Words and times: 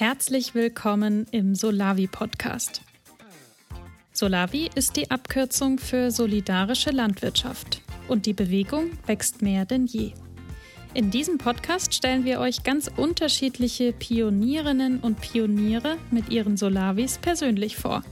Herzlich 0.00 0.54
willkommen 0.54 1.26
im 1.32 1.56
Solavi 1.56 2.06
Podcast. 2.06 2.82
Solavi 4.12 4.70
ist 4.76 4.94
die 4.94 5.10
Abkürzung 5.10 5.78
für 5.78 6.12
solidarische 6.12 6.90
Landwirtschaft 6.90 7.82
und 8.06 8.24
die 8.24 8.32
Bewegung 8.32 8.92
wächst 9.06 9.42
mehr 9.42 9.64
denn 9.64 9.86
je. 9.86 10.12
In 10.94 11.10
diesem 11.10 11.38
Podcast 11.38 11.94
stellen 11.94 12.24
wir 12.24 12.38
euch 12.38 12.62
ganz 12.62 12.88
unterschiedliche 12.96 13.92
Pionierinnen 13.92 15.00
und 15.00 15.20
Pioniere 15.20 15.96
mit 16.12 16.28
ihren 16.28 16.56
Solavis 16.56 17.18
persönlich 17.18 17.76
vor. 17.76 18.04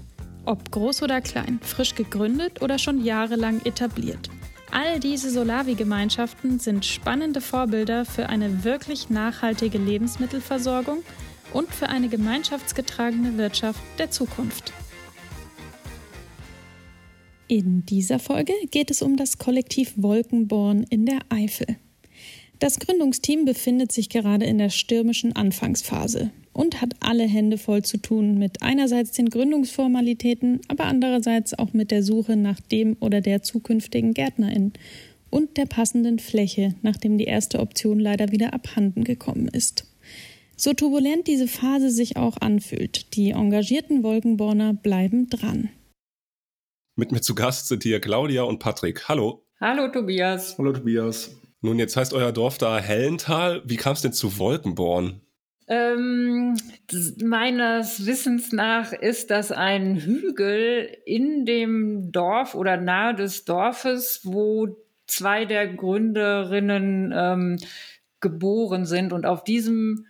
Ob 0.45 0.73
groß 0.73 1.05
oder 1.05 1.21
klein, 1.21 1.61
frisch 1.63 1.95
gegründet 1.95 2.63
oder 2.63 2.81
schon 2.81 3.05
jahrelang 3.05 3.65
etabliert. 3.65 4.29
All 4.73 4.99
diese 4.99 5.31
Solavi-Gemeinschaften 5.31 6.59
sind 6.59 6.85
spannende 6.85 7.41
Vorbilder 7.41 8.05
für 8.05 8.29
eine 8.29 8.65
wirklich 8.65 9.09
nachhaltige 9.09 9.79
Lebensmittelversorgung 9.79 11.05
und 11.53 11.69
für 11.69 11.89
eine 11.89 12.09
gemeinschaftsgetragene 12.09 13.39
Wirtschaft 13.39 13.81
der 13.99 14.11
Zukunft. 14.11 14.73
In 17.49 17.87
dieser 17.87 18.19
Folge 18.19 18.53
geht 18.71 18.91
es 18.91 19.03
um 19.03 19.17
das 19.17 19.39
Kollektiv 19.39 19.93
Wolkenborn 19.97 20.85
in 20.91 21.07
der 21.07 21.21
Eifel. 21.29 21.77
Das 22.59 22.79
Gründungsteam 22.79 23.45
befindet 23.45 23.93
sich 23.93 24.09
gerade 24.09 24.47
in 24.47 24.59
der 24.59 24.71
stürmischen 24.71 25.37
Anfangsphase 25.37 26.31
und 26.53 26.81
hat 26.81 26.95
alle 27.01 27.25
Hände 27.25 27.59
voll 27.59 27.83
zu 27.83 27.99
tun 27.99 28.39
mit 28.39 28.63
einerseits 28.63 29.13
den 29.13 29.29
Gründungsformalitäten, 29.29 30.61
aber 30.69 30.85
andererseits 30.85 31.57
auch 31.59 31.75
mit 31.75 31.91
der 31.91 32.03
Suche 32.03 32.37
nach 32.37 32.59
dem 32.61 32.97
oder 32.99 33.21
der 33.21 33.43
zukünftigen 33.43 34.15
Gärtnerin 34.15 34.73
und 35.29 35.59
der 35.59 35.67
passenden 35.67 36.19
Fläche, 36.19 36.75
nachdem 36.81 37.19
die 37.19 37.25
erste 37.25 37.61
Option 37.61 38.01
leider 38.01 38.33
wieder 38.33 38.55
abhanden 38.55 39.05
gekommen 39.05 39.49
ist. 39.49 39.85
So 40.59 40.73
turbulent 40.73 41.27
diese 41.27 41.49
Phase 41.49 41.91
sich 41.91 42.17
auch 42.17 42.39
anfühlt, 42.39 43.15
die 43.15 43.33
engagierten 43.33 44.03
Wolkenborner 44.03 44.73
bleiben 44.73 45.29
dran. 45.29 45.69
Mit 46.97 47.13
mir 47.13 47.21
zu 47.21 47.35
Gast 47.35 47.69
sind 47.69 47.83
hier 47.83 48.01
Claudia 48.01 48.43
und 48.45 48.59
Patrick. 48.59 49.07
Hallo. 49.07 49.45
Hallo 49.61 49.89
Tobias. 49.89 50.57
Hallo 50.57 50.73
Tobias. 50.73 51.37
Nun, 51.61 51.79
jetzt 51.79 51.95
heißt 51.95 52.15
euer 52.15 52.33
Dorf 52.33 52.57
da 52.57 52.79
Hellental. 52.79 53.61
Wie 53.67 53.77
kam 53.77 53.93
es 53.93 54.01
denn 54.01 54.15
zu 54.15 54.39
Wolkenborn? 54.39 55.21
Ähm, 55.69 56.57
meines 57.23 58.07
Wissens 58.07 58.53
nach 58.53 58.95
ist 58.95 59.31
das 59.31 59.53
ein 59.53 59.97
Hügel 59.97 60.89
in 61.05 61.45
dem 61.45 62.13
Dorf 62.13 62.55
oder 62.55 62.79
nahe 62.79 63.15
des 63.15 63.45
Dorfes, 63.45 64.21
wo 64.23 64.69
zwei 65.07 65.45
der 65.45 65.67
Gründerinnen 65.67 67.13
ähm, 67.15 67.59
geboren 68.21 68.87
sind. 68.87 69.13
Und 69.13 69.27
auf 69.27 69.45
diesem 69.45 70.07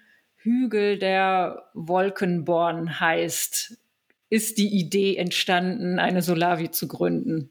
Hügel, 0.46 0.98
der 0.98 1.64
Wolkenborn 1.74 3.00
heißt, 3.00 3.76
ist 4.30 4.58
die 4.58 4.68
Idee 4.68 5.16
entstanden, 5.16 5.98
eine 5.98 6.22
Solavi 6.22 6.70
zu 6.70 6.86
gründen. 6.86 7.50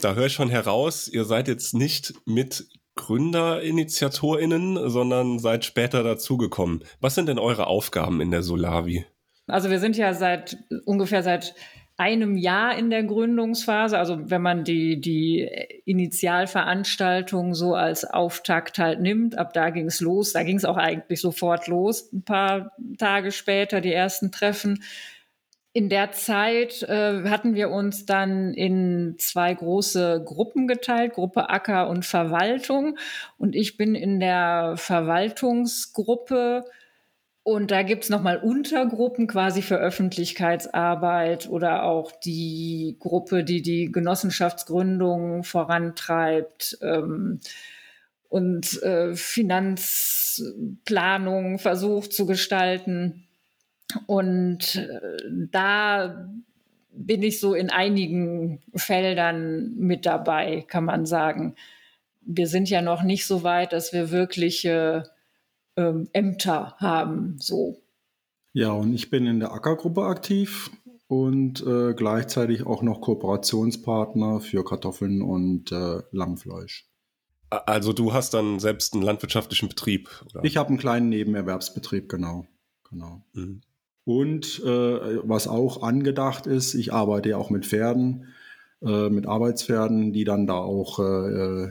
Da 0.00 0.14
höre 0.14 0.26
ich 0.26 0.32
schon 0.32 0.48
heraus, 0.48 1.08
ihr 1.08 1.24
seid 1.24 1.46
jetzt 1.46 1.74
nicht 1.74 2.14
mit 2.24 2.66
GründerinitiatorInnen, 2.96 4.88
sondern 4.88 5.38
seid 5.38 5.64
später 5.64 6.02
dazugekommen. 6.02 6.84
Was 7.00 7.14
sind 7.14 7.28
denn 7.28 7.38
eure 7.38 7.66
Aufgaben 7.66 8.20
in 8.20 8.30
der 8.30 8.42
Solavi? 8.42 9.04
Also 9.46 9.70
wir 9.70 9.78
sind 9.78 9.96
ja 9.96 10.14
seit 10.14 10.56
ungefähr 10.86 11.22
seit 11.22 11.54
einem 12.02 12.36
Jahr 12.36 12.76
in 12.76 12.90
der 12.90 13.04
Gründungsphase. 13.04 13.96
Also 13.96 14.28
wenn 14.30 14.42
man 14.42 14.64
die, 14.64 15.00
die 15.00 15.48
Initialveranstaltung 15.84 17.54
so 17.54 17.74
als 17.74 18.04
Auftakt 18.04 18.78
halt 18.78 19.00
nimmt, 19.00 19.38
ab 19.38 19.52
da 19.52 19.70
ging 19.70 19.86
es 19.86 20.00
los. 20.00 20.32
Da 20.32 20.42
ging 20.42 20.56
es 20.56 20.64
auch 20.64 20.76
eigentlich 20.76 21.20
sofort 21.20 21.68
los. 21.68 22.12
Ein 22.12 22.24
paar 22.24 22.72
Tage 22.98 23.30
später 23.30 23.80
die 23.80 23.92
ersten 23.92 24.32
Treffen 24.32 24.82
in 25.74 25.88
der 25.88 26.12
Zeit 26.12 26.82
äh, 26.82 27.22
hatten 27.30 27.54
wir 27.54 27.70
uns 27.70 28.04
dann 28.04 28.52
in 28.52 29.14
zwei 29.18 29.54
große 29.54 30.22
Gruppen 30.24 30.66
geteilt, 30.66 31.14
Gruppe 31.14 31.48
Acker 31.48 31.88
und 31.88 32.04
Verwaltung. 32.04 32.98
Und 33.38 33.54
ich 33.54 33.78
bin 33.78 33.94
in 33.94 34.20
der 34.20 34.74
Verwaltungsgruppe 34.76 36.64
und 37.44 37.72
da 37.72 37.82
gibt's 37.82 38.08
nochmal 38.08 38.36
Untergruppen 38.36 39.26
quasi 39.26 39.62
für 39.62 39.74
Öffentlichkeitsarbeit 39.76 41.48
oder 41.48 41.82
auch 41.82 42.12
die 42.12 42.96
Gruppe, 43.00 43.42
die 43.42 43.62
die 43.62 43.90
Genossenschaftsgründung 43.90 45.42
vorantreibt 45.42 46.78
ähm, 46.82 47.40
und 48.28 48.80
äh, 48.84 49.16
Finanzplanung 49.16 51.58
versucht 51.58 52.12
zu 52.12 52.26
gestalten. 52.26 53.24
Und 54.06 54.76
äh, 54.76 55.00
da 55.50 56.28
bin 56.92 57.24
ich 57.24 57.40
so 57.40 57.54
in 57.54 57.70
einigen 57.70 58.62
Feldern 58.76 59.74
mit 59.76 60.06
dabei, 60.06 60.64
kann 60.68 60.84
man 60.84 61.06
sagen. 61.06 61.56
Wir 62.20 62.46
sind 62.46 62.70
ja 62.70 62.82
noch 62.82 63.02
nicht 63.02 63.26
so 63.26 63.42
weit, 63.42 63.72
dass 63.72 63.92
wir 63.92 64.12
wirkliche 64.12 65.10
ähm, 65.76 66.08
Ämter 66.12 66.74
haben, 66.78 67.36
so. 67.38 67.82
Ja, 68.52 68.72
und 68.72 68.92
ich 68.94 69.10
bin 69.10 69.26
in 69.26 69.40
der 69.40 69.52
Ackergruppe 69.52 70.02
aktiv 70.02 70.70
und 71.06 71.64
äh, 71.66 71.94
gleichzeitig 71.94 72.66
auch 72.66 72.82
noch 72.82 73.00
Kooperationspartner 73.00 74.40
für 74.40 74.64
Kartoffeln 74.64 75.22
und 75.22 75.72
äh, 75.72 76.02
Lammfleisch. 76.10 76.88
Also 77.50 77.92
du 77.92 78.14
hast 78.14 78.32
dann 78.32 78.60
selbst 78.60 78.94
einen 78.94 79.02
landwirtschaftlichen 79.02 79.68
Betrieb? 79.68 80.08
Oder? 80.30 80.44
Ich 80.44 80.56
habe 80.56 80.70
einen 80.70 80.78
kleinen 80.78 81.10
Nebenerwerbsbetrieb, 81.10 82.08
genau. 82.08 82.46
genau. 82.88 83.22
Mhm. 83.34 83.60
Und 84.04 84.60
äh, 84.64 85.18
was 85.22 85.48
auch 85.48 85.82
angedacht 85.82 86.46
ist, 86.46 86.74
ich 86.74 86.92
arbeite 86.92 87.30
ja 87.30 87.36
auch 87.36 87.50
mit 87.50 87.66
Pferden, 87.66 88.28
äh, 88.82 89.10
mit 89.10 89.26
Arbeitspferden, 89.26 90.12
die 90.12 90.24
dann 90.24 90.46
da 90.46 90.54
auch 90.54 90.98
äh, 90.98 91.68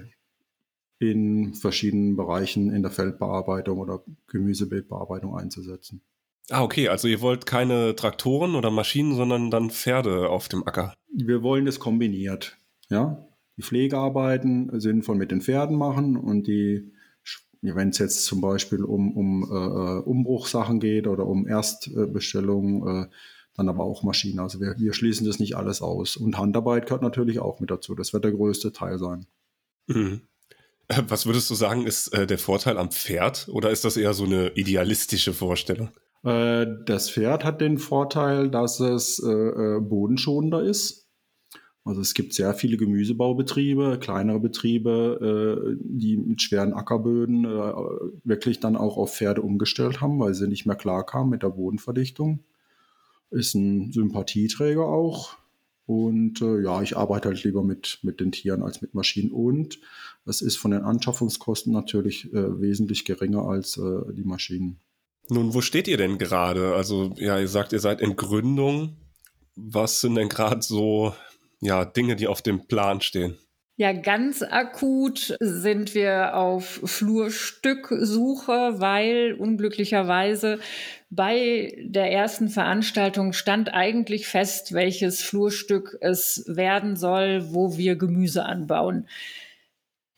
in 1.02 1.56
verschiedenen 1.56 2.16
Bereichen 2.16 2.72
in 2.72 2.84
der 2.84 2.92
Feldbearbeitung 2.92 3.80
oder 3.80 4.04
Gemüsebeetbearbeitung 4.28 5.36
einzusetzen. 5.36 6.02
Ah, 6.50 6.62
okay, 6.62 6.90
also 6.90 7.08
ihr 7.08 7.22
wollt 7.22 7.46
keine 7.46 7.96
Traktoren 7.96 8.56
oder 8.56 8.70
Maschinen, 8.70 9.16
sondern 9.16 9.50
dann 9.50 9.72
Pferde 9.72 10.30
auf 10.30 10.48
dem 10.48 10.68
Acker. 10.68 10.94
Wir 11.12 11.42
wollen 11.42 11.66
das 11.66 11.80
kombiniert, 11.80 12.58
ja. 12.90 13.28
Die 13.58 13.64
Pflegearbeiten 13.64 14.80
sinnvoll 14.80 15.16
mit 15.16 15.32
den 15.32 15.42
Pferden 15.42 15.78
machen 15.78 16.18
und 16.18 16.48
die 16.48 16.92
wenn 17.62 17.90
es 17.90 18.00
jetzt 18.00 18.26
zum 18.26 18.42
Beispiel 18.42 18.84
um, 18.84 19.16
um 19.16 19.44
äh, 19.44 19.56
äh, 19.56 20.00
Umbruchsachen 20.02 20.80
geht 20.80 21.08
oder 21.08 21.28
um 21.28 21.48
Erstbestellungen, 21.48 23.04
äh, 23.04 23.08
dann 23.54 23.70
aber 23.70 23.84
auch 23.84 24.02
Maschinen. 24.02 24.40
Also 24.40 24.60
wir, 24.60 24.76
wir 24.80 24.94
schließen 24.94 25.28
das 25.28 25.40
nicht 25.40 25.56
alles 25.56 25.82
aus. 25.82 26.18
Und 26.18 26.40
Handarbeit 26.40 26.86
gehört 26.86 27.04
natürlich 27.04 27.40
auch 27.40 27.60
mit 27.60 27.70
dazu. 27.70 27.94
Das 27.94 28.14
wird 28.14 28.24
der 28.24 28.32
größte 28.32 28.72
Teil 28.72 28.98
sein. 28.98 29.28
Mhm. 29.86 30.22
Äh, 30.92 31.04
was 31.08 31.26
würdest 31.26 31.50
du 31.50 31.56
sagen, 31.56 31.86
ist 31.86 32.10
äh, 32.10 32.28
der 32.28 32.38
Vorteil 32.38 32.78
am 32.78 32.92
Pferd 32.92 33.48
oder 33.52 33.72
ist 33.72 33.86
das 33.86 33.98
eher 33.98 34.14
so 34.14 34.26
eine 34.26 34.50
idealistische 34.56 35.34
Vorstellung? 35.34 35.90
Äh, 36.24 36.66
das 36.86 37.10
Pferd 37.10 37.44
hat 37.44 37.62
den 37.62 37.78
Vorteil, 37.78 38.50
dass 38.50 38.80
es 38.80 39.20
äh, 39.20 39.80
bodenschonender 39.80 40.64
ist. 40.64 41.08
Also 41.84 42.02
es 42.02 42.14
gibt 42.14 42.34
sehr 42.34 42.54
viele 42.54 42.78
Gemüsebaubetriebe, 42.78 43.98
kleinere 44.00 44.40
Betriebe, 44.40 45.74
äh, 45.74 45.78
die 45.82 46.18
mit 46.18 46.42
schweren 46.42 46.74
Ackerböden 46.74 47.46
äh, 47.46 47.74
wirklich 48.24 48.60
dann 48.60 48.76
auch 48.76 48.98
auf 48.98 49.16
Pferde 49.16 49.42
umgestellt 49.42 50.00
haben, 50.00 50.20
weil 50.20 50.36
sie 50.36 50.48
nicht 50.48 50.68
mehr 50.68 50.76
klar 50.76 51.06
kamen 51.06 51.32
mit 51.32 51.42
der 51.42 51.50
Bodenverdichtung. 51.50 52.44
Ist 53.32 53.56
ein 53.56 53.92
Sympathieträger 53.92 54.86
auch. 54.86 55.38
Und 55.88 56.42
äh, 56.42 56.62
ja, 56.62 56.82
ich 56.82 56.96
arbeite 56.96 57.30
halt 57.30 57.44
lieber 57.44 57.64
mit, 57.64 58.00
mit 58.04 58.20
den 58.20 58.32
Tieren 58.32 58.62
als 58.62 58.82
mit 58.82 58.94
Maschinen. 58.94 59.32
Und 59.32 59.80
es 60.26 60.42
ist 60.42 60.58
von 60.58 60.72
den 60.72 60.84
Anschaffungskosten 60.84 61.74
natürlich 61.74 62.32
äh, 62.34 62.62
wesentlich 62.62 63.06
geringer 63.06 63.44
als 63.44 63.78
äh, 63.78 64.14
die 64.14 64.24
Maschinen. 64.24 64.80
Nun, 65.30 65.54
wo 65.54 65.62
steht 65.62 65.88
ihr 65.88 65.98
denn 65.98 66.18
gerade? 66.18 66.76
Also, 66.76 67.14
ja, 67.18 67.40
ihr 67.40 67.48
sagt, 67.48 67.74
ihr 67.74 67.80
seid 67.80 68.02
in 68.02 68.16
Gründung. 68.16 68.98
Was 69.56 70.02
sind 70.02 70.16
denn 70.16 70.30
gerade 70.30 70.62
so 70.62 71.14
ja, 71.62 71.86
Dinge, 71.86 72.16
die 72.16 72.28
auf 72.28 72.42
dem 72.42 72.68
Plan 72.68 73.02
stehen? 73.02 73.38
Ja, 73.78 73.94
ganz 73.94 74.44
akut 74.44 75.36
sind 75.40 75.96
wir 75.96 76.36
auf 76.36 76.82
Flurstücksuche, 76.84 78.80
weil 78.80 79.34
unglücklicherweise 79.34 80.60
bei 81.10 81.74
der 81.82 82.12
ersten 82.12 82.50
Veranstaltung 82.50 83.34
stand 83.34 83.74
eigentlich 83.74 84.28
fest, 84.28 84.74
welches 84.74 85.24
Flurstück 85.24 85.98
es 86.00 86.44
werden 86.48 86.96
soll, 86.96 87.54
wo 87.54 87.76
wir 87.76 87.96
Gemüse 87.96 88.46
anbauen. 88.46 89.08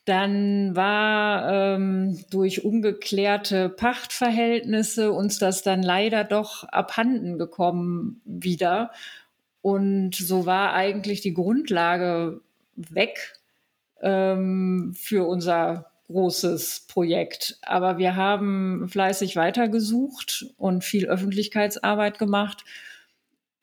Dann 0.04 0.76
war 0.76 1.50
ähm, 1.50 2.18
durch 2.30 2.64
ungeklärte 2.64 3.70
Pachtverhältnisse 3.70 5.12
uns 5.12 5.38
das 5.38 5.62
dann 5.62 5.82
leider 5.82 6.24
doch 6.24 6.64
abhanden 6.64 7.38
gekommen 7.38 8.20
wieder. 8.24 8.90
Und 9.62 10.14
so 10.14 10.44
war 10.44 10.74
eigentlich 10.74 11.22
die 11.22 11.32
Grundlage 11.32 12.42
weg 12.76 13.38
ähm, 14.02 14.94
für 14.94 15.26
unser 15.26 15.90
großes 16.08 16.86
Projekt. 16.86 17.58
Aber 17.62 17.96
wir 17.96 18.14
haben 18.14 18.88
fleißig 18.88 19.36
weitergesucht 19.36 20.46
und 20.58 20.84
viel 20.84 21.06
Öffentlichkeitsarbeit 21.06 22.18
gemacht. 22.18 22.64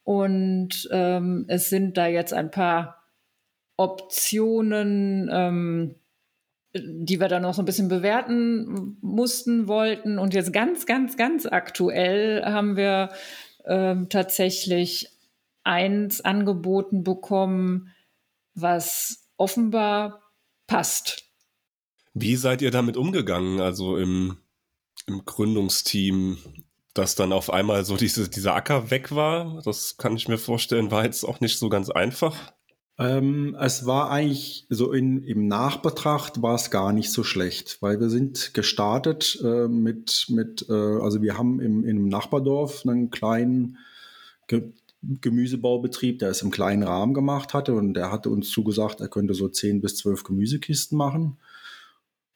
Und 0.03 0.89
ähm, 0.91 1.45
es 1.47 1.69
sind 1.69 1.97
da 1.97 2.07
jetzt 2.07 2.33
ein 2.33 2.49
paar 2.49 3.03
Optionen, 3.77 5.29
ähm, 5.31 5.95
die 6.73 7.19
wir 7.19 7.27
dann 7.27 7.41
noch 7.41 7.53
so 7.53 7.61
ein 7.61 7.65
bisschen 7.65 7.89
bewerten 7.89 8.97
mussten, 9.01 9.67
wollten. 9.67 10.17
Und 10.17 10.33
jetzt 10.33 10.53
ganz, 10.53 10.85
ganz, 10.85 11.17
ganz 11.17 11.45
aktuell 11.45 12.43
haben 12.45 12.77
wir 12.77 13.09
ähm, 13.65 14.09
tatsächlich 14.09 15.09
eins 15.63 16.21
angeboten 16.21 17.03
bekommen, 17.03 17.91
was 18.53 19.27
offenbar 19.37 20.21
passt. 20.67 21.25
Wie 22.13 22.35
seid 22.35 22.61
ihr 22.61 22.71
damit 22.71 22.97
umgegangen, 22.97 23.61
also 23.61 23.97
im, 23.97 24.37
im 25.07 25.23
Gründungsteam, 25.25 26.37
dass 26.93 27.15
dann 27.15 27.31
auf 27.31 27.51
einmal 27.51 27.85
so 27.85 27.95
diese, 27.97 28.29
dieser 28.29 28.55
Acker 28.55 28.91
weg 28.91 29.13
war? 29.13 29.61
Das 29.63 29.97
kann 29.97 30.15
ich 30.15 30.27
mir 30.27 30.37
vorstellen, 30.37 30.91
war 30.91 31.05
jetzt 31.05 31.23
auch 31.23 31.39
nicht 31.39 31.57
so 31.57 31.69
ganz 31.69 31.89
einfach. 31.89 32.53
Ähm, 33.01 33.57
es 33.59 33.87
war 33.87 34.11
eigentlich 34.11 34.67
so 34.69 34.91
in, 34.91 35.23
im 35.23 35.47
Nachbetracht 35.47 36.43
war 36.43 36.53
es 36.53 36.69
gar 36.69 36.93
nicht 36.93 37.11
so 37.11 37.23
schlecht, 37.23 37.81
weil 37.81 37.99
wir 37.99 38.09
sind 38.09 38.53
gestartet 38.53 39.39
äh, 39.43 39.67
mit, 39.67 40.27
mit 40.29 40.67
äh, 40.69 40.73
also 40.73 41.23
wir 41.23 41.35
haben 41.35 41.59
im, 41.59 41.83
im 41.83 42.07
Nachbardorf 42.09 42.85
einen 42.85 43.09
kleinen 43.09 43.77
Ge 44.47 44.71
Gemüsebaubetrieb, 45.19 46.19
der 46.19 46.29
es 46.29 46.43
im 46.43 46.51
kleinen 46.51 46.83
Rahmen 46.83 47.15
gemacht 47.15 47.55
hatte 47.55 47.73
und 47.73 47.95
der 47.95 48.11
hatte 48.11 48.29
uns 48.29 48.51
zugesagt, 48.51 49.01
er 49.01 49.07
könnte 49.07 49.33
so 49.33 49.47
10 49.47 49.81
bis 49.81 49.95
12 49.95 50.23
Gemüsekisten 50.23 50.95
machen. 50.95 51.37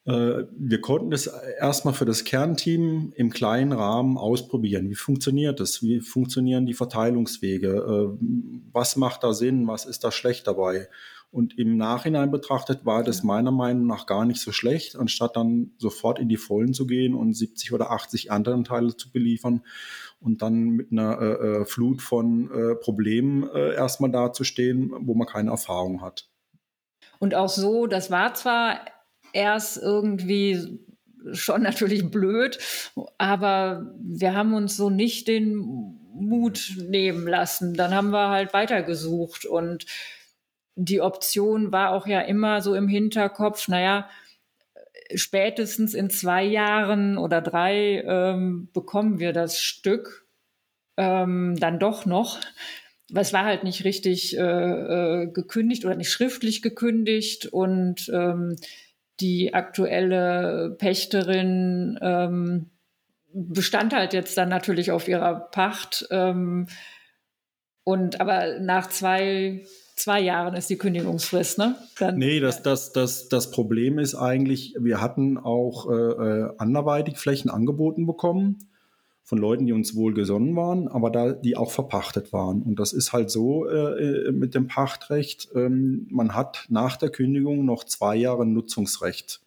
Äh, 0.06 0.44
wir 0.56 0.80
konnten 0.80 1.10
das 1.10 1.26
erstmal 1.26 1.94
für 1.94 2.04
das 2.04 2.24
Kernteam 2.24 3.12
im 3.16 3.30
kleinen 3.30 3.72
Rahmen 3.72 4.16
ausprobieren. 4.16 4.88
Wie 4.88 4.94
funktioniert 4.94 5.58
das? 5.58 5.82
Wie 5.82 6.00
funktionieren 6.00 6.64
die 6.64 6.74
Verteilungswege? 6.74 7.68
Äh, 7.68 8.26
was 8.72 8.96
macht 8.96 9.24
da 9.24 9.32
Sinn? 9.32 9.66
Was 9.66 9.84
ist 9.84 10.04
da 10.04 10.12
schlecht 10.12 10.46
dabei? 10.46 10.88
Und 11.32 11.58
im 11.58 11.76
Nachhinein 11.76 12.30
betrachtet 12.30 12.86
war 12.86 13.02
das 13.02 13.24
meiner 13.24 13.50
Meinung 13.50 13.86
nach 13.86 14.06
gar 14.06 14.24
nicht 14.24 14.40
so 14.40 14.52
schlecht, 14.52 14.96
anstatt 14.96 15.36
dann 15.36 15.72
sofort 15.76 16.20
in 16.20 16.28
die 16.28 16.36
Vollen 16.36 16.72
zu 16.72 16.86
gehen 16.86 17.14
und 17.14 17.34
70 17.34 17.72
oder 17.72 17.90
80 17.90 18.30
anderen 18.30 18.64
Teile 18.64 18.96
zu 18.96 19.10
beliefern 19.10 19.62
und 20.20 20.40
dann 20.40 20.70
mit 20.70 20.92
einer 20.92 21.20
äh, 21.20 21.24
äh, 21.24 21.64
Flut 21.64 22.00
von 22.00 22.50
äh, 22.50 22.74
Problemen 22.76 23.42
äh, 23.50 23.74
erstmal 23.74 24.10
dazustehen, 24.12 24.92
wo 25.00 25.14
man 25.14 25.26
keine 25.26 25.50
Erfahrung 25.50 26.00
hat. 26.00 26.28
Und 27.18 27.34
auch 27.34 27.48
so, 27.48 27.86
das 27.86 28.10
war 28.10 28.34
zwar 28.34 28.78
erst 29.36 29.76
irgendwie 29.76 30.80
schon 31.32 31.62
natürlich 31.62 32.10
blöd, 32.10 32.58
aber 33.18 33.94
wir 34.00 34.34
haben 34.34 34.54
uns 34.54 34.76
so 34.76 34.90
nicht 34.90 35.28
den 35.28 35.56
Mut 36.14 36.76
nehmen 36.88 37.26
lassen. 37.26 37.74
Dann 37.74 37.94
haben 37.94 38.10
wir 38.10 38.30
halt 38.30 38.52
weitergesucht 38.52 39.44
und 39.44 39.86
die 40.76 41.00
Option 41.00 41.72
war 41.72 41.92
auch 41.92 42.06
ja 42.06 42.20
immer 42.20 42.60
so 42.60 42.74
im 42.74 42.88
Hinterkopf, 42.88 43.68
naja, 43.68 44.08
spätestens 45.14 45.94
in 45.94 46.10
zwei 46.10 46.44
Jahren 46.44 47.16
oder 47.18 47.40
drei 47.40 48.02
ähm, 48.06 48.68
bekommen 48.72 49.18
wir 49.18 49.32
das 49.32 49.60
Stück 49.60 50.26
ähm, 50.96 51.56
dann 51.58 51.78
doch 51.78 52.06
noch. 52.06 52.40
Es 53.14 53.32
war 53.32 53.44
halt 53.44 53.62
nicht 53.62 53.84
richtig 53.84 54.36
äh, 54.36 54.40
äh, 54.42 55.26
gekündigt 55.28 55.84
oder 55.84 55.94
nicht 55.94 56.10
schriftlich 56.10 56.60
gekündigt 56.60 57.46
und 57.46 58.10
ähm, 58.12 58.56
die 59.20 59.54
aktuelle 59.54 60.76
Pächterin 60.78 61.98
ähm, 62.02 62.70
bestand 63.32 63.94
halt 63.94 64.12
jetzt 64.12 64.36
dann 64.36 64.48
natürlich 64.48 64.90
auf 64.92 65.08
ihrer 65.08 65.34
Pacht. 65.34 66.06
Ähm, 66.10 66.68
und 67.84 68.20
aber 68.20 68.58
nach 68.60 68.88
zwei, 68.88 69.64
zwei 69.94 70.20
Jahren 70.20 70.54
ist 70.54 70.70
die 70.70 70.78
Kündigungsfrist, 70.78 71.58
ne? 71.58 71.76
Dann, 71.98 72.16
nee, 72.16 72.40
das, 72.40 72.62
das, 72.62 72.92
das, 72.92 73.28
das 73.28 73.50
Problem 73.50 73.98
ist 73.98 74.14
eigentlich, 74.14 74.74
wir 74.78 75.00
hatten 75.00 75.38
auch 75.38 75.88
äh, 75.88 75.94
äh 75.94 76.50
anderweitig 76.58 77.18
Flächen 77.18 77.50
angeboten 77.50 78.06
bekommen 78.06 78.68
von 79.26 79.38
Leuten, 79.38 79.66
die 79.66 79.72
uns 79.72 79.96
wohl 79.96 80.14
gesonnen 80.14 80.54
waren, 80.54 80.86
aber 80.86 81.10
da 81.10 81.32
die 81.32 81.56
auch 81.56 81.72
verpachtet 81.72 82.32
waren. 82.32 82.62
Und 82.62 82.78
das 82.78 82.92
ist 82.92 83.12
halt 83.12 83.28
so 83.28 83.68
äh, 83.68 84.28
äh, 84.28 84.32
mit 84.32 84.54
dem 84.54 84.68
Pachtrecht, 84.68 85.48
ähm, 85.52 86.06
man 86.12 86.32
hat 86.32 86.64
nach 86.68 86.96
der 86.96 87.10
Kündigung 87.10 87.64
noch 87.64 87.82
zwei 87.82 88.14
Jahre 88.14 88.46
Nutzungsrecht. 88.46 89.40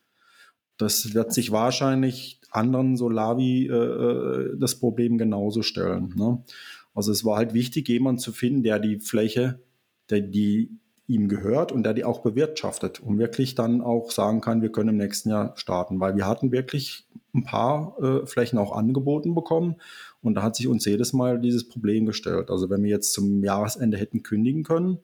Das 0.78 1.14
wird 1.14 1.32
sich 1.32 1.54
wahrscheinlich 1.54 2.42
anderen 2.52 2.98
Solavi 2.98 3.68
äh, 3.68 3.74
äh, 3.74 4.58
das 4.60 4.76
Problem 4.76 5.18
genauso 5.18 5.62
stellen. 5.62 6.14
Ne? 6.14 6.44
Also 6.94 7.14
es 7.14 7.24
war 7.24 7.38
halt 7.38 7.54
wichtig, 7.54 7.88
jemanden 7.88 8.20
zu 8.20 8.34
finden, 8.34 8.64
der 8.64 8.80
die 8.80 9.00
Fläche, 9.00 9.62
der 10.10 10.20
die 10.20 10.78
ihm 11.10 11.28
gehört 11.28 11.72
und 11.72 11.84
der 11.84 11.96
die 11.96 12.06
auch 12.06 12.22
bewirtschaftet 12.22 13.00
und 13.00 13.18
wirklich 13.18 13.56
dann 13.56 13.82
auch 13.82 14.12
sagen 14.12 14.42
kann, 14.42 14.62
wir 14.62 14.72
können 14.72 14.90
im 14.90 14.98
nächsten 14.98 15.30
Jahr 15.30 15.58
starten, 15.58 16.00
weil 16.00 16.16
wir 16.16 16.28
hatten 16.28 16.52
wirklich 16.52 17.08
ein 17.34 17.44
paar 17.44 17.98
äh, 18.00 18.28
Flächen 18.28 18.60
auch 18.60 18.72
angeboten 18.72 19.34
bekommen 19.34 19.78
und 20.22 20.36
da 20.36 20.44
hat 20.44 20.56
sich 20.56 20.68
uns 20.68 20.86
jedes 20.86 21.12
Mal 21.12 21.42
dieses 21.42 21.68
Problem 21.68 22.06
gestellt. 22.06 22.52
Also 22.52 22.70
wenn 22.70 22.84
wir 22.84 22.92
jetzt 22.92 23.14
zum 23.14 23.44
Jahresende 23.44 23.98
hätten 23.98 24.22
kündigen 24.22 24.62
können, 24.64 25.00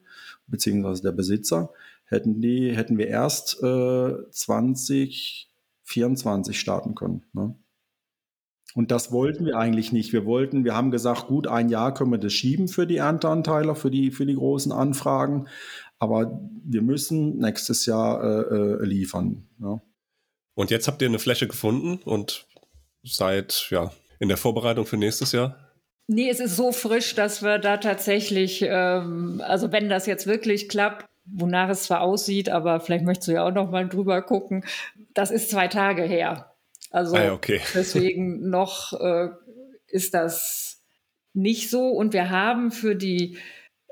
beziehungsweise 0.48 1.02
der 1.02 1.12
Besitzer, 1.12 1.72
hätten 2.06 2.40
die, 2.40 2.76
hätten 2.76 3.00
wir 3.00 3.08
erst 3.08 3.64
äh, 3.64 4.14
2024 4.30 6.60
starten 6.60 6.94
können. 6.94 7.24
Ne? 7.34 7.56
Und 8.76 8.92
das 8.92 9.14
wollten 9.14 9.46
wir 9.46 9.58
eigentlich 9.58 9.94
nicht. 9.94 10.12
Wir 10.12 10.26
wollten, 10.26 10.66
wir 10.66 10.76
haben 10.76 10.92
gesagt, 10.92 11.28
gut, 11.28 11.48
ein 11.48 11.70
Jahr 11.70 11.94
können 11.94 12.12
wir 12.12 12.18
das 12.18 12.34
schieben 12.34 12.68
für 12.68 12.86
die 12.86 12.98
Ernteanteiler, 12.98 13.74
für 13.74 13.90
die, 13.90 14.12
für 14.12 14.26
die 14.26 14.36
großen 14.36 14.74
Anfragen. 14.74 15.48
Aber 16.00 16.40
wir 16.64 16.82
müssen 16.82 17.38
nächstes 17.38 17.86
Jahr 17.86 18.24
äh, 18.24 18.56
äh, 18.56 18.86
liefern. 18.86 19.48
Ja. 19.60 19.82
Und 20.56 20.72
jetzt 20.72 20.88
habt 20.88 21.02
ihr 21.02 21.08
eine 21.08 21.20
Fläche 21.20 21.48
gefunden 21.48 22.00
und 22.04 22.48
seid 23.04 23.68
ja 23.70 23.92
in 24.20 24.30
der 24.30 24.38
Vorbereitung 24.38 24.86
für 24.86 24.98
nächstes 24.98 25.32
Jahr? 25.32 25.58
Nee, 26.08 26.30
es 26.30 26.40
ist 26.40 26.56
so 26.56 26.72
frisch, 26.72 27.16
dass 27.16 27.42
wir 27.42 27.58
da 27.58 27.78
tatsächlich, 27.78 28.64
ähm, 28.68 29.42
also 29.44 29.72
wenn 29.72 29.90
das 29.90 30.06
jetzt 30.06 30.28
wirklich 30.28 30.70
klappt, 30.70 31.06
wonach 31.26 31.70
es 31.70 31.84
zwar 31.84 32.02
aussieht, 32.02 32.50
aber 32.50 32.80
vielleicht 32.80 33.04
möchtest 33.04 33.30
du 33.30 33.34
ja 33.34 33.46
auch 33.46 33.54
noch 33.54 33.72
mal 33.72 33.90
drüber 33.90 34.22
gucken. 34.22 34.64
Das 35.14 35.32
ist 35.32 35.50
zwei 35.50 35.68
Tage 35.68 36.04
her. 36.04 36.56
Also 36.92 37.16
ah, 37.16 37.34
okay. 37.34 37.62
deswegen 37.74 38.50
noch 38.50 38.94
äh, 38.94 39.30
ist 39.88 40.14
das 40.14 40.84
nicht 41.34 41.70
so. 41.70 41.90
Und 41.90 42.14
wir 42.14 42.30
haben 42.30 42.72
für 42.72 42.96
die 42.96 43.38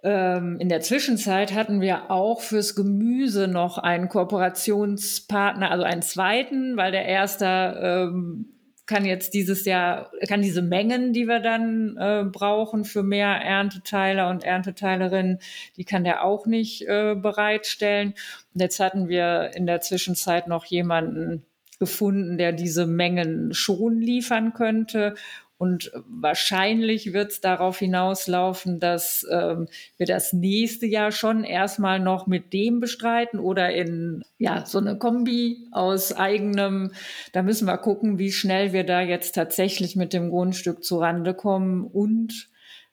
in 0.06 0.68
der 0.68 0.82
Zwischenzeit 0.82 1.54
hatten 1.54 1.80
wir 1.80 2.12
auch 2.12 2.42
fürs 2.42 2.76
Gemüse 2.76 3.48
noch 3.48 3.78
einen 3.78 4.10
Kooperationspartner, 4.10 5.72
also 5.72 5.86
einen 5.86 6.02
zweiten, 6.02 6.76
weil 6.76 6.92
der 6.92 7.06
erste 7.06 8.10
ähm, 8.12 8.54
kann 8.86 9.06
jetzt 9.06 9.34
dieses 9.34 9.66
Jahr, 9.66 10.12
kann 10.28 10.42
diese 10.42 10.62
Mengen, 10.62 11.14
die 11.14 11.28
wir 11.28 11.40
dann 11.40 11.96
äh, 11.98 12.26
brauchen 12.26 12.84
für 12.84 13.02
mehr 13.02 13.30
Ernteteiler 13.30 14.30
und 14.30 14.44
Ernteteilerinnen, 14.44 15.40
die 15.78 15.86
kann 15.86 16.04
der 16.04 16.24
auch 16.24 16.46
nicht 16.46 16.88
äh, 16.88 17.16
bereitstellen. 17.16 18.14
Und 18.54 18.62
jetzt 18.62 18.80
hatten 18.80 19.08
wir 19.08 19.52
in 19.56 19.66
der 19.66 19.82
Zwischenzeit 19.82 20.48
noch 20.48 20.66
jemanden 20.66 21.46
gefunden, 21.80 22.38
der 22.38 22.52
diese 22.52 22.86
Mengen 22.86 23.54
schon 23.54 24.00
liefern 24.00 24.54
könnte. 24.54 25.16
Und 25.64 25.94
wahrscheinlich 26.10 27.14
wird 27.14 27.32
es 27.32 27.40
darauf 27.40 27.80
hinauslaufen, 27.80 28.82
dass 28.82 29.26
ähm, 29.32 29.70
wir 29.96 30.06
das 30.06 30.34
nächste 30.34 30.86
Jahr 30.86 31.14
schon 31.14 31.46
erstmal 31.46 32.02
noch 32.02 32.28
mit 32.28 32.52
dem 32.52 32.82
bestreiten 32.82 33.40
oder 33.40 33.74
in 33.74 34.26
ja 34.38 34.66
so 34.66 34.80
eine 34.80 34.98
Kombi 34.98 35.70
aus 35.72 36.12
eigenem. 36.12 36.92
Da 37.32 37.44
müssen 37.44 37.66
wir 37.66 37.78
gucken, 37.78 38.20
wie 38.20 38.34
schnell 38.34 38.74
wir 38.74 38.84
da 38.84 39.00
jetzt 39.00 39.36
tatsächlich 39.36 39.96
mit 39.96 40.12
dem 40.12 40.32
Grundstück 40.32 40.84
zurande 40.84 41.34
kommen 41.34 41.86
und 41.86 42.50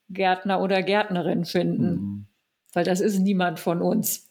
Gärtner 0.09 0.61
oder 0.61 0.85
Gärtnerin 0.85 1.47
finden. 1.47 1.91
Mhm. 1.91 2.27
Weil 2.73 2.85
das 2.85 3.01
ist 3.01 3.19
niemand 3.19 3.59
von 3.59 3.83
uns. 3.83 4.31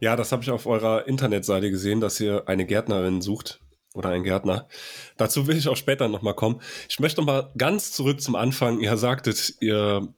Ja, 0.00 0.16
das 0.16 0.32
habe 0.32 0.42
ich 0.42 0.50
auf 0.50 0.66
eurer 0.66 1.06
Internetseite 1.06 1.70
gesehen, 1.70 2.00
dass 2.00 2.18
ihr 2.18 2.48
eine 2.48 2.66
Gärtnerin 2.66 3.22
sucht 3.22 3.60
oder 3.96 4.10
ein 4.10 4.22
Gärtner. 4.22 4.68
Dazu 5.16 5.46
will 5.46 5.56
ich 5.56 5.68
auch 5.68 5.76
später 5.76 6.08
nochmal 6.08 6.34
kommen. 6.34 6.60
Ich 6.88 7.00
möchte 7.00 7.20
nochmal 7.20 7.50
ganz 7.58 7.92
zurück 7.92 8.20
zum 8.20 8.36
Anfang. 8.36 8.80
Ihr 8.80 8.96
sagtet, 8.96 9.54
ihr 9.60 10.14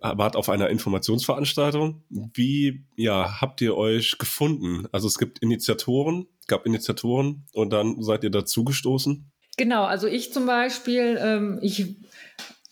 wart 0.00 0.36
auf 0.36 0.48
einer 0.48 0.70
Informationsveranstaltung. 0.70 2.04
Wie 2.08 2.84
ja, 2.96 3.40
habt 3.40 3.60
ihr 3.60 3.76
euch 3.76 4.18
gefunden? 4.18 4.86
Also 4.92 5.08
es 5.08 5.18
gibt 5.18 5.40
Initiatoren, 5.40 6.26
gab 6.46 6.66
Initiatoren 6.66 7.46
und 7.52 7.72
dann 7.72 8.02
seid 8.02 8.24
ihr 8.24 8.30
dazugestoßen? 8.30 9.30
Genau, 9.56 9.84
also 9.84 10.06
ich 10.06 10.32
zum 10.32 10.46
Beispiel, 10.46 11.18
ähm, 11.20 11.58
ich 11.60 11.96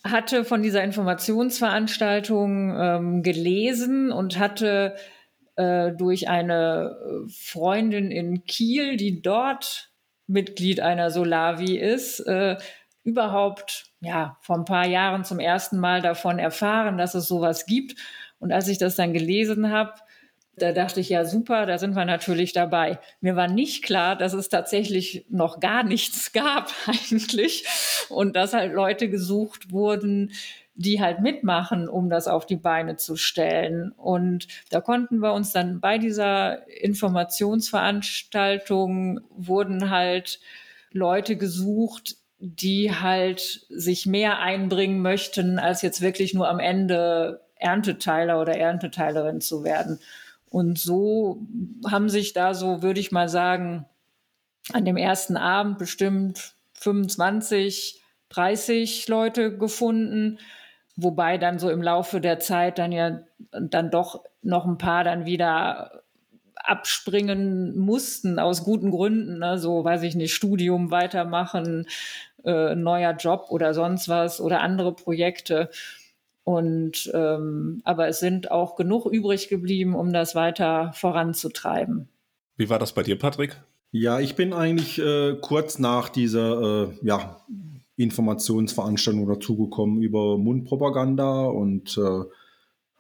hatte 0.05 0.45
von 0.45 0.63
dieser 0.63 0.83
Informationsveranstaltung 0.83 2.75
ähm, 2.75 3.23
gelesen 3.23 4.11
und 4.11 4.39
hatte 4.39 4.97
äh, 5.57 5.93
durch 5.93 6.29
eine 6.29 7.27
Freundin 7.29 8.11
in 8.11 8.45
Kiel, 8.45 8.97
die 8.97 9.21
dort 9.21 9.91
Mitglied 10.29 10.81
einer 10.81 11.11
Solavi 11.11 11.77
ist, 11.77 12.21
äh, 12.21 12.57
überhaupt 13.03 13.87
ja 14.01 14.37
vor 14.41 14.57
ein 14.57 14.65
paar 14.65 14.87
Jahren 14.87 15.25
zum 15.25 15.41
ersten 15.41 15.79
Mal 15.79 16.03
davon 16.03 16.39
erfahren, 16.39 16.99
dass 16.99 17.15
es 17.15 17.27
sowas 17.27 17.67
gibt. 17.67 17.99
Und 18.39 18.53
als 18.53 18.69
ich 18.69 18.79
das 18.79 18.95
dann 18.95 19.13
gelesen 19.13 19.71
habe, 19.71 19.95
da 20.57 20.73
dachte 20.73 21.01
ich, 21.01 21.09
ja, 21.09 21.25
super, 21.25 21.67
da 21.67 21.79
sind 21.79 21.95
wir 21.95 22.05
natürlich 22.05 22.53
dabei. 22.53 22.99
Mir 23.21 23.37
war 23.37 23.49
nicht 23.49 23.85
klar, 23.85 24.17
dass 24.17 24.33
es 24.33 24.49
tatsächlich 24.49 25.25
noch 25.31 25.61
gar 25.61 25.83
nichts 25.83 26.33
gab 26.33 26.73
eigentlich 26.87 27.65
und 28.09 28.37
dass 28.37 28.53
halt 28.53 28.73
Leute 28.73 29.09
gesucht 29.09 29.73
wurden, 29.73 30.33
die 30.79 31.01
halt 31.01 31.21
mitmachen, 31.21 31.89
um 31.89 32.09
das 32.09 32.29
auf 32.29 32.47
die 32.47 32.57
Beine 32.57 32.97
zu 32.97 33.17
stellen. 33.17 33.91
Und 33.91 34.47
da 34.71 34.81
konnten 34.81 35.19
wir 35.19 35.33
uns 35.33 35.51
dann 35.51 35.81
bei 35.81 35.99
dieser 35.99 36.69
Informationsveranstaltung 36.69 39.19
wurden 39.31 39.91
halt 39.91 40.39
Leute 40.93 41.35
gesucht, 41.37 42.15
die 42.39 42.95
halt 42.95 43.67
sich 43.69 44.07
mehr 44.07 44.39
einbringen 44.39 45.03
möchten, 45.03 45.59
als 45.59 45.83
jetzt 45.83 46.01
wirklich 46.01 46.33
nur 46.33 46.49
am 46.49 46.61
Ende 46.61 47.41
Ernteteiler 47.57 48.41
oder 48.41 48.57
Ernteteilerin 48.57 49.41
zu 49.41 49.65
werden. 49.65 49.99
Und 50.49 50.79
so 50.79 51.43
haben 51.91 52.09
sich 52.09 52.35
da 52.35 52.55
so, 52.55 52.83
würde 52.83 53.01
ich 53.01 53.11
mal 53.11 53.29
sagen, 53.29 53.85
an 54.73 54.85
dem 54.85 54.97
ersten 54.97 55.37
Abend 55.37 55.79
bestimmt 55.79 56.55
25, 56.75 58.01
30 58.29 59.09
Leute 59.09 59.59
gefunden, 59.59 60.39
wobei 60.99 61.39
dann 61.39 61.59
so 61.59 61.71
im 61.71 61.81
Laufe 61.81 62.21
der 62.21 62.41
Zeit 62.41 62.79
dann 62.79 62.93
ja 62.93 63.21
dann 63.53 63.91
doch 63.91 64.25
noch 64.43 64.67
ein 64.67 64.79
paar 64.79 65.05
dann 65.05 65.25
wieder 65.25 66.03
abspringen 66.57 67.79
mussten 67.79 68.39
aus 68.39 68.65
guten 68.65 68.91
Gründen, 68.91 69.39
ne? 69.39 69.59
so 69.59 69.85
weiß 69.85 70.03
ich 70.03 70.17
nicht, 70.17 70.35
Studium 70.35 70.91
weitermachen, 70.91 71.87
äh, 72.45 72.75
neuer 72.75 73.13
Job 73.13 73.47
oder 73.51 73.73
sonst 73.75 74.09
was 74.09 74.41
oder 74.41 74.61
andere 74.61 74.93
Projekte. 74.93 75.71
Und 76.43 77.11
ähm, 77.15 77.81
aber 77.85 78.09
es 78.09 78.21
sind 78.21 78.51
auch 78.51 78.75
genug 78.75 79.07
übrig 79.07 79.49
geblieben, 79.49 79.95
um 79.95 80.13
das 80.13 80.35
weiter 80.35 80.93
voranzutreiben. 80.95 82.09
Wie 82.57 82.69
war 82.69 82.79
das 82.79 82.93
bei 82.93 83.03
dir, 83.03 83.19
Patrick? 83.19 83.61
Ja, 83.93 84.19
ich 84.19 84.35
bin 84.35 84.53
eigentlich 84.53 84.99
äh, 84.99 85.37
kurz 85.41 85.79
nach 85.79 86.09
dieser 86.09 86.89
äh, 86.89 86.99
ja, 87.03 87.37
Informationsveranstaltung 87.99 89.29
dazugekommen 89.29 90.03
über 90.03 90.39
Mundpropaganda 90.39 91.47
und 91.47 91.99
äh, 91.99 92.25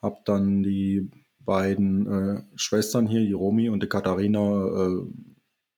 habe 0.03 0.17
dann 0.25 0.63
die 0.63 1.11
beiden 1.41 2.07
äh, 2.07 2.43
Schwestern 2.57 3.07
hier, 3.07 3.21
die 3.21 3.33
Romi 3.33 3.69
und 3.71 3.83
die 3.83 3.89
Katharina, 3.89 4.67
äh, 4.67 5.03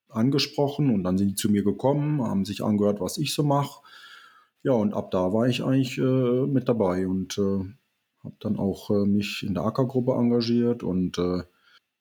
angesprochen 0.09 0.93
und 0.93 1.05
dann 1.05 1.17
sind 1.19 1.29
die 1.29 1.35
zu 1.37 1.51
mir 1.51 1.63
gekommen, 1.63 2.21
haben 2.21 2.45
sich 2.45 2.65
angehört, 2.65 3.01
was 3.01 3.17
ich 3.17 3.33
so 3.33 3.45
mache 3.45 3.81
ja, 4.63 4.73
und 4.73 4.93
ab 4.95 5.11
da 5.11 5.33
war 5.33 5.49
ich 5.49 5.63
eigentlich 5.65 5.97
äh, 5.99 6.47
mit 6.47 6.69
dabei 6.69 7.07
und 7.07 7.39
äh, 7.39 7.65
habe 8.23 8.37
dann 8.41 8.59
auch 8.59 8.91
äh, 8.91 9.07
mich 9.07 9.43
in 9.43 9.55
der 9.55 9.65
Ackergruppe 9.65 10.13
engagiert 10.13 10.83
und 10.83 11.17
äh, 11.19 11.45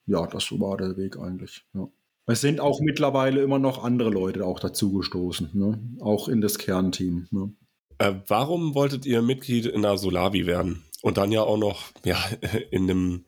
ja, 0.05 0.27
das 0.27 0.51
war 0.51 0.75
der 0.77 0.97
Weg 0.97 1.17
eigentlich. 1.17 1.65
Ja. 1.73 1.87
Es 2.29 2.41
sind 2.41 2.59
auch 2.59 2.79
mittlerweile 2.79 3.41
immer 3.41 3.57
noch 3.57 3.83
andere 3.83 4.11
Leute 4.11 4.45
auch 4.45 4.59
dazugestoßen, 4.59 5.49
ne? 5.53 5.79
auch 5.99 6.27
in 6.27 6.41
das 6.41 6.59
Kernteam. 6.59 7.27
Ne? 7.31 7.51
Äh, 7.97 8.13
warum 8.27 8.75
wolltet 8.75 9.07
ihr 9.07 9.23
Mitglied 9.23 9.65
in 9.65 9.81
der 9.81 9.97
Solavi 9.97 10.45
werden 10.45 10.83
und 11.01 11.17
dann 11.17 11.31
ja 11.31 11.41
auch 11.41 11.57
noch 11.57 11.85
ja, 12.05 12.17
in 12.71 12.85
dem 12.85 13.25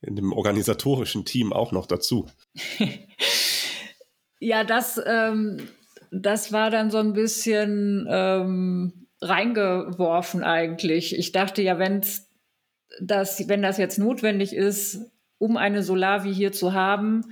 in 0.00 0.14
dem 0.14 0.32
organisatorischen 0.32 1.24
Team 1.24 1.52
auch 1.52 1.72
noch 1.72 1.86
dazu? 1.86 2.26
ja, 4.38 4.62
das 4.62 5.00
ähm, 5.04 5.58
das 6.12 6.52
war 6.52 6.70
dann 6.70 6.92
so 6.92 6.98
ein 6.98 7.14
bisschen 7.14 8.06
ähm, 8.08 9.08
reingeworfen 9.20 10.44
eigentlich. 10.44 11.18
Ich 11.18 11.32
dachte 11.32 11.62
ja, 11.62 11.80
wenn's 11.80 12.28
das, 13.00 13.48
wenn 13.48 13.62
das 13.62 13.76
jetzt 13.76 13.98
notwendig 13.98 14.54
ist, 14.54 15.00
um 15.38 15.56
eine 15.56 15.82
Solavi 15.82 16.32
hier 16.32 16.52
zu 16.52 16.74
haben, 16.74 17.24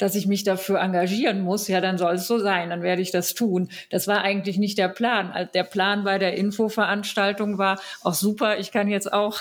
dass 0.00 0.14
ich 0.14 0.26
mich 0.26 0.44
dafür 0.44 0.80
engagieren 0.80 1.42
muss, 1.42 1.68
ja, 1.68 1.80
dann 1.80 1.98
soll 1.98 2.14
es 2.14 2.26
so 2.26 2.38
sein, 2.38 2.70
dann 2.70 2.82
werde 2.82 3.02
ich 3.02 3.10
das 3.10 3.34
tun. 3.34 3.68
Das 3.90 4.08
war 4.08 4.22
eigentlich 4.22 4.58
nicht 4.58 4.78
der 4.78 4.88
Plan. 4.88 5.48
Der 5.54 5.64
Plan 5.64 6.04
bei 6.04 6.18
der 6.18 6.36
Infoveranstaltung 6.36 7.58
war 7.58 7.80
auch 8.02 8.14
super, 8.14 8.58
ich 8.58 8.72
kann 8.72 8.88
jetzt 8.88 9.12
auch 9.12 9.40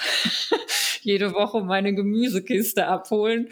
jede 1.02 1.34
Woche 1.34 1.62
meine 1.62 1.94
Gemüsekiste 1.94 2.88
abholen. 2.88 3.48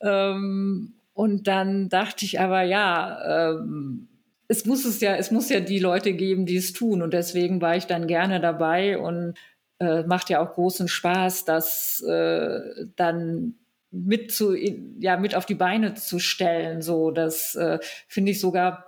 Ähm, 0.00 0.94
und 1.14 1.46
dann 1.46 1.88
dachte 1.88 2.24
ich 2.24 2.40
aber, 2.40 2.62
ja, 2.62 3.50
ähm, 3.50 4.08
es 4.48 4.64
muss 4.66 4.84
es 4.84 5.00
ja, 5.00 5.16
es 5.16 5.30
muss 5.30 5.48
ja 5.48 5.60
die 5.60 5.78
Leute 5.78 6.12
geben, 6.12 6.46
die 6.46 6.56
es 6.56 6.72
tun. 6.72 7.02
Und 7.02 7.12
deswegen 7.12 7.60
war 7.60 7.76
ich 7.76 7.86
dann 7.86 8.06
gerne 8.06 8.40
dabei 8.40 8.98
und 8.98 9.34
äh, 9.78 10.04
macht 10.04 10.30
ja 10.30 10.40
auch 10.40 10.54
großen 10.54 10.88
Spaß, 10.88 11.44
das 11.44 12.02
äh, 12.06 12.60
dann 12.96 13.54
mit 13.92 14.32
zu, 14.32 14.54
ja, 14.54 15.16
mit 15.18 15.34
auf 15.34 15.46
die 15.46 15.54
Beine 15.54 15.94
zu 15.94 16.18
stellen. 16.18 16.82
So, 16.82 17.10
das 17.10 17.54
äh, 17.54 17.78
finde 18.08 18.32
ich 18.32 18.40
sogar 18.40 18.86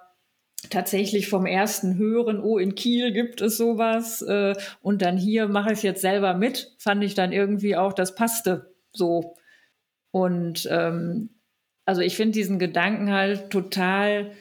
tatsächlich 0.70 1.28
vom 1.28 1.46
ersten 1.46 1.98
Hören, 1.98 2.40
oh, 2.40 2.58
in 2.58 2.74
Kiel 2.74 3.12
gibt 3.12 3.40
es 3.42 3.58
sowas 3.58 4.22
äh, 4.22 4.54
und 4.80 5.02
dann 5.02 5.16
hier 5.16 5.46
mache 5.46 5.72
ich 5.72 5.78
es 5.78 5.82
jetzt 5.82 6.00
selber 6.00 6.34
mit, 6.34 6.74
fand 6.78 7.04
ich 7.04 7.14
dann 7.14 7.32
irgendwie 7.32 7.76
auch, 7.76 7.92
das 7.92 8.14
passte 8.14 8.74
so. 8.92 9.36
Und 10.10 10.66
ähm, 10.70 11.30
also 11.84 12.00
ich 12.00 12.16
finde 12.16 12.32
diesen 12.32 12.58
Gedanken 12.58 13.12
halt 13.12 13.50
total 13.50 14.32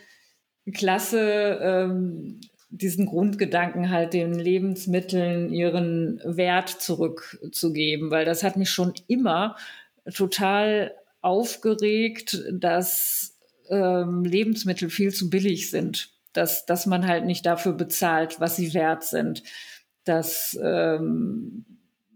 klasse, 0.74 1.60
ähm, 1.62 2.39
diesen 2.70 3.05
Grundgedanken 3.05 3.89
halt 3.89 4.13
den 4.13 4.34
Lebensmitteln 4.34 5.51
ihren 5.51 6.22
Wert 6.24 6.70
zurückzugeben, 6.70 8.12
weil 8.12 8.25
das 8.25 8.43
hat 8.43 8.55
mich 8.55 8.70
schon 8.70 8.93
immer 9.08 9.58
total 10.13 10.93
aufgeregt, 11.22 12.43
dass 12.51 13.38
ähm, 13.69 14.25
Lebensmittel 14.25 14.89
viel 14.89 15.13
zu 15.13 15.29
billig 15.29 15.69
sind, 15.69 16.12
dass, 16.33 16.65
dass 16.65 16.86
man 16.86 17.07
halt 17.07 17.25
nicht 17.25 17.45
dafür 17.45 17.74
bezahlt, 17.74 18.39
was 18.39 18.55
sie 18.55 18.74
wert 18.74 19.03
sind, 19.03 19.43
dass 20.03 20.57
ähm, 20.62 21.65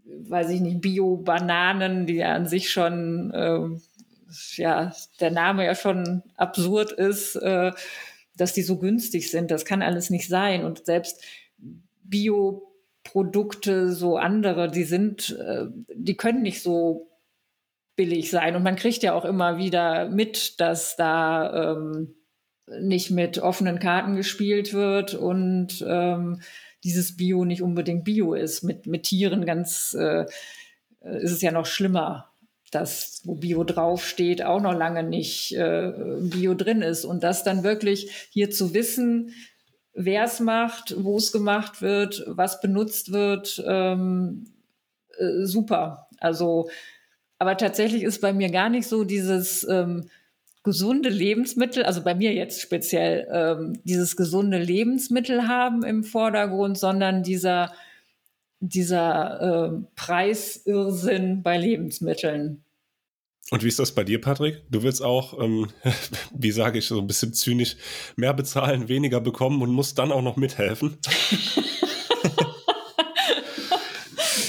weiß 0.08 0.50
ich 0.50 0.60
nicht, 0.60 0.80
Bio-Bananen, 0.80 2.06
die 2.06 2.16
ja 2.16 2.34
an 2.34 2.46
sich 2.46 2.70
schon, 2.70 3.30
äh, 3.32 3.68
ja, 4.56 4.92
der 5.20 5.30
Name 5.30 5.64
ja 5.64 5.74
schon 5.74 6.22
absurd 6.36 6.92
ist, 6.92 7.36
äh, 7.36 7.72
dass 8.36 8.52
die 8.52 8.62
so 8.62 8.78
günstig 8.78 9.30
sind. 9.30 9.50
Das 9.50 9.64
kann 9.64 9.82
alles 9.82 10.10
nicht 10.10 10.28
sein. 10.28 10.64
Und 10.64 10.86
selbst 10.86 11.22
Bioprodukte, 12.04 13.92
so 13.92 14.16
andere, 14.16 14.70
die 14.70 14.84
sind, 14.84 15.36
äh, 15.38 15.66
die 15.94 16.16
können 16.16 16.42
nicht 16.42 16.62
so 16.62 17.07
billig 17.98 18.30
sein. 18.30 18.56
Und 18.56 18.62
man 18.62 18.76
kriegt 18.76 19.02
ja 19.02 19.12
auch 19.12 19.26
immer 19.26 19.58
wieder 19.58 20.08
mit, 20.08 20.60
dass 20.60 20.96
da 20.96 21.72
ähm, 21.72 22.14
nicht 22.80 23.10
mit 23.10 23.38
offenen 23.38 23.78
Karten 23.78 24.16
gespielt 24.16 24.72
wird 24.72 25.14
und 25.14 25.84
ähm, 25.86 26.40
dieses 26.84 27.16
Bio 27.16 27.44
nicht 27.44 27.60
unbedingt 27.60 28.04
Bio 28.04 28.34
ist. 28.34 28.62
Mit, 28.62 28.86
mit 28.86 29.02
Tieren 29.02 29.44
ganz 29.44 29.94
äh, 29.98 30.26
ist 31.00 31.32
es 31.32 31.42
ja 31.42 31.50
noch 31.50 31.66
schlimmer 31.66 32.28
das, 32.70 33.22
wo 33.24 33.34
Bio 33.34 33.64
draufsteht, 33.64 34.44
auch 34.44 34.60
noch 34.60 34.74
lange 34.74 35.02
nicht 35.02 35.52
äh, 35.56 35.92
Bio 36.20 36.54
drin 36.54 36.82
ist. 36.82 37.04
Und 37.04 37.22
das 37.22 37.44
dann 37.44 37.64
wirklich 37.64 38.28
hier 38.30 38.50
zu 38.50 38.74
wissen, 38.74 39.34
wer 39.94 40.24
es 40.24 40.40
macht, 40.40 40.94
wo 40.98 41.16
es 41.16 41.32
gemacht 41.32 41.82
wird, 41.82 42.24
was 42.26 42.60
benutzt 42.60 43.12
wird, 43.12 43.62
ähm, 43.66 44.52
äh, 45.18 45.44
super. 45.44 46.08
Also, 46.18 46.68
aber 47.38 47.56
tatsächlich 47.56 48.02
ist 48.02 48.20
bei 48.20 48.32
mir 48.32 48.50
gar 48.50 48.68
nicht 48.68 48.86
so 48.88 49.04
dieses 49.04 49.66
ähm, 49.68 50.08
gesunde 50.64 51.08
Lebensmittel, 51.08 51.84
also 51.84 52.02
bei 52.02 52.14
mir 52.14 52.34
jetzt 52.34 52.60
speziell 52.60 53.28
ähm, 53.32 53.80
dieses 53.84 54.16
gesunde 54.16 54.58
Lebensmittel 54.58 55.48
haben 55.48 55.84
im 55.84 56.04
Vordergrund, 56.04 56.78
sondern 56.78 57.22
dieser 57.22 57.72
dieser 58.60 59.70
äh, 59.70 59.80
Preisirrsinn 59.94 61.42
bei 61.42 61.56
Lebensmitteln. 61.56 62.64
Und 63.50 63.64
wie 63.64 63.68
ist 63.68 63.78
das 63.78 63.92
bei 63.92 64.04
dir, 64.04 64.20
Patrick? 64.20 64.62
Du 64.70 64.82
willst 64.82 65.02
auch, 65.02 65.40
ähm, 65.40 65.68
wie 66.34 66.50
sage 66.50 66.78
ich, 66.78 66.86
so 66.86 66.98
ein 66.98 67.06
bisschen 67.06 67.32
zynisch, 67.32 67.76
mehr 68.16 68.34
bezahlen, 68.34 68.88
weniger 68.88 69.20
bekommen 69.20 69.62
und 69.62 69.70
musst 69.70 69.98
dann 69.98 70.12
auch 70.12 70.22
noch 70.22 70.36
mithelfen. 70.36 70.98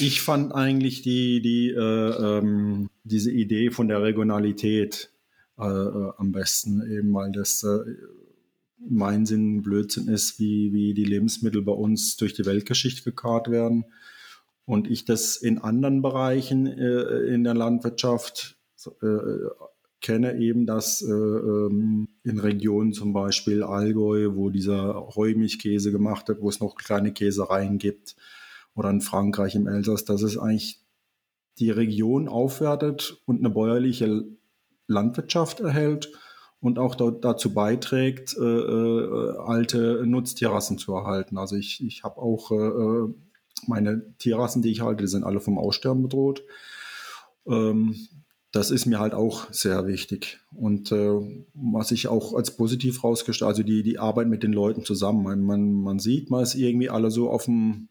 ich 0.01 0.21
fand 0.21 0.53
eigentlich 0.53 1.01
die, 1.01 1.41
die, 1.41 1.69
äh, 1.69 1.79
ähm, 2.39 2.89
diese 3.03 3.31
Idee 3.31 3.71
von 3.71 3.87
der 3.87 4.01
Regionalität 4.01 5.11
äh, 5.59 5.63
äh, 5.63 6.11
am 6.17 6.31
besten, 6.31 6.81
eben 6.89 7.13
weil 7.13 7.31
das 7.31 7.63
äh, 7.63 7.79
mein 8.77 9.25
Sinn 9.25 9.61
Blödsinn 9.61 10.07
ist, 10.07 10.39
wie, 10.39 10.71
wie 10.71 10.93
die 10.93 11.03
Lebensmittel 11.03 11.61
bei 11.61 11.73
uns 11.73 12.15
durch 12.17 12.33
die 12.33 12.45
Weltgeschichte 12.45 13.03
gekarrt 13.03 13.49
werden. 13.49 13.85
Und 14.65 14.89
ich 14.89 15.05
das 15.05 15.35
in 15.35 15.57
anderen 15.57 16.01
Bereichen 16.01 16.67
äh, 16.67 17.01
in 17.33 17.43
der 17.43 17.55
Landwirtschaft 17.55 18.57
äh, 19.01 19.17
kenne 20.01 20.37
eben, 20.37 20.65
dass 20.65 21.01
äh, 21.01 21.11
ähm, 21.11 22.07
in 22.23 22.39
Regionen 22.39 22.93
zum 22.93 23.11
Beispiel 23.11 23.63
Allgäu, 23.63 24.35
wo 24.35 24.49
dieser 24.49 25.09
Heumilchkäse 25.15 25.91
gemacht 25.91 26.27
wird, 26.27 26.41
wo 26.41 26.49
es 26.49 26.61
noch 26.61 26.75
kleine 26.75 27.11
Käsereien 27.11 27.79
gibt, 27.79 28.15
oder 28.79 28.89
in 28.89 29.01
Frankreich 29.01 29.55
im 29.55 29.67
Elsass, 29.67 30.05
dass 30.05 30.21
es 30.21 30.37
eigentlich 30.37 30.79
die 31.59 31.69
Region 31.69 32.29
aufwertet 32.29 33.21
und 33.25 33.39
eine 33.39 33.49
bäuerliche 33.49 34.23
Landwirtschaft 34.87 35.59
erhält 35.59 36.11
und 36.61 36.79
auch 36.79 36.95
da, 36.95 37.11
dazu 37.11 37.53
beiträgt, 37.53 38.35
äh, 38.37 38.43
äh, 38.43 39.37
alte 39.37 40.03
Nutztierrassen 40.05 40.77
zu 40.77 40.93
erhalten. 40.93 41.37
Also 41.37 41.57
ich, 41.57 41.85
ich 41.85 42.03
habe 42.03 42.17
auch 42.17 42.51
äh, 42.51 42.55
äh 42.55 43.13
meine 43.67 44.15
Tierrassen, 44.19 44.61
die 44.61 44.71
ich 44.71 44.79
halte, 44.79 45.03
die 45.03 45.09
sind 45.09 45.25
alle 45.25 45.41
vom 45.41 45.57
Aussterben 45.57 46.03
bedroht. 46.03 46.43
Ähm, 47.45 48.07
das 48.53 48.71
ist 48.71 48.85
mir 48.85 48.99
halt 48.99 49.13
auch 49.13 49.51
sehr 49.51 49.85
wichtig. 49.85 50.39
Und 50.55 50.93
äh, 50.93 51.19
was 51.53 51.91
ich 51.91 52.07
auch 52.07 52.33
als 52.33 52.55
positiv 52.55 53.03
rausgestellt, 53.03 53.49
also 53.49 53.63
die, 53.63 53.83
die 53.83 53.99
Arbeit 53.99 54.29
mit 54.29 54.43
den 54.43 54.53
Leuten 54.53 54.85
zusammen. 54.85 55.23
Man, 55.23 55.41
man, 55.41 55.73
man 55.73 55.99
sieht, 55.99 56.29
man 56.29 56.41
ist 56.41 56.55
irgendwie 56.55 56.89
alle 56.89 57.11
so 57.11 57.29
auf 57.29 57.45
dem 57.45 57.89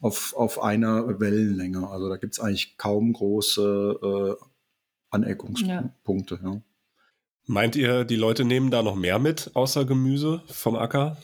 auf, 0.00 0.34
auf 0.36 0.62
einer 0.62 1.20
Wellenlänge. 1.20 1.88
Also 1.88 2.08
da 2.08 2.16
gibt 2.16 2.34
es 2.34 2.40
eigentlich 2.40 2.76
kaum 2.76 3.12
große 3.12 4.36
äh, 4.40 4.44
Aneckungspunkte. 5.10 6.40
Ja. 6.42 6.52
Ja. 6.52 6.62
Meint 7.46 7.76
ihr, 7.76 8.04
die 8.04 8.16
Leute 8.16 8.44
nehmen 8.44 8.70
da 8.70 8.82
noch 8.82 8.96
mehr 8.96 9.18
mit, 9.18 9.50
außer 9.54 9.84
Gemüse 9.84 10.42
vom 10.46 10.76
Acker? 10.76 11.18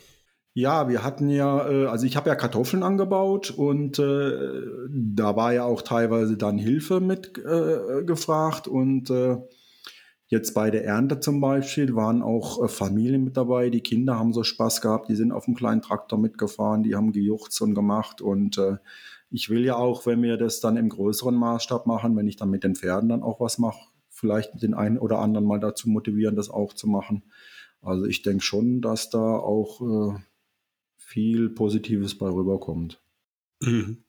Ja, 0.53 0.89
wir 0.89 1.05
hatten 1.05 1.31
ja, 1.31 1.69
äh, 1.71 1.87
also 1.87 2.07
ich 2.07 2.17
habe 2.17 2.29
ja 2.29 2.35
Kartoffeln 2.35 2.83
angebaut 2.83 3.51
und 3.51 3.99
äh, 3.99 4.33
da 4.91 5.37
war 5.37 5.53
ja 5.53 5.65
auch 5.65 5.83
teilweise 5.83 6.37
dann 6.37 6.59
Hilfe 6.59 7.01
mit 7.01 7.39
äh, 7.39 8.03
gefragt 8.05 8.67
und 8.67 9.11
äh, 9.11 9.37
Jetzt 10.31 10.55
bei 10.55 10.71
der 10.71 10.85
Ernte 10.85 11.19
zum 11.19 11.41
Beispiel 11.41 11.97
waren 11.97 12.23
auch 12.23 12.63
äh, 12.63 12.69
Familien 12.69 13.25
mit 13.25 13.37
dabei. 13.37 13.69
Die 13.69 13.81
Kinder 13.81 14.17
haben 14.17 14.33
so 14.33 14.45
Spaß 14.45 14.81
gehabt. 14.81 15.09
Die 15.09 15.17
sind 15.17 15.33
auf 15.33 15.47
dem 15.47 15.57
kleinen 15.57 15.83
Traktor 15.83 16.21
mitgefahren. 16.21 16.85
Die 16.85 16.95
haben 16.95 17.11
gejuchzt 17.11 17.61
und 17.63 17.75
gemacht. 17.75 18.23
Und 18.23 18.57
äh, 18.57 18.77
ich 19.29 19.51
will 19.51 19.65
ja 19.65 19.75
auch, 19.75 20.07
wenn 20.07 20.23
wir 20.23 20.37
das 20.37 20.61
dann 20.61 20.77
im 20.77 20.89
größeren 20.89 21.35
Maßstab 21.35 21.85
machen, 21.89 22.17
wenn 22.17 22.29
ich 22.29 22.37
dann 22.37 22.49
mit 22.49 22.63
den 22.63 22.77
Pferden 22.77 23.09
dann 23.09 23.25
auch 23.25 23.41
was 23.41 23.59
mache, 23.59 23.89
vielleicht 24.09 24.63
den 24.63 24.73
einen 24.73 24.99
oder 24.99 25.19
anderen 25.19 25.49
mal 25.49 25.59
dazu 25.59 25.91
motivieren, 25.91 26.37
das 26.37 26.49
auch 26.49 26.75
zu 26.75 26.87
machen. 26.87 27.25
Also 27.83 28.05
ich 28.05 28.23
denke 28.23 28.45
schon, 28.45 28.81
dass 28.81 29.11
da 29.11 29.19
auch 29.19 29.81
äh, 29.81 30.19
viel 30.97 31.49
Positives 31.51 32.17
bei 32.17 32.29
rüberkommt. 32.29 33.03
Mhm. 33.61 34.05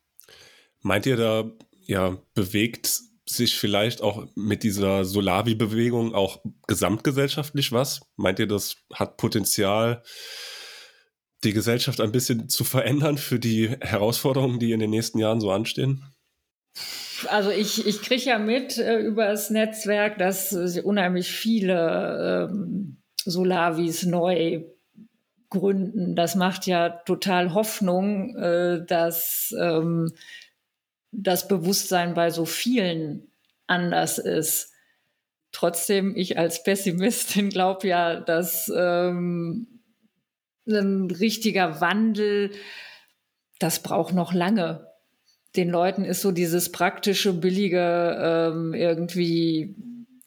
Meint 0.81 1.07
ihr 1.07 1.17
da, 1.17 1.51
ja, 1.81 2.15
bewegt 2.35 3.01
sich 3.35 3.57
vielleicht 3.57 4.01
auch 4.01 4.27
mit 4.35 4.63
dieser 4.63 5.05
Solavi-Bewegung 5.05 6.13
auch 6.13 6.41
gesamtgesellschaftlich 6.67 7.71
was? 7.71 8.01
Meint 8.15 8.39
ihr, 8.39 8.47
das 8.47 8.77
hat 8.93 9.17
Potenzial, 9.17 10.03
die 11.43 11.53
Gesellschaft 11.53 12.01
ein 12.01 12.11
bisschen 12.11 12.49
zu 12.49 12.63
verändern 12.63 13.17
für 13.17 13.39
die 13.39 13.69
Herausforderungen, 13.81 14.59
die 14.59 14.71
in 14.71 14.79
den 14.79 14.91
nächsten 14.91 15.19
Jahren 15.19 15.41
so 15.41 15.51
anstehen? 15.51 16.03
Also 17.27 17.49
ich, 17.51 17.85
ich 17.85 18.01
kriege 18.01 18.23
ja 18.23 18.39
mit 18.39 18.77
äh, 18.77 18.99
über 18.99 19.27
das 19.27 19.49
Netzwerk, 19.49 20.17
dass 20.17 20.53
äh, 20.53 20.81
unheimlich 20.81 21.31
viele 21.31 22.49
ähm, 22.51 22.97
Solavis 23.25 24.05
neu 24.05 24.63
gründen. 25.49 26.15
Das 26.15 26.35
macht 26.35 26.65
ja 26.65 26.89
total 26.89 27.53
Hoffnung, 27.53 28.35
äh, 28.35 28.83
dass 28.85 29.53
ähm, 29.59 30.11
das 31.11 31.47
Bewusstsein 31.47 32.13
bei 32.13 32.29
so 32.29 32.45
vielen 32.45 33.31
anders 33.67 34.17
ist. 34.17 34.71
Trotzdem, 35.51 36.15
ich 36.15 36.37
als 36.37 36.63
Pessimistin 36.63 37.49
glaube 37.51 37.87
ja, 37.87 38.19
dass 38.19 38.71
ähm, 38.75 39.67
ein 40.67 41.11
richtiger 41.11 41.81
Wandel, 41.81 42.51
das 43.59 43.83
braucht 43.83 44.13
noch 44.13 44.33
lange. 44.33 44.87
Den 45.55 45.69
Leuten 45.69 46.05
ist 46.05 46.21
so 46.21 46.31
dieses 46.31 46.71
praktische, 46.71 47.33
billige 47.33 48.17
ähm, 48.53 48.73
irgendwie 48.73 49.75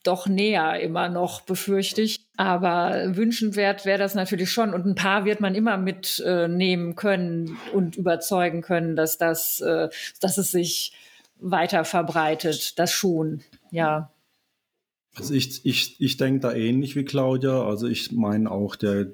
doch 0.07 0.27
näher 0.27 0.81
immer 0.81 1.09
noch, 1.09 1.40
befürchte 1.40 2.03
ich. 2.03 2.27
Aber 2.37 3.17
wünschenswert 3.17 3.85
wäre 3.85 3.99
das 3.99 4.14
natürlich 4.14 4.51
schon. 4.51 4.75
Und 4.75 4.87
ein 4.87 4.95
paar 4.95 5.25
wird 5.25 5.40
man 5.40 5.55
immer 5.55 5.77
mitnehmen 5.77 6.93
äh, 6.93 6.95
können 6.95 7.57
und 7.73 7.97
überzeugen 7.97 8.62
können, 8.62 8.97
dass 8.97 9.19
das, 9.19 9.61
äh, 9.61 9.88
dass 10.21 10.38
es 10.38 10.51
sich 10.51 10.93
weiter 11.37 11.85
verbreitet. 11.85 12.79
Das 12.79 12.93
schon, 12.93 13.43
ja. 13.71 14.11
Also 15.17 15.35
ich, 15.35 15.64
ich, 15.64 16.01
ich 16.01 16.17
denke 16.17 16.40
da 16.40 16.53
ähnlich 16.53 16.97
wie 16.97 17.05
Claudia. 17.05 17.64
Also 17.64 17.87
ich 17.87 18.12
meine 18.12 18.51
auch, 18.51 18.77
der, 18.77 19.07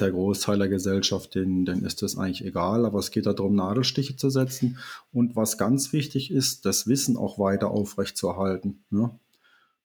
der 0.00 0.10
Großteil 0.10 0.58
der 0.58 0.68
Gesellschaft, 0.68 1.34
denen, 1.34 1.64
denen 1.64 1.84
ist 1.84 2.02
das 2.02 2.16
eigentlich 2.16 2.44
egal, 2.44 2.84
aber 2.84 2.98
es 2.98 3.10
geht 3.10 3.26
darum, 3.26 3.54
Nadelstiche 3.54 4.16
zu 4.16 4.30
setzen. 4.30 4.78
Und 5.12 5.36
was 5.36 5.58
ganz 5.58 5.92
wichtig 5.92 6.30
ist, 6.30 6.64
das 6.64 6.86
Wissen 6.86 7.16
auch 7.16 7.38
weiter 7.38 7.70
aufrechtzuerhalten. 7.70 8.84
Ne? 8.90 9.18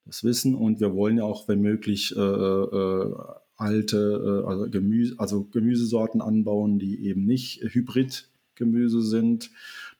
Das 0.04 0.24
Wissen 0.24 0.54
und 0.54 0.80
wir 0.80 0.94
wollen 0.94 1.18
ja 1.18 1.24
auch, 1.24 1.48
wenn 1.48 1.60
möglich, 1.60 2.14
äh, 2.16 2.20
äh, 2.20 3.14
alte, 3.56 4.42
äh, 4.44 4.48
also, 4.48 4.70
Gemüse, 4.70 5.14
also 5.18 5.44
Gemüsesorten 5.44 6.20
anbauen, 6.20 6.78
die 6.78 7.04
eben 7.06 7.24
nicht 7.24 7.62
Hybridgemüse 7.62 9.02
sind. 9.02 9.50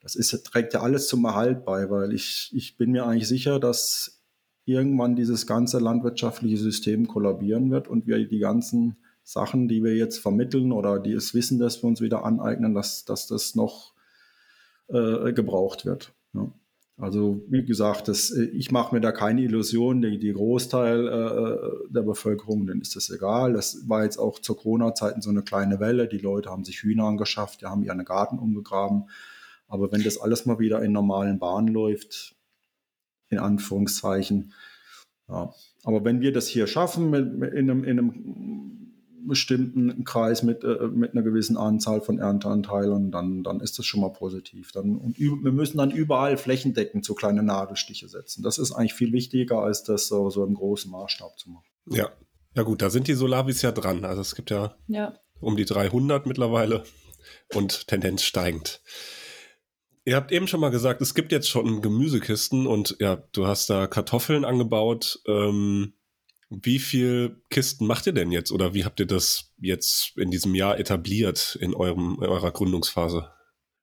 Das 0.01 0.17
ist, 0.17 0.31
trägt 0.45 0.75
ja 0.75 0.81
alles 0.81 1.07
zum 1.07 1.25
Erhalt 1.25 1.65
bei, 1.65 1.89
weil 1.89 2.13
ich, 2.13 2.51
ich 2.53 2.77
bin 2.77 2.91
mir 2.91 3.07
eigentlich 3.07 3.29
sicher, 3.29 3.61
dass 3.61 4.23
irgendwann 4.65 5.17
dieses 5.17 5.47
ganze 5.47 5.79
landwirtschaftliche 5.79 6.57
System 6.57 7.07
kollabieren 7.07 7.71
wird 7.71 7.89
und 7.89 8.07
wir 8.07 8.27
die 8.27 8.39
ganzen 8.39 8.97
Sachen, 9.25 9.69
die 9.69 9.85
wir 9.85 9.95
jetzt 9.95 10.19
vermitteln 10.19 10.73
oder 10.73 10.99
das 10.99 11.35
Wissen, 11.35 11.59
das 11.59 11.83
wir 11.83 11.89
uns 11.89 12.01
wieder 12.01 12.25
aneignen, 12.25 12.75
dass, 12.75 13.05
dass 13.05 13.29
das 13.29 13.55
noch 13.55 13.95
äh, 14.89 15.33
gebraucht 15.33 15.85
wird. 15.85 16.13
Ja. 16.35 16.53
Also 17.03 17.43
wie 17.49 17.65
gesagt, 17.65 18.07
das, 18.07 18.31
äh, 18.31 18.45
ich 18.45 18.71
mache 18.71 18.95
mir 18.95 19.01
da 19.01 19.11
keine 19.11 19.43
Illusion. 19.43 20.03
Die, 20.03 20.21
die 20.21 20.33
Großteil 20.33 21.09
äh, 21.09 21.93
der 21.93 22.03
Bevölkerung, 22.03 22.65
denen 22.65 22.81
ist 22.81 22.95
das 22.95 23.11
egal. 23.11 23.55
Das 23.55 23.89
war 23.89 24.05
jetzt 24.05 24.19
auch 24.19 24.39
zur 24.39 24.57
Corona-Zeiten 24.57 25.21
so 25.21 25.31
eine 25.31 25.43
kleine 25.43 25.81
Welle. 25.81 26.07
Die 26.07 26.19
Leute 26.19 26.51
haben 26.51 26.65
sich 26.65 26.81
Hühner 26.85 27.07
angeschafft, 27.07 27.61
die 27.61 27.67
haben 27.67 27.83
ihren 27.83 28.05
Garten 28.05 28.39
umgegraben. 28.39 29.11
Aber 29.67 29.91
wenn 29.91 30.05
das 30.05 30.17
alles 30.17 30.47
mal 30.47 30.61
wieder 30.61 30.81
in 30.81 30.93
normalen 30.93 31.41
Bahnen 31.41 31.69
läuft, 31.69 32.37
in 33.31 33.39
Anführungszeichen, 33.39 34.53
ja. 35.29 35.53
Aber 35.83 36.05
wenn 36.05 36.21
wir 36.21 36.33
das 36.33 36.47
hier 36.47 36.69
schaffen, 36.69 37.13
in, 37.15 37.69
einem, 37.69 37.83
in 37.83 37.99
einem 37.99 38.72
bestimmten 39.27 40.05
Kreis 40.05 40.43
mit, 40.43 40.65
äh, 40.65 40.89
mit 40.89 41.13
einer 41.13 41.23
gewissen 41.23 41.57
Anzahl 41.57 42.01
von 42.01 42.19
Ernteanteilen, 42.19 43.11
dann, 43.11 43.43
dann 43.43 43.61
ist 43.61 43.79
das 43.79 43.87
schon 43.87 44.01
mal 44.01 44.13
positiv. 44.13 44.73
Dann, 44.73 44.97
und 44.97 45.19
wir 45.19 45.53
müssen 45.53 45.79
dann 45.79 45.91
überall 45.91 46.37
flächendeckend 46.37 47.05
so 47.05 47.15
kleine 47.15 47.43
Nadelstiche 47.43 48.09
setzen. 48.09 48.43
Das 48.43 48.59
ist 48.59 48.73
eigentlich 48.73 48.95
viel 48.95 49.13
wichtiger, 49.13 49.59
als 49.59 49.85
das 49.85 50.09
so, 50.09 50.31
so 50.31 50.45
im 50.45 50.55
großen 50.55 50.91
Maßstab 50.91 51.39
zu 51.39 51.51
machen. 51.51 51.67
Ja, 51.87 52.11
ja 52.55 52.63
gut, 52.63 52.83
da 52.83 52.91
sind 52.91 53.09
die 53.09 53.15
Solavis 53.15 53.63
ja 53.63 53.73
dran. 53.73 54.05
Also 54.05 54.21
es 54.21 54.35
gibt 54.35 54.51
ja, 54.51 54.77
ja. 54.89 55.15
um 55.41 55.57
die 55.57 55.65
300 55.65 56.27
mittlerweile 56.27 56.85
und 57.55 57.89
Tendenz 57.89 58.23
steigend. 58.23 58.81
Ihr 60.05 60.17
habt 60.17 60.33
eben 60.33 60.49
schon 60.49 60.61
mal 60.61 60.71
gesagt, 60.71 61.01
es 61.01 61.15
gibt 61.15 61.31
jetzt 61.31 61.49
schon 61.49 61.81
Gemüsekisten 61.81 62.67
und 62.67 62.97
ja, 62.99 63.23
du 63.33 63.47
hast 63.47 63.71
da 63.71 63.87
Kartoffeln 63.87 64.45
angebaut. 64.45 65.21
Ähm, 65.27 65.95
wie 66.63 66.79
viel 66.79 67.43
Kisten 67.49 67.87
macht 67.87 68.07
ihr 68.07 68.13
denn 68.13 68.31
jetzt 68.31 68.53
oder 68.53 68.75
wie 68.75 68.85
habt 68.85 69.01
ihr 69.01 69.07
das 69.07 69.53
jetzt 69.59 70.13
in 70.17 70.31
diesem 70.31 70.55
Jahr 70.55 70.79
etabliert 70.79 71.57
in, 71.61 71.75
eurem, 71.75 72.19
in 72.21 72.29
eurer 72.29 72.51
Gründungsphase? 72.51 73.31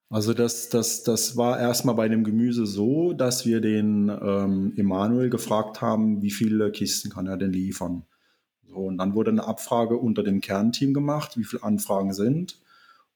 Also 0.09 0.33
das, 0.33 0.69
das, 0.69 1.03
das 1.03 1.37
war 1.37 1.59
erstmal 1.59 1.95
bei 1.95 2.09
dem 2.09 2.23
Gemüse 2.23 2.65
so, 2.65 3.13
dass 3.13 3.45
wir 3.45 3.61
den 3.61 4.09
ähm, 4.09 4.73
Emanuel 4.75 5.29
gefragt 5.29 5.81
haben, 5.81 6.21
wie 6.21 6.31
viele 6.31 6.71
Kisten 6.71 7.11
kann 7.11 7.27
er 7.27 7.37
denn 7.37 7.53
liefern. 7.53 8.05
So, 8.67 8.77
und 8.77 8.97
dann 8.97 9.13
wurde 9.13 9.31
eine 9.31 9.47
Abfrage 9.47 9.97
unter 9.97 10.23
dem 10.23 10.41
Kernteam 10.41 10.93
gemacht, 10.93 11.37
wie 11.37 11.43
viele 11.43 11.63
Anfragen 11.63 12.13
sind. 12.13 12.59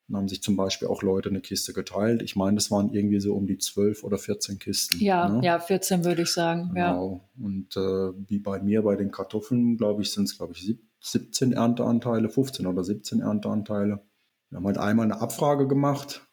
Dann 0.08 0.18
haben 0.18 0.28
sich 0.28 0.44
zum 0.44 0.58
Beispiel 0.58 0.88
auch 0.88 1.02
Leute 1.02 1.30
eine 1.30 1.40
Kiste 1.40 1.72
geteilt. 1.74 2.22
Ich 2.22 2.36
meine, 2.36 2.56
das 2.56 2.70
waren 2.72 2.94
irgendwie 2.94 3.20
so 3.20 3.34
um 3.34 3.48
die 3.48 3.58
12 3.58 4.04
oder 4.04 4.18
14 4.18 4.60
Kisten. 4.60 5.00
Ja, 5.00 5.30
ne? 5.30 5.46
ja 5.46 5.60
14 5.60 6.04
würde 6.04 6.24
ich 6.24 6.32
sagen. 6.32 6.72
Genau. 6.74 7.30
Ja. 7.38 7.46
Und 7.46 7.78
äh, 7.78 8.30
wie 8.30 8.40
bei 8.40 8.62
mir 8.62 8.82
bei 8.82 8.96
den 8.96 9.12
Kartoffeln, 9.12 9.78
glaube 9.78 10.02
ich, 10.02 10.12
sind 10.12 10.26
es, 10.26 10.38
glaube 10.38 10.54
ich, 10.54 10.78
17 11.00 11.54
Ernteanteile, 11.54 12.30
15 12.30 12.68
oder 12.68 12.84
17 12.84 13.22
Ernteanteile. 13.22 14.02
Wir 14.50 14.58
haben 14.58 14.66
halt 14.66 14.78
einmal 14.78 15.06
eine 15.06 15.22
Abfrage 15.22 15.68
gemacht, 15.68 16.28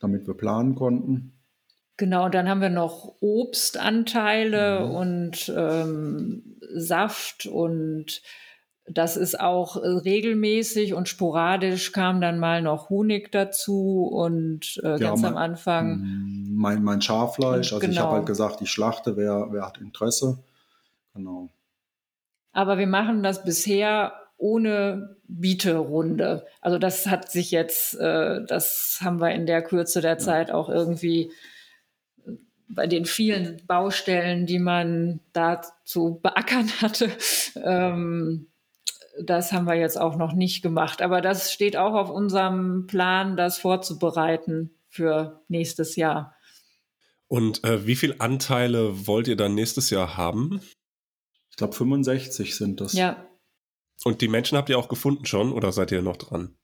damit 0.00 0.26
wir 0.26 0.34
planen 0.34 0.74
konnten. 0.74 1.38
Genau, 1.96 2.26
und 2.26 2.34
dann 2.34 2.48
haben 2.48 2.60
wir 2.60 2.68
noch 2.68 3.16
Obstanteile 3.20 4.86
mhm. 4.86 4.94
und 4.94 5.52
ähm, 5.56 6.58
Saft 6.72 7.46
und 7.46 8.22
das 8.90 9.16
ist 9.16 9.38
auch 9.38 9.76
äh, 9.76 9.86
regelmäßig 9.86 10.94
und 10.94 11.08
sporadisch 11.08 11.92
kam 11.92 12.20
dann 12.20 12.38
mal 12.38 12.62
noch 12.62 12.90
Honig 12.90 13.32
dazu 13.32 14.08
und 14.10 14.80
äh, 14.82 14.90
ja, 14.90 14.96
ganz 14.96 15.22
mein, 15.22 15.32
am 15.32 15.36
Anfang. 15.36 16.02
Mein, 16.50 16.82
mein 16.82 17.00
Schaffleisch, 17.00 17.72
also 17.72 17.78
genau. 17.78 17.92
ich 17.92 17.98
habe 18.00 18.12
halt 18.12 18.26
gesagt, 18.26 18.60
ich 18.60 18.70
schlachte, 18.70 19.16
wer, 19.16 19.48
wer 19.50 19.66
hat 19.66 19.78
Interesse. 19.78 20.38
Genau. 21.14 21.48
aber 22.52 22.78
wir 22.78 22.86
machen 22.86 23.24
das 23.24 23.42
bisher 23.42 24.12
ohne 24.36 25.16
Bieterunde. 25.26 26.46
Also 26.60 26.78
das 26.78 27.06
hat 27.06 27.30
sich 27.30 27.50
jetzt, 27.50 27.94
äh, 27.94 28.44
das 28.46 29.00
haben 29.02 29.20
wir 29.20 29.32
in 29.32 29.46
der 29.46 29.62
Kürze 29.62 30.00
der 30.00 30.18
Zeit 30.18 30.50
auch 30.50 30.68
irgendwie 30.68 31.32
äh, 32.24 32.32
bei 32.68 32.86
den 32.86 33.04
vielen 33.04 33.60
Baustellen, 33.66 34.46
die 34.46 34.60
man 34.60 35.20
da 35.32 35.60
zu 35.84 36.20
beackern 36.22 36.70
hatte, 36.80 37.10
ähm, 37.56 38.47
das 39.22 39.52
haben 39.52 39.66
wir 39.66 39.74
jetzt 39.74 40.00
auch 40.00 40.16
noch 40.16 40.32
nicht 40.32 40.62
gemacht. 40.62 41.02
Aber 41.02 41.20
das 41.20 41.52
steht 41.52 41.76
auch 41.76 41.94
auf 41.94 42.10
unserem 42.10 42.86
Plan, 42.86 43.36
das 43.36 43.58
vorzubereiten 43.58 44.70
für 44.88 45.42
nächstes 45.48 45.96
Jahr. 45.96 46.34
Und 47.28 47.62
äh, 47.64 47.86
wie 47.86 47.96
viele 47.96 48.20
Anteile 48.20 49.06
wollt 49.06 49.28
ihr 49.28 49.36
dann 49.36 49.54
nächstes 49.54 49.90
Jahr 49.90 50.16
haben? 50.16 50.60
Ich 51.50 51.56
glaube 51.56 51.74
65 51.74 52.56
sind 52.56 52.80
das. 52.80 52.94
Ja. 52.94 53.24
Und 54.04 54.20
die 54.20 54.28
Menschen 54.28 54.56
habt 54.56 54.70
ihr 54.70 54.78
auch 54.78 54.88
gefunden 54.88 55.26
schon 55.26 55.52
oder 55.52 55.72
seid 55.72 55.92
ihr 55.92 56.02
noch 56.02 56.16
dran? 56.16 56.54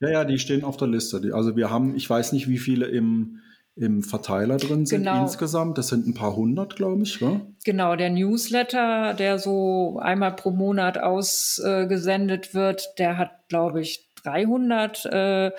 Ja, 0.00 0.10
ja, 0.10 0.24
die 0.24 0.38
stehen 0.38 0.64
auf 0.64 0.76
der 0.76 0.88
Liste. 0.88 1.20
Die, 1.20 1.32
also 1.32 1.56
wir 1.56 1.70
haben, 1.70 1.96
ich 1.96 2.08
weiß 2.08 2.32
nicht, 2.32 2.48
wie 2.48 2.58
viele 2.58 2.86
im, 2.86 3.40
im 3.74 4.02
Verteiler 4.02 4.58
drin 4.58 4.84
sind 4.84 5.04
genau. 5.04 5.22
insgesamt. 5.22 5.78
Das 5.78 5.88
sind 5.88 6.06
ein 6.06 6.14
paar 6.14 6.36
hundert, 6.36 6.76
glaube 6.76 7.02
ich. 7.04 7.20
Ja? 7.20 7.40
Genau, 7.64 7.96
der 7.96 8.10
Newsletter, 8.10 9.14
der 9.14 9.38
so 9.38 9.98
einmal 10.00 10.36
pro 10.36 10.50
Monat 10.50 10.98
ausgesendet 10.98 12.50
äh, 12.50 12.54
wird, 12.54 12.98
der 12.98 13.16
hat, 13.16 13.48
glaube 13.48 13.80
ich, 13.80 14.10
300 14.22 15.06
äh, 15.06 15.50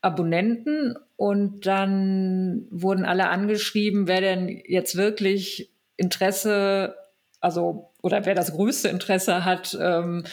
Abonnenten 0.00 0.96
und 1.16 1.66
dann 1.66 2.66
wurden 2.70 3.04
alle 3.04 3.28
angeschrieben, 3.28 4.06
wer 4.06 4.20
denn 4.20 4.48
jetzt 4.66 4.96
wirklich 4.96 5.70
Interesse, 5.96 6.94
also 7.40 7.90
oder 8.02 8.24
wer 8.24 8.34
das 8.34 8.52
größte 8.52 8.88
Interesse 8.88 9.44
hat, 9.44 9.76
ähm, 9.78 10.24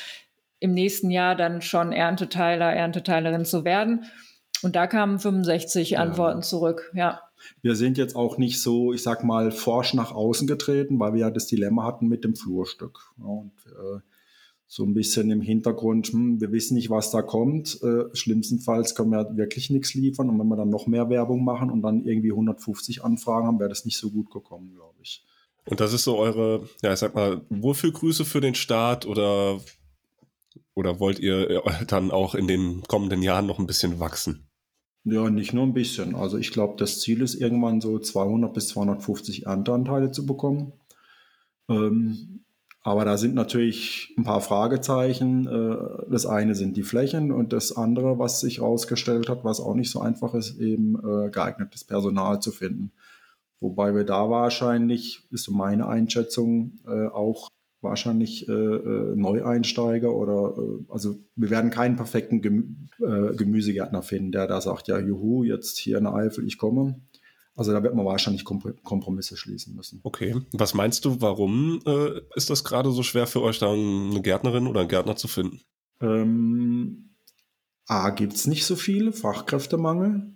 im 0.60 0.73
nächsten 0.73 1.12
Jahr 1.12 1.36
dann 1.36 1.62
schon 1.62 1.91
Ernteteiler, 1.91 2.73
Ernteteilerin 2.73 3.43
zu 3.43 3.65
werden. 3.65 4.06
Und 4.63 4.76
da 4.76 4.88
kamen 4.88 5.20
65 5.20 5.91
ja. 5.91 6.00
Antworten 6.00 6.41
zurück, 6.41 6.91
ja. 6.93 7.22
Wir 7.62 7.76
sind 7.76 7.98
jetzt 7.98 8.15
auch 8.15 8.38
nicht 8.38 8.62
so, 8.62 8.93
ich 8.93 9.04
sag 9.04 9.24
mal, 9.24 9.52
forsch 9.52 9.93
nach 9.93 10.12
außen 10.12 10.48
getreten, 10.48 11.00
weil 11.00 11.13
wir 11.13 11.22
ja 11.22 11.30
das 11.30 11.48
Dilemma 11.48 11.84
hatten 11.84 12.08
mit 12.08 12.24
dem 12.24 12.36
Flurstück. 12.36 13.00
und 13.17 13.54
äh, 13.67 14.00
so 14.70 14.84
ein 14.84 14.93
bisschen 14.93 15.32
im 15.32 15.39
Hintergrund, 15.41 16.08
hm, 16.08 16.41
wir 16.41 16.52
wissen 16.52 16.76
nicht, 16.76 16.89
was 16.89 17.10
da 17.10 17.22
kommt. 17.22 17.82
Äh, 17.82 18.13
schlimmstenfalls 18.13 18.96
können 18.96 19.12
wir 19.12 19.38
wirklich 19.38 19.70
nichts 19.70 19.93
liefern. 19.93 20.30
Und 20.30 20.39
wenn 20.39 20.48
wir 20.48 20.58
dann 20.58 20.70
noch 20.70 20.88
mehr 20.88 21.10
Werbung 21.10 21.43
machen 21.43 21.72
und 21.72 21.82
dann 21.82 22.04
irgendwie 22.04 22.32
150 22.32 23.04
Anfragen 23.04 23.48
haben, 23.48 23.60
wäre 23.60 23.70
das 23.70 23.86
nicht 23.86 23.98
so 23.98 24.12
gut 24.12 24.30
gekommen, 24.30 24.74
glaube 24.76 24.98
ich. 25.02 25.26
Und 25.65 25.80
das 25.80 25.93
ist 25.93 26.04
so 26.04 26.17
eure, 26.17 26.67
ja, 26.82 26.93
ich 26.93 27.00
sag 27.00 27.15
mal, 27.15 27.41
Wohlfühlgrüße 27.50 28.26
für 28.26 28.41
den 28.41 28.56
Staat 28.56 29.06
oder, 29.06 29.60
oder 30.76 31.00
wollt 31.00 31.20
ihr 31.20 31.62
dann 31.88 32.12
auch 32.12 32.36
in 32.36 32.48
den 32.48 32.84
kommenden 32.84 33.22
Jahren 33.22 33.46
noch 33.46 33.60
ein 33.60 33.67
bisschen 33.67 34.00
wachsen? 34.02 34.46
Ja, 35.10 35.30
nicht 35.30 35.54
nur 35.54 35.63
ein 35.63 35.74
bisschen. 35.74 36.15
Also 36.15 36.38
ich 36.38 36.52
glaube, 36.52 36.76
das 36.78 37.00
Ziel 37.00 37.22
ist 37.22 37.36
irgendwann 37.36 37.80
so 37.80 37.98
200 37.98 38.54
bis 38.54 38.67
250 38.67 39.46
Ernteanteile 39.46 40.12
zu 40.12 40.26
bekommen. 40.26 40.74
Ähm, 41.70 42.43
aber 42.82 43.06
da 43.06 43.17
sind 43.17 43.34
natürlich 43.34 44.13
ein 44.17 44.26
paar 44.26 44.41
Fragezeichen. 44.41 45.48
Äh, 45.48 46.12
das 46.12 46.26
eine 46.26 46.56
sind 46.56 46.76
die 46.76 46.84
Flächen 46.84 47.32
und 47.32 47.54
das 47.54 47.72
andere, 47.72 48.20
was 48.20 48.41
sich 48.41 48.58
herausgestellt 48.58 49.30
hat, 49.30 49.46
was 49.46 49.62
auch 49.62 49.76
nicht 49.76 49.91
so 49.91 50.02
einfach 50.02 50.34
ist, 50.34 50.60
eben 50.60 50.98
äh, 50.98 51.30
geeignetes 51.30 51.86
Personal 51.86 52.41
zu 52.41 52.52
finden. 52.52 52.91
Wobei 53.62 53.96
wir 53.96 54.04
da 54.04 54.30
wahrscheinlich, 54.30 55.26
ist 55.32 55.50
meine 55.50 55.88
Einschätzung, 55.88 56.80
äh, 56.86 57.08
auch 57.08 57.48
wahrscheinlich 57.82 58.48
Neueinsteiger 58.48 60.13
oder 60.13 60.56
also 60.90 61.20
wir 61.36 61.50
werden 61.50 61.70
keinen 61.70 61.96
perfekten 61.96 62.42
Gemüsegärtner 62.42 64.02
finden, 64.02 64.32
der 64.32 64.48
da 64.48 64.62
sagt, 64.62 64.88
ja, 64.88 65.00
juhu, 65.00 65.44
jetzt 65.44 65.78
hier 65.78 65.98
in 65.98 66.06
der 66.06 66.13
Eifel, 66.13 66.46
ich 66.46 66.58
komme. 66.58 67.02
Also 67.56 67.72
da 67.72 67.82
wird 67.82 67.96
man 67.96 68.06
wahrscheinlich 68.06 68.46
Kompromisse 68.46 69.36
schließen 69.36 69.76
müssen. 69.76 70.00
Okay. 70.04 70.36
Was 70.54 70.76
meinst 70.76 71.06
du, 71.06 71.22
warum 71.22 71.82
äh, 71.88 72.22
ist 72.36 72.52
das 72.52 72.63
gerade 72.63 72.92
so 72.92 73.02
schwer 73.02 73.26
für 73.26 73.42
euch, 73.42 73.58
da 73.58 73.74
eine 73.74 74.22
Gärtnerin 74.22 74.68
oder 74.68 74.82
einen 74.82 74.90
Gärtner 74.90 75.16
zu 75.16 75.28
finden? 75.28 75.62
Ähm, 76.00 77.16
A, 77.88 78.12
gibt 78.12 78.34
es 78.34 78.46
nicht 78.46 78.66
so 78.66 78.76
viele, 78.76 79.12
Fachkräftemangel. 79.12 80.34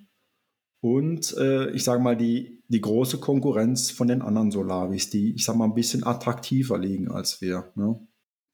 Und 0.79 1.37
äh, 1.37 1.69
ich 1.71 1.83
sage 1.83 2.01
mal, 2.01 2.17
die, 2.17 2.60
die 2.71 2.81
große 2.81 3.19
Konkurrenz 3.19 3.91
von 3.91 4.07
den 4.07 4.21
anderen 4.21 4.49
Solavis, 4.49 5.09
die, 5.09 5.33
ich 5.35 5.43
sage 5.43 5.57
mal, 5.57 5.65
ein 5.65 5.73
bisschen 5.73 6.05
attraktiver 6.05 6.77
liegen 6.77 7.11
als 7.11 7.41
wir. 7.41 7.71
Ne? 7.75 7.99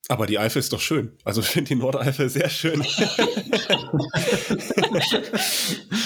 Aber 0.10 0.25
die 0.25 0.39
Eifel 0.39 0.60
ist 0.60 0.73
doch 0.73 0.80
schön. 0.80 1.12
Also 1.23 1.41
ich 1.41 1.47
finde 1.47 1.69
die 1.69 1.75
Nordeifel 1.75 2.30
sehr 2.30 2.49
schön. 2.49 2.82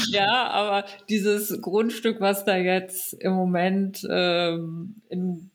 ja, 0.09 0.49
aber 0.49 0.85
dieses 1.07 1.61
Grundstück, 1.61 2.19
was 2.19 2.43
da 2.43 2.57
jetzt 2.57 3.13
im 3.13 3.31
Moment 3.33 4.05
ähm, 4.09 5.01
in, 5.09 5.51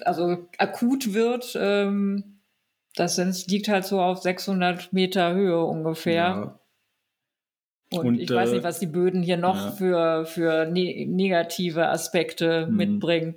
also 0.00 0.48
akut 0.58 1.14
wird, 1.14 1.56
ähm, 1.58 2.40
das 2.96 3.16
liegt 3.46 3.68
halt 3.68 3.86
so 3.86 4.00
auf 4.00 4.18
600 4.18 4.92
Meter 4.92 5.32
Höhe 5.32 5.64
ungefähr. 5.64 6.14
Ja. 6.14 6.60
Und, 7.98 8.06
Und, 8.06 8.20
ich 8.20 8.30
äh, 8.30 8.34
weiß 8.34 8.52
nicht, 8.52 8.64
was 8.64 8.78
die 8.78 8.86
Böden 8.86 9.22
hier 9.22 9.36
noch 9.36 9.56
ja. 9.56 9.70
für, 9.70 10.26
für 10.26 10.66
ne 10.66 11.06
negative 11.06 11.88
Aspekte 11.88 12.66
mhm. 12.66 12.76
mitbringen. 12.76 13.36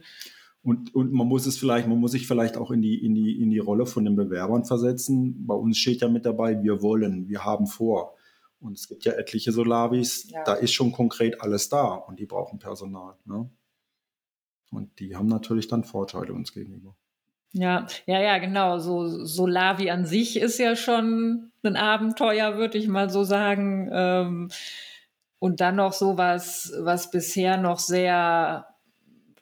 Und, 0.64 0.94
und 0.94 1.14
man 1.14 1.28
muss 1.28 1.46
es 1.46 1.58
vielleicht, 1.58 1.88
man 1.88 2.00
muss 2.00 2.12
sich 2.12 2.28
vielleicht 2.28 2.58
auch 2.58 2.72
in 2.72 2.82
die, 2.82 3.04
in, 3.04 3.16
die, 3.16 3.42
in 3.42 3.50
die 3.50 3.60
Rolle 3.60 3.86
von 3.86 4.04
den 4.04 4.16
Bewerbern 4.16 4.66
versetzen. 4.66 5.48
Bei 5.48 5.54
uns 5.56 5.78
steht 5.78 6.02
ja 6.02 6.10
mit 6.10 6.26
dabei, 6.26 6.62
wir 6.62 6.82
wollen, 6.82 7.30
wir 7.30 7.46
haben 7.46 7.68
vor. 7.68 8.16
Und 8.60 8.78
es 8.78 8.88
gibt 8.88 9.06
ja 9.06 9.14
etliche 9.14 9.52
Solavis, 9.52 10.30
ja. 10.30 10.44
da 10.44 10.54
ist 10.56 10.74
schon 10.74 10.92
konkret 10.92 11.42
alles 11.42 11.70
da 11.70 11.94
und 11.94 12.20
die 12.20 12.26
brauchen 12.26 12.60
Personal. 12.60 13.16
Ne? 13.26 13.50
Und 14.72 15.00
die 15.00 15.16
haben 15.16 15.28
natürlich 15.28 15.68
dann 15.68 15.84
Vorteile 15.84 16.34
uns 16.34 16.52
gegenüber. 16.52 16.96
Ja, 17.54 17.88
ja, 18.06 18.22
ja, 18.22 18.38
genau. 18.38 18.78
So 18.80 19.26
Solavi 19.26 19.90
an 19.90 20.06
sich 20.06 20.38
ist 20.38 20.60
ja 20.60 20.76
schon 20.76 21.52
ein 21.64 21.76
Abenteuer, 21.76 22.58
würde 22.58 22.78
ich 22.78 22.88
mal 22.88 23.10
so 23.10 23.24
sagen. 23.24 23.90
Ähm, 23.92 24.50
und 25.40 25.62
dann 25.62 25.76
noch 25.76 25.94
sowas, 25.94 26.74
was 26.80 27.12
bisher 27.12 27.58
noch 27.58 27.80
sehr 27.80 28.68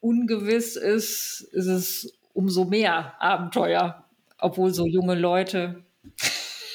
ungewiss 0.02 0.76
ist, 0.76 1.42
ist 1.52 1.68
es 1.68 2.20
umso 2.34 2.66
mehr 2.66 3.14
Abenteuer, 3.22 4.04
obwohl 4.38 4.74
so 4.74 4.86
junge 4.86 5.16
Leute 5.16 5.84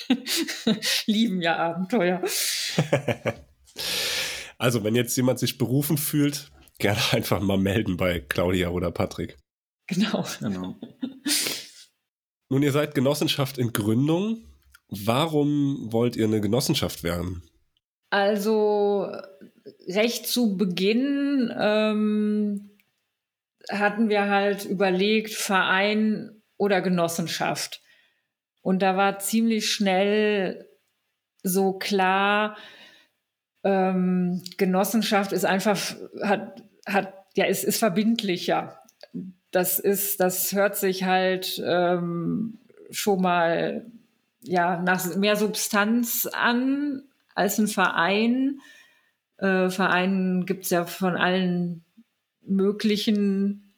lieben 1.06 1.42
ja 1.42 1.56
Abenteuer. 1.56 2.22
Also, 4.58 4.84
wenn 4.84 4.94
jetzt 4.94 5.16
jemand 5.16 5.38
sich 5.38 5.56
berufen 5.56 5.96
fühlt, 5.96 6.50
gerne 6.78 7.00
einfach 7.12 7.40
mal 7.40 7.56
melden 7.56 7.96
bei 7.96 8.20
Claudia 8.20 8.68
oder 8.68 8.90
Patrick. 8.90 9.38
Genau. 9.90 10.24
genau. 10.40 10.76
Nun, 12.48 12.62
ihr 12.62 12.72
seid 12.72 12.94
Genossenschaft 12.94 13.58
in 13.58 13.72
Gründung. 13.72 14.44
Warum 14.88 15.92
wollt 15.92 16.16
ihr 16.16 16.26
eine 16.26 16.40
Genossenschaft 16.40 17.02
werden? 17.02 17.42
Also 18.10 19.10
recht 19.88 20.26
zu 20.26 20.56
Beginn 20.56 21.52
ähm, 21.56 22.70
hatten 23.70 24.08
wir 24.08 24.28
halt 24.28 24.64
überlegt, 24.64 25.32
Verein 25.32 26.42
oder 26.56 26.80
Genossenschaft. 26.80 27.80
Und 28.62 28.82
da 28.82 28.96
war 28.96 29.20
ziemlich 29.20 29.70
schnell 29.70 30.68
so 31.42 31.74
klar, 31.74 32.56
ähm, 33.62 34.42
Genossenschaft 34.56 35.32
ist 35.32 35.44
einfach, 35.44 35.78
hat, 36.22 36.62
hat, 36.86 37.14
ja, 37.36 37.46
es 37.46 37.64
ist 37.64 37.78
verbindlicher. 37.78 38.79
Das 39.50 39.78
ist, 39.78 40.20
das 40.20 40.52
hört 40.52 40.76
sich 40.76 41.04
halt 41.04 41.60
ähm, 41.64 42.58
schon 42.90 43.20
mal 43.20 43.86
ja 44.42 44.80
nach 44.80 45.16
mehr 45.16 45.36
Substanz 45.36 46.28
an 46.32 47.02
als 47.34 47.58
ein 47.58 47.66
Verein. 47.66 48.60
Äh, 49.38 49.70
Vereinen 49.70 50.46
gibt 50.46 50.64
es 50.64 50.70
ja 50.70 50.84
von 50.84 51.16
allen 51.16 51.84
möglichen, 52.42 53.72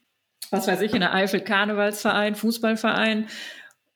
was 0.50 0.66
weiß 0.66 0.80
ich, 0.82 0.92
in 0.92 1.00
der 1.00 1.14
Eifel 1.14 1.40
Karnevalsverein, 1.40 2.34
Fußballverein 2.34 3.28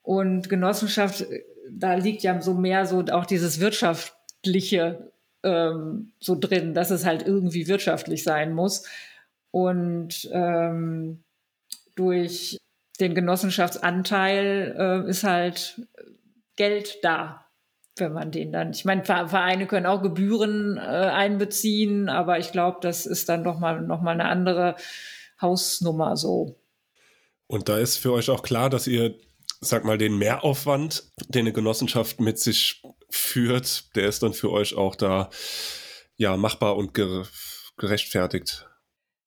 und 0.02 0.48
Genossenschaft, 0.48 1.26
da 1.70 1.94
liegt 1.94 2.22
ja 2.22 2.40
so 2.40 2.54
mehr 2.54 2.86
so 2.86 3.04
auch 3.10 3.26
dieses 3.26 3.60
wirtschaftliche 3.60 5.12
ähm, 5.42 6.12
so 6.20 6.36
drin, 6.38 6.74
dass 6.74 6.90
es 6.90 7.04
halt 7.04 7.26
irgendwie 7.26 7.68
wirtschaftlich 7.68 8.22
sein 8.22 8.52
muss. 8.52 8.86
Und 9.50 10.28
ähm, 10.32 11.24
durch 11.96 12.58
den 13.00 13.14
Genossenschaftsanteil 13.14 14.76
äh, 14.78 15.10
ist 15.10 15.24
halt 15.24 15.80
Geld 16.56 16.98
da 17.02 17.42
wenn 17.98 18.12
man 18.12 18.30
den 18.30 18.52
dann, 18.52 18.72
ich 18.72 18.84
meine, 18.84 19.04
Vereine 19.04 19.66
können 19.66 19.86
auch 19.86 20.02
Gebühren 20.02 20.76
äh, 20.76 20.80
einbeziehen, 20.80 22.10
aber 22.10 22.38
ich 22.38 22.52
glaube, 22.52 22.76
das 22.82 23.06
ist 23.06 23.28
dann 23.30 23.42
doch 23.42 23.58
mal 23.58 23.80
noch 23.80 24.02
mal 24.02 24.12
eine 24.12 24.26
andere 24.26 24.76
Hausnummer 25.40 26.14
so. 26.16 26.60
Und 27.46 27.70
da 27.70 27.78
ist 27.78 27.96
für 27.96 28.12
euch 28.12 28.28
auch 28.28 28.42
klar, 28.42 28.68
dass 28.68 28.86
ihr 28.86 29.14
sag 29.60 29.84
mal, 29.84 29.98
den 29.98 30.18
Mehraufwand, 30.18 31.04
den 31.28 31.46
eine 31.46 31.52
Genossenschaft 31.52 32.20
mit 32.20 32.38
sich 32.38 32.82
führt, 33.08 33.96
der 33.96 34.08
ist 34.08 34.22
dann 34.22 34.34
für 34.34 34.50
euch 34.50 34.74
auch 34.76 34.94
da 34.94 35.30
ja 36.16 36.36
machbar 36.36 36.76
und 36.76 36.92
gerechtfertigt. 37.76 38.65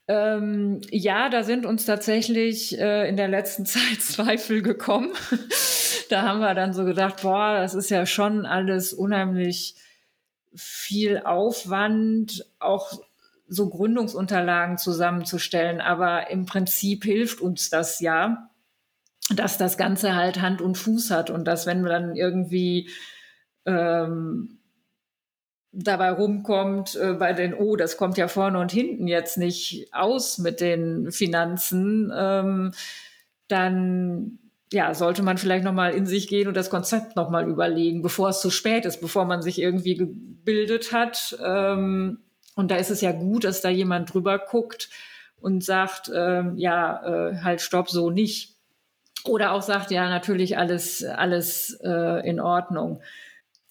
Ähm, 0.10 0.82
ja, 0.90 1.30
da 1.30 1.44
sind 1.44 1.68
uns 1.68 1.86
tatsächlich 1.86 2.76
äh, 2.80 3.08
in 3.08 3.16
der 3.16 3.28
letzten 3.28 3.66
Zeit 3.68 4.02
Zweifel 4.02 4.64
gekommen. 4.64 5.14
da 6.10 6.24
haben 6.24 6.40
wir 6.40 6.56
dann 6.56 6.74
so 6.74 6.84
gedacht, 6.84 7.22
boah, 7.22 7.60
das 7.60 7.76
ist 7.76 7.92
ja 7.92 8.08
schon 8.08 8.48
alles 8.48 8.92
unheimlich 8.92 9.76
viel 10.56 11.20
Aufwand, 11.20 12.44
auch 12.58 12.92
so 13.48 13.70
Gründungsunterlagen 13.70 14.80
zusammenzustellen. 14.80 15.80
Aber 15.80 16.32
im 16.32 16.48
Prinzip 16.48 17.04
hilft 17.04 17.40
uns 17.40 17.70
das 17.70 18.00
ja, 18.00 18.50
dass 19.36 19.60
das 19.60 19.78
Ganze 19.78 20.16
halt 20.16 20.42
Hand 20.42 20.60
und 20.60 20.76
Fuß 20.76 21.12
hat 21.12 21.30
und 21.30 21.46
dass 21.46 21.68
wenn 21.68 21.84
wir 21.84 21.92
dann 21.92 22.16
irgendwie 22.16 22.90
ähm, 23.68 24.59
dabei 25.72 26.12
rumkommt 26.12 26.96
äh, 26.96 27.14
bei 27.14 27.34
den, 27.34 27.54
oh, 27.54 27.76
das 27.76 27.98
kommt 27.98 28.18
ja 28.18 28.28
vorne 28.28 28.60
und 28.60 28.72
hinten 28.72 29.08
jetzt 29.08 29.38
nicht 29.38 29.94
aus 29.94 30.38
mit 30.38 30.62
den 30.62 31.12
Finanzen, 31.12 32.12
ähm, 32.16 32.72
dann 33.48 34.40
ja, 34.72 34.94
sollte 34.94 35.24
man 35.24 35.38
vielleicht 35.38 35.64
nochmal 35.64 35.94
in 35.94 36.06
sich 36.06 36.28
gehen 36.28 36.48
und 36.48 36.56
das 36.56 36.70
Konzept 36.70 37.16
nochmal 37.16 37.48
überlegen, 37.48 38.02
bevor 38.02 38.30
es 38.30 38.42
zu 38.42 38.52
spät 38.52 38.86
ist, 38.86 39.02
bevor 39.02 39.26
man 39.26 39.42
sich 39.42 39.60
irgendwie 39.60 39.96
gebildet 39.96 40.92
hat. 40.92 41.38
Ähm, 41.44 42.20
und 42.56 42.70
da 42.70 42.76
ist 42.76 42.92
es 42.92 43.02
ja 43.02 43.12
gut, 43.12 43.46
dass 43.46 43.62
da 43.62 43.70
jemand 43.70 44.14
drüber 44.14 44.38
guckt 44.38 44.90
und 45.40 45.64
sagt, 45.64 46.12
ähm, 46.14 46.58
ja, 46.58 47.30
äh, 47.30 47.38
halt 47.42 47.62
stopp, 47.62 47.90
so 47.90 48.12
nicht. 48.12 48.58
Oder 49.26 49.54
auch 49.54 49.62
sagt, 49.62 49.92
ja, 49.92 50.08
natürlich 50.08 50.58
alles, 50.58 51.04
alles 51.04 51.80
äh, 51.84 52.28
in 52.28 52.40
Ordnung. 52.40 53.02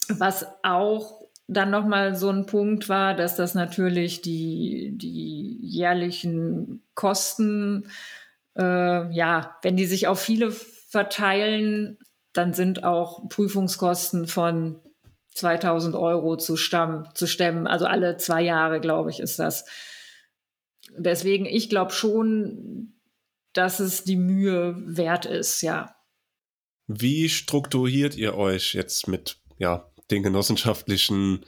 Was 0.08 0.46
auch 0.62 1.17
dann 1.48 1.70
nochmal 1.70 2.14
so 2.14 2.28
ein 2.28 2.44
Punkt 2.44 2.88
war, 2.90 3.14
dass 3.14 3.34
das 3.34 3.54
natürlich 3.54 4.20
die, 4.20 4.92
die 4.94 5.58
jährlichen 5.62 6.82
Kosten, 6.94 7.90
äh, 8.56 9.10
ja, 9.10 9.56
wenn 9.62 9.76
die 9.76 9.86
sich 9.86 10.06
auf 10.06 10.20
viele 10.20 10.50
verteilen, 10.50 11.98
dann 12.34 12.52
sind 12.52 12.84
auch 12.84 13.28
Prüfungskosten 13.30 14.26
von 14.26 14.80
2000 15.34 15.94
Euro 15.96 16.36
zu, 16.36 16.56
stamm, 16.56 17.08
zu 17.14 17.26
stemmen. 17.26 17.66
Also 17.66 17.86
alle 17.86 18.18
zwei 18.18 18.42
Jahre, 18.42 18.80
glaube 18.80 19.10
ich, 19.10 19.20
ist 19.20 19.38
das. 19.38 19.64
Deswegen, 20.96 21.46
ich 21.46 21.70
glaube 21.70 21.92
schon, 21.92 22.92
dass 23.54 23.80
es 23.80 24.04
die 24.04 24.16
Mühe 24.16 24.74
wert 24.84 25.24
ist, 25.24 25.62
ja. 25.62 25.94
Wie 26.86 27.28
strukturiert 27.30 28.16
ihr 28.16 28.36
euch 28.36 28.74
jetzt 28.74 29.08
mit 29.08 29.38
ja, 29.58 29.90
den 30.10 30.22
genossenschaftlichen 30.22 31.44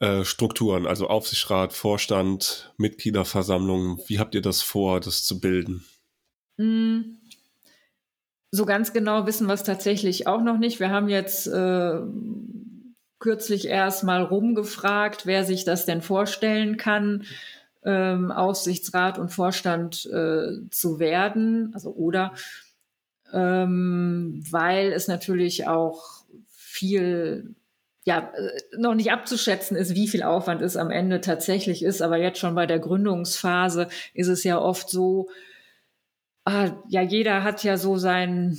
äh, 0.00 0.24
Strukturen, 0.24 0.86
also 0.86 1.06
Aufsichtsrat, 1.08 1.72
Vorstand, 1.72 2.72
Mitgliederversammlung. 2.76 4.00
Wie 4.06 4.18
habt 4.18 4.34
ihr 4.34 4.42
das 4.42 4.62
vor, 4.62 5.00
das 5.00 5.24
zu 5.24 5.40
bilden? 5.40 5.84
Hm. 6.58 7.18
So 8.50 8.66
ganz 8.66 8.92
genau 8.92 9.26
wissen 9.26 9.46
wir 9.46 9.54
es 9.54 9.62
tatsächlich 9.62 10.26
auch 10.26 10.42
noch 10.42 10.58
nicht. 10.58 10.78
Wir 10.78 10.90
haben 10.90 11.08
jetzt 11.08 11.46
äh, 11.46 12.00
kürzlich 13.18 13.68
erst 13.68 14.04
mal 14.04 14.22
rumgefragt, 14.22 15.24
wer 15.24 15.44
sich 15.44 15.64
das 15.64 15.86
denn 15.86 16.02
vorstellen 16.02 16.76
kann, 16.76 17.24
ähm, 17.84 18.30
Aufsichtsrat 18.30 19.18
und 19.18 19.30
Vorstand 19.30 20.04
äh, 20.06 20.68
zu 20.70 20.98
werden, 20.98 21.70
also 21.74 21.94
oder, 21.94 22.34
ähm, 23.32 24.42
weil 24.50 24.92
es 24.92 25.08
natürlich 25.08 25.66
auch 25.66 26.24
viel 26.48 27.54
ja, 28.04 28.32
äh, 28.34 28.60
noch 28.76 28.94
nicht 28.94 29.12
abzuschätzen 29.12 29.76
ist, 29.76 29.94
wie 29.94 30.08
viel 30.08 30.22
Aufwand 30.22 30.62
es 30.62 30.76
am 30.76 30.90
Ende 30.90 31.20
tatsächlich 31.20 31.82
ist. 31.82 32.02
Aber 32.02 32.16
jetzt 32.16 32.38
schon 32.38 32.54
bei 32.54 32.66
der 32.66 32.78
Gründungsphase 32.78 33.88
ist 34.14 34.28
es 34.28 34.44
ja 34.44 34.58
oft 34.58 34.90
so, 34.90 35.28
ah, 36.44 36.70
ja, 36.88 37.02
jeder 37.02 37.44
hat 37.44 37.62
ja 37.62 37.76
so 37.76 37.96
seinen 37.96 38.58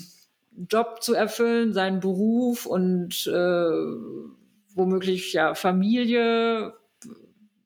Job 0.69 1.01
zu 1.01 1.13
erfüllen, 1.13 1.73
seinen 1.73 1.99
Beruf 1.99 2.65
und 2.65 3.27
äh, 3.27 3.69
womöglich 4.75 5.33
ja 5.33 5.55
Familie, 5.55 6.73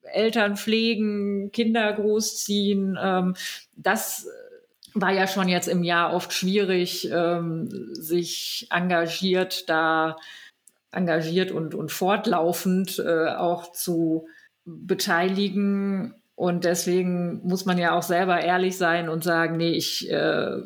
Eltern 0.03 0.55
pflegen, 0.55 1.51
Kinder 1.51 1.91
großziehen. 1.93 2.97
Ähm, 2.99 3.35
das 3.75 4.27
war 4.93 5.11
ja 5.11 5.27
schon 5.27 5.47
jetzt 5.47 5.67
im 5.67 5.83
Jahr 5.83 6.13
oft 6.13 6.33
schwierig, 6.33 7.09
ähm, 7.11 7.67
sich 7.93 8.67
engagiert 8.71 9.69
da 9.69 10.17
engagiert 10.91 11.51
und, 11.51 11.75
und 11.75 11.91
fortlaufend 11.91 12.99
äh, 12.99 13.29
auch 13.29 13.71
zu 13.71 14.27
beteiligen. 14.65 16.15
Und 16.35 16.65
deswegen 16.65 17.41
muss 17.43 17.65
man 17.65 17.77
ja 17.77 17.97
auch 17.97 18.03
selber 18.03 18.39
ehrlich 18.41 18.77
sein 18.77 19.09
und 19.09 19.23
sagen, 19.23 19.57
nee, 19.57 19.71
ich 19.71 20.09
äh, 20.09 20.61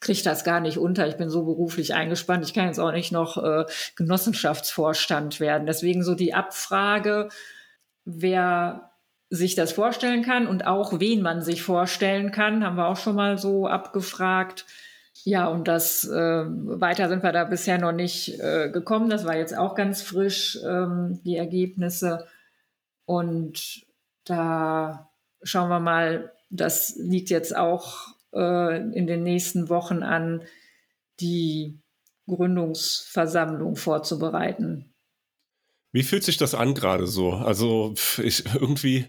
kriege 0.00 0.22
das 0.22 0.44
gar 0.44 0.60
nicht 0.60 0.78
unter. 0.78 1.06
Ich 1.06 1.16
bin 1.16 1.30
so 1.30 1.44
beruflich 1.44 1.94
eingespannt. 1.94 2.44
Ich 2.44 2.54
kann 2.54 2.66
jetzt 2.66 2.80
auch 2.80 2.92
nicht 2.92 3.12
noch 3.12 3.42
äh, 3.42 3.64
Genossenschaftsvorstand 3.96 5.40
werden. 5.40 5.66
Deswegen 5.66 6.02
so 6.02 6.14
die 6.14 6.34
Abfrage, 6.34 7.28
wer 8.04 8.90
sich 9.30 9.54
das 9.54 9.72
vorstellen 9.72 10.22
kann 10.22 10.46
und 10.46 10.66
auch 10.66 11.00
wen 11.00 11.22
man 11.22 11.40
sich 11.40 11.62
vorstellen 11.62 12.32
kann, 12.32 12.64
haben 12.64 12.76
wir 12.76 12.88
auch 12.88 12.98
schon 12.98 13.14
mal 13.14 13.38
so 13.38 13.66
abgefragt. 13.66 14.66
Ja, 15.24 15.46
und 15.46 15.68
das 15.68 16.04
äh, 16.04 16.44
weiter 16.46 17.08
sind 17.08 17.22
wir 17.22 17.32
da 17.32 17.44
bisher 17.44 17.78
noch 17.78 17.92
nicht 17.92 18.40
äh, 18.40 18.70
gekommen. 18.70 19.10
Das 19.10 19.24
war 19.24 19.36
jetzt 19.36 19.56
auch 19.56 19.74
ganz 19.74 20.02
frisch, 20.02 20.58
ähm, 20.64 21.20
die 21.24 21.36
Ergebnisse. 21.36 22.26
Und 23.04 23.86
da 24.24 25.10
schauen 25.42 25.68
wir 25.68 25.80
mal, 25.80 26.32
das 26.50 26.96
liegt 26.96 27.30
jetzt 27.30 27.56
auch 27.56 28.08
äh, 28.34 28.76
in 28.76 29.06
den 29.06 29.22
nächsten 29.22 29.68
Wochen 29.68 30.02
an, 30.02 30.42
die 31.20 31.80
Gründungsversammlung 32.26 33.76
vorzubereiten. 33.76 34.94
Wie 35.92 36.02
fühlt 36.02 36.24
sich 36.24 36.38
das 36.38 36.54
an 36.54 36.74
gerade 36.74 37.06
so? 37.06 37.32
Also 37.32 37.94
ich 38.22 38.44
irgendwie, 38.54 39.06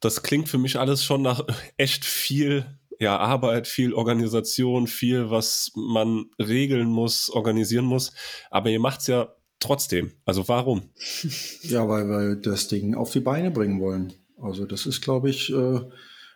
das 0.00 0.22
klingt 0.22 0.48
für 0.48 0.58
mich 0.58 0.78
alles 0.78 1.04
schon 1.04 1.22
nach 1.22 1.46
echt 1.76 2.04
viel 2.04 2.75
ja, 2.98 3.16
Arbeit, 3.18 3.66
viel 3.66 3.92
Organisation, 3.94 4.86
viel, 4.86 5.30
was 5.30 5.72
man 5.74 6.26
regeln 6.38 6.88
muss, 6.88 7.30
organisieren 7.30 7.84
muss. 7.84 8.12
Aber 8.50 8.70
ihr 8.70 8.80
macht's 8.80 9.06
ja 9.06 9.34
trotzdem. 9.60 10.12
Also 10.24 10.48
warum? 10.48 10.90
Ja, 11.62 11.88
weil 11.88 12.08
wir 12.08 12.36
das 12.36 12.68
Ding 12.68 12.94
auf 12.94 13.10
die 13.10 13.20
Beine 13.20 13.50
bringen 13.50 13.80
wollen. 13.80 14.12
Also 14.40 14.66
das 14.66 14.86
ist, 14.86 15.00
glaube 15.00 15.30
ich, 15.30 15.52
äh, 15.52 15.80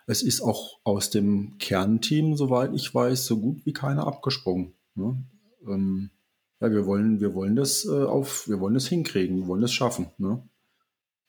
es 0.06 0.22
ist 0.22 0.40
auch 0.40 0.80
aus 0.82 1.10
dem 1.10 1.56
Kernteam, 1.58 2.36
soweit 2.36 2.74
ich 2.74 2.92
weiß, 2.92 3.26
so 3.26 3.38
gut 3.38 3.64
wie 3.64 3.72
keiner 3.72 4.06
abgesprungen. 4.06 4.74
Ne? 4.94 5.24
Ähm, 5.66 6.10
ja, 6.60 6.70
wir 6.70 6.86
wollen, 6.86 7.20
wir 7.20 7.34
wollen 7.34 7.56
das 7.56 7.86
äh, 7.86 8.04
auf, 8.04 8.48
wir 8.48 8.60
wollen 8.60 8.74
das 8.74 8.88
hinkriegen, 8.88 9.38
wir 9.38 9.46
wollen 9.46 9.62
das 9.62 9.72
schaffen. 9.72 10.10
Ne? 10.18 10.42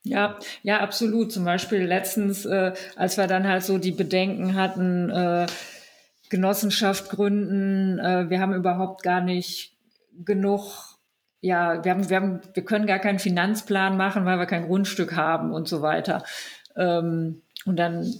Ja, 0.03 0.39
ja, 0.63 0.79
absolut. 0.79 1.31
Zum 1.31 1.45
Beispiel 1.45 1.83
letztens, 1.83 2.45
äh, 2.45 2.73
als 2.95 3.17
wir 3.17 3.27
dann 3.27 3.47
halt 3.47 3.63
so 3.63 3.77
die 3.77 3.91
Bedenken 3.91 4.55
hatten, 4.55 5.09
äh, 5.09 5.45
Genossenschaft 6.29 7.09
gründen, 7.09 7.99
äh, 7.99 8.29
wir 8.29 8.39
haben 8.39 8.53
überhaupt 8.53 9.03
gar 9.03 9.21
nicht 9.21 9.77
genug, 10.25 10.97
ja, 11.41 11.83
wir 11.83 11.91
haben, 11.91 12.09
wir 12.09 12.17
haben, 12.17 12.41
wir 12.53 12.65
können 12.65 12.87
gar 12.87 12.99
keinen 12.99 13.19
Finanzplan 13.19 13.97
machen, 13.97 14.25
weil 14.25 14.39
wir 14.39 14.45
kein 14.45 14.67
Grundstück 14.67 15.15
haben 15.15 15.51
und 15.53 15.67
so 15.67 15.81
weiter. 15.81 16.23
Ähm, 16.75 17.41
und 17.65 17.77
dann, 17.77 18.11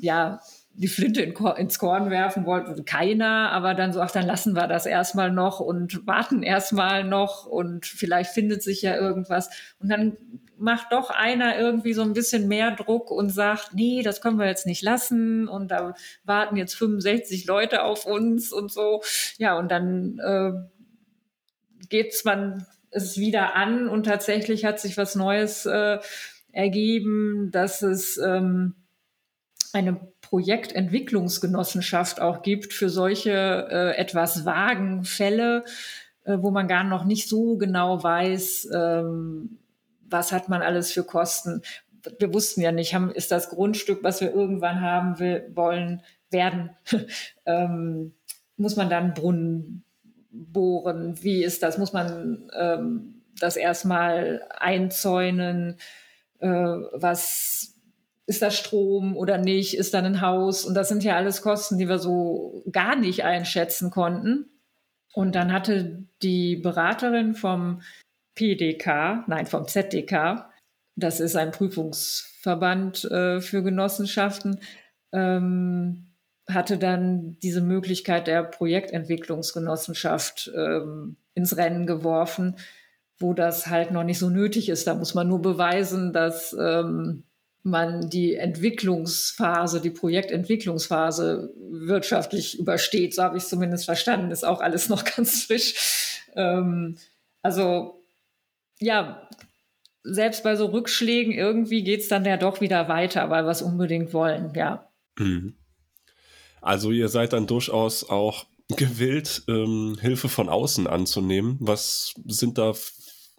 ja, 0.00 0.40
die 0.76 0.88
Flinte 0.88 1.22
in, 1.22 1.34
ins 1.56 1.78
Korn 1.78 2.10
werfen 2.10 2.46
wollte 2.46 2.82
keiner, 2.82 3.52
aber 3.52 3.74
dann 3.74 3.92
so, 3.92 4.00
ach, 4.00 4.10
dann 4.10 4.26
lassen 4.26 4.54
wir 4.54 4.66
das 4.66 4.86
erstmal 4.86 5.30
noch 5.30 5.60
und 5.60 6.06
warten 6.06 6.42
erstmal 6.42 7.04
noch 7.04 7.46
und 7.46 7.86
vielleicht 7.86 8.30
findet 8.30 8.62
sich 8.62 8.82
ja 8.82 8.96
irgendwas. 8.96 9.50
Und 9.78 9.88
dann 9.88 10.16
macht 10.58 10.92
doch 10.92 11.10
einer 11.10 11.58
irgendwie 11.58 11.92
so 11.92 12.02
ein 12.02 12.12
bisschen 12.12 12.48
mehr 12.48 12.72
Druck 12.72 13.10
und 13.10 13.30
sagt, 13.30 13.74
nee, 13.74 14.02
das 14.02 14.20
können 14.20 14.38
wir 14.38 14.46
jetzt 14.46 14.66
nicht 14.66 14.82
lassen 14.82 15.48
und 15.48 15.70
da 15.70 15.94
warten 16.24 16.56
jetzt 16.56 16.74
65 16.74 17.46
Leute 17.46 17.82
auf 17.82 18.06
uns 18.06 18.52
und 18.52 18.72
so. 18.72 19.02
Ja, 19.38 19.58
und 19.58 19.70
dann 19.70 20.18
äh, 20.18 20.52
geht's 21.88 22.24
man 22.24 22.66
es 22.90 23.18
wieder 23.18 23.56
an 23.56 23.88
und 23.88 24.04
tatsächlich 24.04 24.64
hat 24.64 24.80
sich 24.80 24.96
was 24.96 25.14
Neues 25.14 25.66
äh, 25.66 25.98
ergeben, 26.52 27.50
dass 27.50 27.82
es 27.82 28.16
ähm, 28.18 28.74
eine 29.72 30.00
Projektentwicklungsgenossenschaft 30.28 32.20
auch 32.20 32.42
gibt 32.42 32.72
für 32.72 32.88
solche 32.88 33.30
äh, 33.70 33.96
etwas 33.96 34.44
vagen 34.44 35.04
Fälle, 35.04 35.64
äh, 36.24 36.38
wo 36.40 36.50
man 36.50 36.66
gar 36.68 36.84
noch 36.84 37.04
nicht 37.04 37.28
so 37.28 37.56
genau 37.56 38.02
weiß, 38.02 38.68
ähm, 38.74 39.58
was 40.08 40.32
hat 40.32 40.48
man 40.48 40.62
alles 40.62 40.92
für 40.92 41.04
Kosten. 41.04 41.62
Wir 42.18 42.32
wussten 42.32 42.60
ja 42.60 42.72
nicht, 42.72 42.94
haben, 42.94 43.10
ist 43.10 43.30
das 43.30 43.50
Grundstück, 43.50 44.02
was 44.02 44.20
wir 44.20 44.34
irgendwann 44.34 44.80
haben 44.80 45.18
will, 45.18 45.50
wollen, 45.54 46.02
werden, 46.30 46.70
ähm, 47.46 48.14
muss 48.56 48.76
man 48.76 48.88
dann 48.90 49.14
Brunnen 49.14 49.84
bohren. 50.30 51.22
Wie 51.22 51.44
ist 51.44 51.62
das? 51.62 51.78
Muss 51.78 51.92
man 51.92 52.50
ähm, 52.58 53.22
das 53.38 53.56
erstmal 53.56 54.42
einzäunen? 54.50 55.76
Äh, 56.40 56.48
was 56.48 57.73
ist 58.26 58.42
das 58.42 58.56
Strom 58.56 59.16
oder 59.16 59.38
nicht? 59.38 59.76
Ist 59.76 59.94
da 59.94 59.98
ein 59.98 60.20
Haus? 60.20 60.64
Und 60.64 60.74
das 60.74 60.88
sind 60.88 61.02
ja 61.04 61.16
alles 61.16 61.42
Kosten, 61.42 61.78
die 61.78 61.88
wir 61.88 61.98
so 61.98 62.62
gar 62.70 62.94
nicht 62.96 63.24
einschätzen 63.24 63.90
konnten. 63.90 64.50
Und 65.12 65.34
dann 65.34 65.52
hatte 65.52 66.04
die 66.22 66.56
Beraterin 66.56 67.34
vom 67.34 67.82
PDK, 68.34 69.24
nein, 69.28 69.46
vom 69.46 69.68
ZDK, 69.68 70.50
das 70.96 71.20
ist 71.20 71.36
ein 71.36 71.52
Prüfungsverband 71.52 73.04
äh, 73.04 73.40
für 73.40 73.62
Genossenschaften, 73.62 74.60
ähm, 75.12 76.08
hatte 76.48 76.78
dann 76.78 77.36
diese 77.42 77.60
Möglichkeit 77.60 78.26
der 78.26 78.42
Projektentwicklungsgenossenschaft 78.42 80.50
ähm, 80.54 81.16
ins 81.34 81.56
Rennen 81.56 81.86
geworfen, 81.86 82.56
wo 83.18 83.34
das 83.34 83.68
halt 83.68 83.92
noch 83.92 84.04
nicht 84.04 84.18
so 84.18 84.30
nötig 84.30 84.68
ist. 84.68 84.86
Da 84.86 84.94
muss 84.94 85.14
man 85.14 85.28
nur 85.28 85.42
beweisen, 85.42 86.12
dass 86.12 86.54
ähm, 86.58 87.24
man 87.64 88.10
die 88.10 88.34
Entwicklungsphase, 88.34 89.80
die 89.80 89.90
Projektentwicklungsphase 89.90 91.52
wirtschaftlich 91.70 92.58
übersteht. 92.58 93.14
So 93.14 93.22
habe 93.22 93.38
ich 93.38 93.44
es 93.44 93.48
zumindest 93.48 93.86
verstanden. 93.86 94.30
Ist 94.30 94.44
auch 94.44 94.60
alles 94.60 94.88
noch 94.88 95.04
ganz 95.16 95.44
frisch. 95.44 96.22
Ähm, 96.36 96.98
also 97.42 98.00
ja, 98.78 99.28
selbst 100.02 100.44
bei 100.44 100.56
so 100.56 100.66
Rückschlägen 100.66 101.32
irgendwie 101.32 101.82
geht 101.82 102.00
es 102.00 102.08
dann 102.08 102.26
ja 102.26 102.36
doch 102.36 102.60
wieder 102.60 102.88
weiter, 102.88 103.30
weil 103.30 103.44
wir 103.44 103.50
es 103.50 103.62
unbedingt 103.62 104.12
wollen, 104.12 104.52
ja. 104.54 104.90
Mhm. 105.18 105.54
Also 106.60 106.90
ihr 106.90 107.08
seid 107.08 107.32
dann 107.32 107.46
durchaus 107.46 108.08
auch 108.08 108.46
gewillt, 108.76 109.42
ähm, 109.48 109.96
Hilfe 110.00 110.28
von 110.28 110.50
außen 110.50 110.86
anzunehmen. 110.86 111.56
Was 111.60 112.14
sind 112.26 112.58
da, 112.58 112.74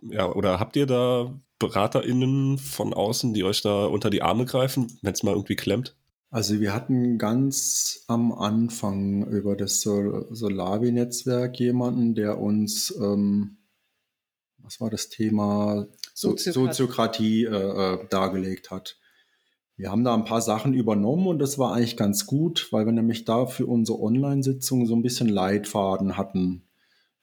ja, 0.02 0.32
oder 0.32 0.60
habt 0.60 0.76
ihr 0.76 0.88
da 0.88 1.40
BeraterInnen 1.60 2.58
von 2.58 2.94
außen, 2.94 3.34
die 3.34 3.44
euch 3.44 3.62
da 3.62 3.86
unter 3.86 4.10
die 4.10 4.22
Arme 4.22 4.46
greifen, 4.46 4.98
wenn 5.02 5.14
es 5.14 5.24
mal 5.24 5.32
irgendwie 5.32 5.56
klemmt? 5.56 5.96
Also 6.30 6.60
wir 6.60 6.74
hatten 6.74 7.18
ganz 7.18 8.04
am 8.08 8.34
Anfang 8.34 9.26
über 9.28 9.56
das 9.56 9.80
Sol 9.80 10.28
Solavi-Netzwerk 10.32 11.58
jemanden, 11.60 12.14
der 12.14 12.40
uns, 12.40 12.94
ähm, 13.02 13.58
was 14.58 14.82
war 14.82 14.90
das 14.90 15.08
Thema, 15.08 15.88
Soziokratie, 16.14 16.52
Soziokratie 16.52 17.44
äh, 17.46 17.94
äh, 17.94 18.08
dargelegt 18.10 18.70
hat. 18.70 18.98
Wir 19.78 19.92
haben 19.92 20.04
da 20.04 20.14
ein 20.14 20.26
paar 20.26 20.42
Sachen 20.42 20.74
übernommen 20.74 21.28
und 21.28 21.40
das 21.40 21.58
war 21.58 21.74
eigentlich 21.74 21.98
ganz 21.98 22.26
gut, 22.26 22.68
weil 22.72 22.86
wir 22.86 22.94
nämlich 22.94 23.26
da 23.26 23.46
für 23.46 23.66
unsere 23.66 24.00
Online-Sitzung 24.02 24.88
so 24.88 24.96
ein 24.96 25.02
bisschen 25.02 25.30
Leitfaden 25.30 26.18
hatten. 26.18 26.65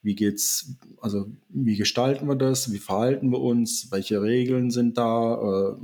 Wie 0.02 0.14
geht's, 0.14 0.76
also 1.00 1.26
wie 1.48 1.76
gestalten 1.76 2.26
wir 2.26 2.34
das? 2.34 2.72
Wie 2.72 2.78
verhalten 2.78 3.30
wir 3.30 3.40
uns? 3.40 3.90
Welche 3.92 4.20
Regeln 4.20 4.70
sind 4.70 4.98
da? 4.98 5.34
Äh, 5.34 5.76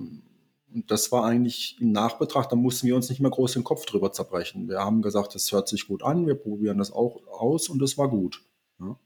und 0.74 0.90
das 0.90 1.11
war 1.12 1.24
eigentlich 1.24 1.81
im 1.81 1.92
Nachbetracht, 1.92 2.52
da 2.52 2.57
mussten 2.57 2.87
wir 2.87 2.96
uns 2.96 3.09
nicht 3.09 3.20
mehr 3.20 3.31
groß 3.31 3.54
den 3.54 3.64
Kopf 3.64 3.87
drüber 3.87 4.12
zerbrechen. 4.12 4.68
Wir 4.68 4.81
haben 4.81 5.02
gesagt, 5.02 5.35
das 5.35 5.50
hört 5.50 5.68
sich 5.68 5.88
gut 5.88 6.02
an, 6.02 6.26
wir 6.26 6.35
probieren 6.35 6.78
das 6.78 6.92
auch 6.92 7.20
aus 7.28 7.68
und 7.68 7.81
das 7.81 7.96
war 7.96 8.09
gut. 8.09 8.42
Ja. 8.81 8.96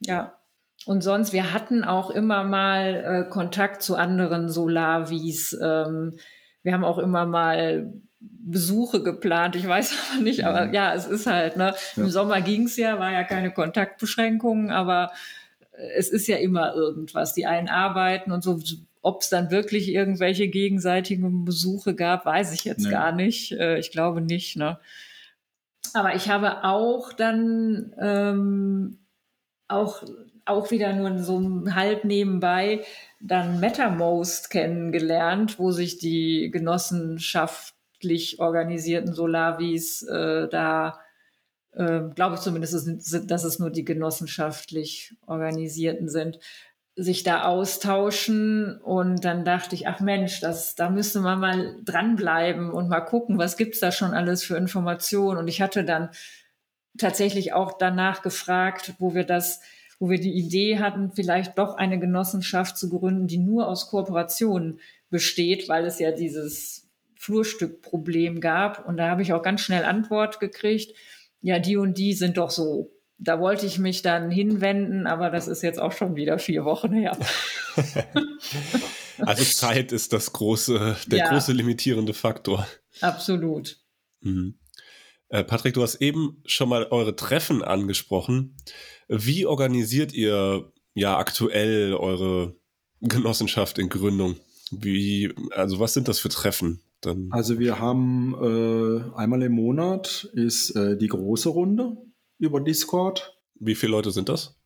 ja. 0.00 0.38
Und 0.86 1.02
sonst, 1.02 1.32
wir 1.32 1.52
hatten 1.52 1.84
auch 1.84 2.10
immer 2.10 2.44
mal 2.44 3.26
äh, 3.26 3.30
Kontakt 3.30 3.82
zu 3.82 3.96
anderen 3.96 4.48
Solavis. 4.48 5.56
Ähm, 5.60 6.16
wir 6.62 6.72
haben 6.72 6.84
auch 6.84 6.98
immer 6.98 7.26
mal 7.26 7.92
Besuche 8.46 9.02
geplant. 9.02 9.56
Ich 9.56 9.66
weiß 9.66 9.94
aber 10.12 10.22
nicht, 10.22 10.44
aber 10.44 10.66
mhm. 10.66 10.74
ja, 10.74 10.94
es 10.94 11.06
ist 11.06 11.26
halt, 11.26 11.56
ne? 11.56 11.74
Ja. 11.96 12.02
Im 12.02 12.10
Sommer 12.10 12.40
ging 12.40 12.64
es 12.64 12.76
ja, 12.76 12.98
war 12.98 13.12
ja 13.12 13.24
keine 13.24 13.50
Kontaktbeschränkungen, 13.50 14.70
aber 14.70 15.12
äh, 15.72 15.88
es 15.96 16.10
ist 16.10 16.26
ja 16.26 16.36
immer 16.36 16.74
irgendwas. 16.74 17.34
Die 17.34 17.46
einen 17.46 17.68
arbeiten 17.68 18.32
und 18.32 18.42
so. 18.42 18.60
Ob 19.02 19.20
es 19.20 19.28
dann 19.28 19.50
wirklich 19.50 19.92
irgendwelche 19.92 20.48
gegenseitigen 20.48 21.44
Besuche 21.44 21.94
gab, 21.94 22.24
weiß 22.24 22.54
ich 22.54 22.64
jetzt 22.64 22.84
nee. 22.84 22.90
gar 22.90 23.12
nicht. 23.12 23.52
Äh, 23.52 23.78
ich 23.78 23.90
glaube 23.90 24.22
nicht, 24.22 24.56
ne? 24.56 24.78
Aber 25.92 26.14
ich 26.14 26.30
habe 26.30 26.64
auch 26.64 27.12
dann 27.12 27.94
ähm, 28.00 28.98
auch, 29.68 30.02
auch 30.46 30.70
wieder 30.70 30.94
nur 30.94 31.18
so 31.18 31.64
halb 31.74 32.04
nebenbei 32.04 32.82
dann 33.20 33.60
MetaMost 33.60 34.50
kennengelernt, 34.50 35.58
wo 35.58 35.70
sich 35.70 35.98
die 35.98 36.50
genossenschaftlich 38.04 38.40
organisierten 38.40 39.14
Solavis 39.14 40.02
äh, 40.02 40.48
da, 40.48 41.00
äh, 41.72 42.00
glaube 42.14 42.36
ich 42.36 42.40
zumindest, 42.40 43.30
dass 43.30 43.44
es 43.44 43.58
nur 43.58 43.70
die 43.70 43.84
genossenschaftlich 43.84 45.14
organisierten 45.26 46.08
sind, 46.08 46.38
sich 46.96 47.22
da 47.22 47.44
austauschen. 47.44 48.78
Und 48.80 49.24
dann 49.24 49.44
dachte 49.44 49.74
ich, 49.74 49.88
ach 49.88 50.00
Mensch, 50.00 50.40
das, 50.40 50.74
da 50.74 50.90
müsste 50.90 51.20
man 51.20 51.40
mal 51.40 51.76
dranbleiben 51.84 52.70
und 52.70 52.88
mal 52.88 53.00
gucken, 53.00 53.38
was 53.38 53.56
gibt's 53.56 53.80
da 53.80 53.90
schon 53.90 54.12
alles 54.12 54.44
für 54.44 54.56
Informationen. 54.56 55.38
Und 55.38 55.48
ich 55.48 55.60
hatte 55.60 55.84
dann 55.84 56.10
tatsächlich 56.98 57.52
auch 57.52 57.78
danach 57.78 58.22
gefragt, 58.22 58.94
wo 58.98 59.14
wir 59.14 59.24
das 59.24 59.60
wo 60.00 60.10
wir 60.10 60.18
die 60.18 60.32
Idee 60.32 60.80
hatten, 60.80 61.12
vielleicht 61.14 61.56
doch 61.56 61.76
eine 61.76 62.00
Genossenschaft 62.00 62.76
zu 62.76 62.90
gründen, 62.90 63.28
die 63.28 63.38
nur 63.38 63.68
aus 63.68 63.88
Kooperationen 63.88 64.80
besteht, 65.08 65.68
weil 65.68 65.86
es 65.86 66.00
ja 66.00 66.10
dieses 66.10 66.83
Flurstückproblem 67.24 68.40
gab. 68.40 68.86
Und 68.86 68.98
da 68.98 69.08
habe 69.08 69.22
ich 69.22 69.32
auch 69.32 69.42
ganz 69.42 69.62
schnell 69.62 69.84
Antwort 69.84 70.40
gekriegt. 70.40 70.94
Ja, 71.40 71.58
die 71.58 71.76
und 71.76 71.96
die 71.96 72.12
sind 72.12 72.36
doch 72.36 72.50
so. 72.50 72.90
Da 73.16 73.40
wollte 73.40 73.64
ich 73.64 73.78
mich 73.78 74.02
dann 74.02 74.30
hinwenden, 74.30 75.06
aber 75.06 75.30
das 75.30 75.48
ist 75.48 75.62
jetzt 75.62 75.80
auch 75.80 75.92
schon 75.92 76.16
wieder 76.16 76.38
vier 76.38 76.64
Wochen 76.64 76.92
her. 76.92 77.16
also 79.20 79.44
Zeit 79.44 79.92
ist 79.92 80.12
das 80.12 80.32
große, 80.32 80.96
der 81.06 81.18
ja, 81.20 81.28
große 81.30 81.52
limitierende 81.52 82.12
Faktor. 82.12 82.66
Absolut. 83.00 83.78
Mhm. 84.20 84.58
Äh, 85.28 85.44
Patrick, 85.44 85.74
du 85.74 85.82
hast 85.82 85.96
eben 85.96 86.42
schon 86.44 86.68
mal 86.68 86.84
eure 86.90 87.16
Treffen 87.16 87.62
angesprochen. 87.62 88.56
Wie 89.08 89.46
organisiert 89.46 90.12
ihr 90.12 90.72
ja 90.92 91.16
aktuell 91.16 91.94
eure 91.94 92.56
Genossenschaft 93.00 93.78
in 93.78 93.88
Gründung? 93.88 94.36
Wie, 94.70 95.32
also 95.52 95.78
was 95.78 95.94
sind 95.94 96.08
das 96.08 96.18
für 96.18 96.28
Treffen? 96.28 96.83
Dann 97.06 97.28
also 97.30 97.58
wir 97.58 97.78
haben 97.78 98.34
äh, 98.34 99.16
einmal 99.16 99.42
im 99.42 99.52
Monat 99.52 100.28
ist 100.32 100.70
äh, 100.76 100.96
die 100.96 101.08
große 101.08 101.48
Runde 101.48 101.96
über 102.38 102.60
Discord. 102.60 103.38
Wie 103.54 103.74
viele 103.74 103.92
Leute 103.92 104.10
sind 104.10 104.28
das? 104.28 104.56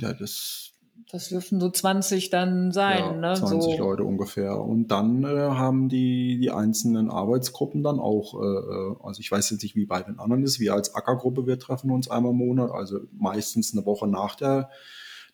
Ja, 0.00 0.12
das 0.12 0.76
das 1.10 1.28
dürfen 1.28 1.60
so 1.60 1.70
20 1.70 2.30
dann 2.30 2.72
sein. 2.72 2.98
Ja, 2.98 3.12
ne? 3.12 3.34
20 3.34 3.76
so. 3.76 3.78
Leute 3.78 4.02
ungefähr. 4.02 4.60
Und 4.60 4.88
dann 4.88 5.22
äh, 5.22 5.26
haben 5.26 5.88
die, 5.88 6.38
die 6.40 6.50
einzelnen 6.50 7.10
Arbeitsgruppen 7.10 7.84
dann 7.84 8.00
auch, 8.00 8.34
äh, 8.34 8.44
äh, 8.44 8.96
also 9.02 9.20
ich 9.20 9.30
weiß 9.30 9.50
jetzt 9.50 9.62
nicht, 9.62 9.76
wie 9.76 9.86
bei 9.86 10.02
den 10.02 10.18
anderen 10.18 10.42
ist, 10.42 10.58
wir 10.58 10.74
als 10.74 10.94
Ackergruppe, 10.94 11.46
wir 11.46 11.60
treffen 11.60 11.92
uns 11.92 12.10
einmal 12.10 12.32
im 12.32 12.38
Monat, 12.38 12.72
also 12.72 13.00
meistens 13.12 13.72
eine 13.72 13.86
Woche 13.86 14.08
nach 14.08 14.34
der, 14.34 14.68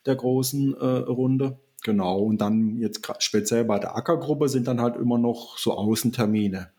der 0.05 0.17
großen 0.17 0.75
äh, 0.75 0.85
Runde. 0.85 1.59
Genau. 1.83 2.21
Und 2.21 2.41
dann 2.41 2.79
jetzt 2.79 3.07
speziell 3.19 3.65
bei 3.65 3.79
der 3.79 3.97
Ackergruppe 3.97 4.49
sind 4.49 4.69
dann 4.69 4.81
halt 4.81 4.97
immer 4.97 5.19
noch 5.19 5.59
so 5.59 5.73
Außentermine 5.73 6.71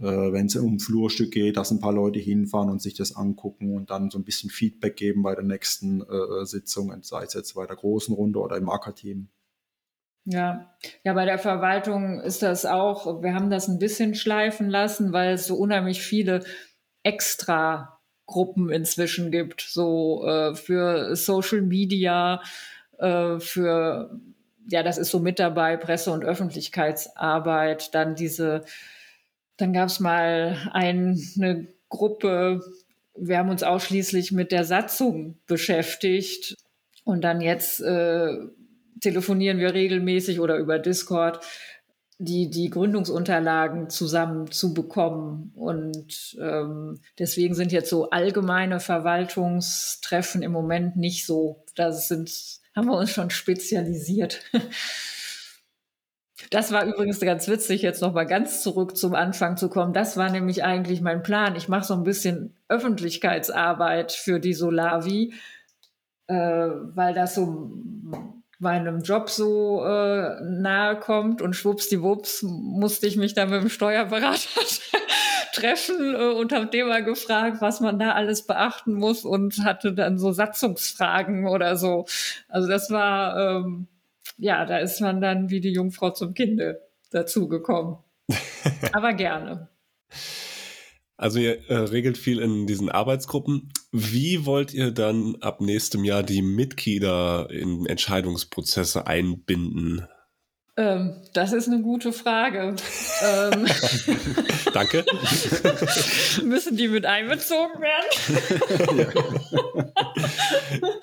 äh, 0.00 0.32
wenn 0.32 0.46
es 0.46 0.56
um 0.56 0.80
Flurstück 0.80 1.30
geht, 1.30 1.56
dass 1.56 1.70
ein 1.70 1.80
paar 1.80 1.92
Leute 1.92 2.18
hinfahren 2.18 2.70
und 2.70 2.80
sich 2.80 2.94
das 2.94 3.14
angucken 3.14 3.74
und 3.76 3.90
dann 3.90 4.10
so 4.10 4.18
ein 4.18 4.24
bisschen 4.24 4.48
Feedback 4.48 4.96
geben 4.96 5.22
bei 5.22 5.34
der 5.34 5.44
nächsten 5.44 6.00
äh, 6.00 6.44
Sitzung, 6.46 6.94
sei 7.02 7.24
es 7.24 7.34
jetzt 7.34 7.54
bei 7.54 7.66
der 7.66 7.76
großen 7.76 8.14
Runde 8.14 8.38
oder 8.38 8.56
im 8.56 8.70
Ackerteam. 8.70 9.28
Ja, 10.24 10.74
ja, 11.04 11.12
bei 11.12 11.24
der 11.24 11.38
Verwaltung 11.38 12.20
ist 12.20 12.42
das 12.42 12.64
auch, 12.64 13.22
wir 13.22 13.34
haben 13.34 13.50
das 13.50 13.68
ein 13.68 13.78
bisschen 13.78 14.14
schleifen 14.14 14.68
lassen, 14.68 15.12
weil 15.12 15.34
es 15.34 15.46
so 15.46 15.56
unheimlich 15.56 16.02
viele 16.02 16.44
extra 17.02 18.00
Gruppen 18.26 18.70
inzwischen 18.70 19.30
gibt, 19.30 19.60
so 19.60 20.24
äh, 20.26 20.54
für 20.54 21.16
Social 21.16 21.62
Media, 21.62 22.42
äh, 22.98 23.38
für, 23.38 24.18
ja, 24.68 24.82
das 24.82 24.98
ist 24.98 25.10
so 25.10 25.20
mit 25.20 25.38
dabei, 25.38 25.76
Presse- 25.76 26.12
und 26.12 26.24
Öffentlichkeitsarbeit, 26.24 27.94
dann 27.94 28.14
diese 28.14 28.64
dann 29.60 29.72
gab 29.72 29.88
es 29.88 30.00
mal 30.00 30.56
ein, 30.72 31.20
eine 31.36 31.66
Gruppe, 31.88 32.62
wir 33.14 33.38
haben 33.38 33.50
uns 33.50 33.62
ausschließlich 33.62 34.32
mit 34.32 34.52
der 34.52 34.64
Satzung 34.64 35.38
beschäftigt. 35.46 36.56
Und 37.04 37.22
dann 37.22 37.40
jetzt 37.40 37.80
äh, 37.80 38.38
telefonieren 39.00 39.58
wir 39.58 39.74
regelmäßig 39.74 40.40
oder 40.40 40.56
über 40.56 40.78
Discord, 40.78 41.44
die, 42.18 42.50
die 42.50 42.70
Gründungsunterlagen 42.70 43.90
zusammen 43.90 44.50
zu 44.50 44.72
bekommen. 44.72 45.52
Und 45.54 46.38
ähm, 46.40 47.00
deswegen 47.18 47.54
sind 47.54 47.72
jetzt 47.72 47.90
so 47.90 48.10
allgemeine 48.10 48.80
Verwaltungstreffen 48.80 50.42
im 50.42 50.52
Moment 50.52 50.96
nicht 50.96 51.26
so. 51.26 51.64
Da 51.74 51.92
sind, 51.92 52.59
haben 52.74 52.86
wir 52.86 52.96
uns 52.96 53.10
schon 53.12 53.30
spezialisiert. 53.30 54.42
Das 56.50 56.72
war 56.72 56.84
übrigens 56.84 57.20
ganz 57.20 57.46
witzig, 57.48 57.82
jetzt 57.82 58.00
nochmal 58.02 58.26
ganz 58.26 58.62
zurück 58.62 58.96
zum 58.96 59.14
Anfang 59.14 59.56
zu 59.56 59.68
kommen. 59.68 59.92
Das 59.92 60.16
war 60.16 60.30
nämlich 60.30 60.64
eigentlich 60.64 61.00
mein 61.00 61.22
Plan. 61.22 61.54
Ich 61.54 61.68
mache 61.68 61.84
so 61.84 61.94
ein 61.94 62.02
bisschen 62.02 62.56
Öffentlichkeitsarbeit 62.68 64.10
für 64.12 64.40
die 64.40 64.54
Solavi. 64.54 65.34
äh, 66.28 66.34
weil 66.34 67.14
das 67.14 67.34
so 67.34 67.72
meinem 68.58 69.00
Job 69.02 69.30
so 69.30 69.84
äh, 69.84 70.40
nahe 70.42 70.98
kommt 71.00 71.42
und 71.42 71.54
schwuppsdiwupps 71.56 72.42
musste 72.42 73.06
ich 73.06 73.16
mich 73.16 73.34
dann 73.34 73.50
mit 73.50 73.62
dem 73.62 73.70
Steuerberater 73.70 74.38
treffen 75.52 76.14
äh, 76.14 76.32
und 76.34 76.52
habe 76.52 76.66
dem 76.66 76.88
mal 76.88 77.04
gefragt, 77.04 77.58
was 77.60 77.80
man 77.80 77.98
da 77.98 78.12
alles 78.12 78.46
beachten 78.46 78.94
muss 78.94 79.24
und 79.24 79.64
hatte 79.64 79.92
dann 79.92 80.18
so 80.18 80.32
Satzungsfragen 80.32 81.46
oder 81.46 81.76
so. 81.76 82.06
Also 82.48 82.68
das 82.68 82.90
war, 82.90 83.36
ähm, 83.36 83.86
ja, 84.38 84.64
da 84.64 84.78
ist 84.78 85.00
man 85.00 85.20
dann 85.20 85.50
wie 85.50 85.60
die 85.60 85.72
Jungfrau 85.72 86.10
zum 86.10 86.34
Kinde 86.34 86.80
dazugekommen. 87.10 87.98
Aber 88.92 89.12
gerne. 89.12 89.68
Also 91.20 91.38
ihr 91.38 91.68
äh, 91.68 91.74
regelt 91.74 92.16
viel 92.16 92.38
in 92.40 92.66
diesen 92.66 92.88
Arbeitsgruppen. 92.88 93.70
Wie 93.92 94.46
wollt 94.46 94.72
ihr 94.72 94.90
dann 94.90 95.36
ab 95.42 95.60
nächstem 95.60 96.02
Jahr 96.02 96.22
die 96.22 96.40
Mitglieder 96.40 97.50
in 97.50 97.84
Entscheidungsprozesse 97.84 99.06
einbinden? 99.06 100.06
Ähm, 100.80 101.12
das 101.34 101.52
ist 101.52 101.68
eine 101.68 101.82
gute 101.82 102.10
Frage. 102.10 102.74
ähm, 103.22 103.66
Danke. 104.72 105.04
müssen 106.42 106.74
die 106.78 106.88
mit 106.88 107.04
einbezogen 107.04 107.82
werden? 107.82 108.06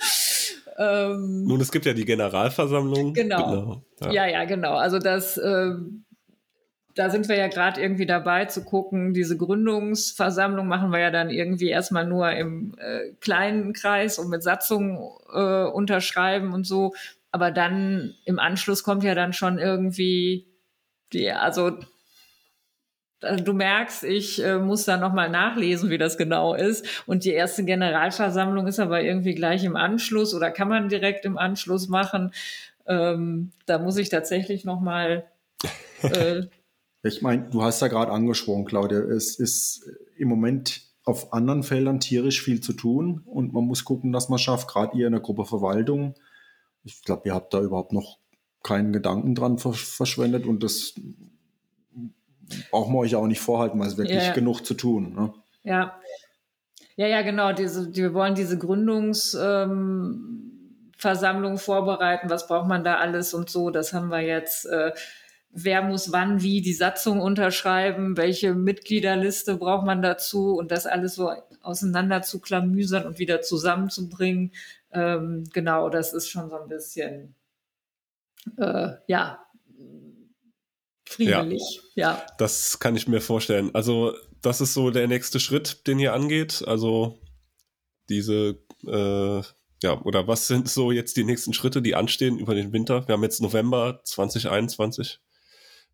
ähm, 0.79 1.43
Nun, 1.45 1.61
es 1.61 1.71
gibt 1.71 1.85
ja 1.85 1.93
die 1.93 2.05
Generalversammlung. 2.05 3.13
Genau. 3.13 3.51
genau. 3.51 3.81
Ja. 4.01 4.11
ja. 4.11 4.25
ja, 4.25 4.45
genau. 4.45 4.77
Also 4.77 4.97
das 4.97 5.37
ähm, 5.37 6.05
da 6.97 7.11
sind 7.11 7.29
wir 7.29 7.37
ja 7.37 7.47
gerade 7.47 7.79
irgendwie 7.79 8.07
dabei 8.07 8.45
zu 8.45 8.63
gucken. 8.63 9.13
Diese 9.13 9.37
Gründungsversammlung 9.37 10.67
machen 10.67 10.91
wir 10.91 10.99
ja 10.99 11.11
dann 11.11 11.29
irgendwie 11.29 11.69
erstmal 11.69 12.07
nur 12.07 12.31
im 12.31 12.73
äh, 12.79 13.13
kleinen 13.21 13.73
Kreis 13.73 14.17
und 14.17 14.29
mit 14.29 14.41
Satzungen 14.41 14.97
äh, 15.31 15.65
unterschreiben 15.65 16.53
und 16.53 16.65
so. 16.65 16.95
Aber 17.31 17.51
dann 17.51 18.15
im 18.25 18.39
Anschluss 18.39 18.83
kommt 18.83 19.03
ja 19.03 19.15
dann 19.15 19.33
schon 19.33 19.59
irgendwie 19.59 20.47
die, 21.13 21.31
also 21.31 21.71
du 23.19 23.53
merkst, 23.53 24.03
ich 24.03 24.43
äh, 24.43 24.59
muss 24.59 24.85
da 24.85 24.97
nochmal 24.97 25.29
nachlesen, 25.29 25.89
wie 25.89 25.97
das 25.97 26.17
genau 26.17 26.53
ist. 26.53 27.03
Und 27.05 27.23
die 27.23 27.31
erste 27.31 27.65
Generalversammlung 27.65 28.67
ist 28.67 28.79
aber 28.79 29.01
irgendwie 29.01 29.35
gleich 29.35 29.63
im 29.63 29.75
Anschluss 29.75 30.33
oder 30.33 30.51
kann 30.51 30.69
man 30.69 30.89
direkt 30.89 31.25
im 31.25 31.37
Anschluss 31.37 31.87
machen. 31.87 32.31
Ähm, 32.85 33.51
da 33.65 33.79
muss 33.79 33.97
ich 33.97 34.09
tatsächlich 34.09 34.65
nochmal 34.65 35.25
äh, 36.01 36.43
Ich 37.03 37.21
meine, 37.21 37.49
du 37.49 37.63
hast 37.63 37.81
ja 37.81 37.87
gerade 37.87 38.11
angesprochen, 38.11 38.65
Claudia, 38.65 38.99
es 38.99 39.39
ist 39.39 39.89
im 40.17 40.27
Moment 40.27 40.81
auf 41.05 41.31
anderen 41.31 41.63
Feldern 41.63 41.99
tierisch 41.99 42.41
viel 42.41 42.59
zu 42.59 42.73
tun 42.73 43.21
und 43.25 43.53
man 43.53 43.63
muss 43.63 43.85
gucken, 43.85 44.11
dass 44.11 44.29
man 44.29 44.39
schafft, 44.39 44.67
gerade 44.67 44.97
ihr 44.97 45.07
in 45.07 45.13
der 45.13 45.21
Gruppe 45.21 45.45
Verwaltung. 45.45 46.15
Ich 46.87 47.03
glaube, 47.03 47.23
ihr 47.25 47.35
habt 47.35 47.53
da 47.53 47.61
überhaupt 47.61 47.91
noch 47.91 48.17
keinen 48.63 48.93
Gedanken 48.93 49.35
dran 49.35 49.57
verschwendet 49.57 50.45
und 50.45 50.63
das 50.63 50.93
brauchen 52.71 52.93
wir 52.93 52.99
euch 52.99 53.15
auch 53.15 53.27
nicht 53.27 53.41
vorhalten, 53.41 53.77
weil 53.79 53.87
es 53.87 53.97
wirklich 53.97 54.23
ja. 54.23 54.31
genug 54.33 54.65
zu 54.65 54.73
tun. 54.73 55.13
Ne? 55.13 55.33
Ja. 55.63 55.99
Ja, 56.95 57.07
ja, 57.07 57.21
genau. 57.21 57.51
Diese, 57.53 57.95
wir 57.95 58.13
wollen 58.13 58.33
diese 58.33 58.57
Gründungsversammlung 58.57 61.51
ähm, 61.51 61.57
vorbereiten. 61.57 62.29
Was 62.29 62.47
braucht 62.47 62.67
man 62.67 62.83
da 62.83 62.95
alles 62.95 63.35
und 63.35 63.49
so? 63.49 63.69
Das 63.69 63.93
haben 63.93 64.09
wir 64.09 64.21
jetzt 64.21 64.65
äh, 64.65 64.91
wer 65.59 65.81
muss 65.81 66.11
wann 66.11 66.41
wie 66.41 66.61
die 66.61 66.73
Satzung 66.73 67.19
unterschreiben, 67.19 68.15
welche 68.15 68.53
Mitgliederliste 68.53 69.57
braucht 69.57 69.85
man 69.85 70.01
dazu 70.01 70.55
und 70.55 70.71
das 70.71 70.85
alles 70.85 71.15
so 71.15 71.31
auseinander 71.61 72.21
zu 72.21 72.39
klamüsern 72.39 73.05
und 73.05 73.19
wieder 73.19 73.41
zusammenzubringen. 73.41 74.51
Ähm, 74.91 75.43
genau, 75.53 75.89
das 75.89 76.13
ist 76.13 76.29
schon 76.29 76.49
so 76.49 76.57
ein 76.57 76.67
bisschen, 76.67 77.35
äh, 78.57 78.93
ja, 79.07 79.45
friedlich. 81.05 81.81
Ja, 81.95 82.11
ja, 82.13 82.27
Das 82.37 82.79
kann 82.79 82.95
ich 82.95 83.07
mir 83.07 83.21
vorstellen. 83.21 83.73
Also, 83.73 84.13
das 84.41 84.61
ist 84.61 84.73
so 84.73 84.91
der 84.91 85.07
nächste 85.07 85.39
Schritt, 85.39 85.87
den 85.87 85.99
ihr 85.99 86.13
angeht. 86.13 86.63
Also, 86.65 87.19
diese, 88.09 88.59
äh, 88.85 89.41
ja, 89.83 90.01
oder 90.03 90.27
was 90.27 90.47
sind 90.47 90.69
so 90.69 90.91
jetzt 90.91 91.17
die 91.17 91.23
nächsten 91.23 91.53
Schritte, 91.53 91.81
die 91.81 91.95
anstehen 91.95 92.39
über 92.39 92.55
den 92.55 92.73
Winter? 92.73 93.07
Wir 93.07 93.13
haben 93.13 93.23
jetzt 93.23 93.41
November 93.41 94.01
2021. 94.03 95.19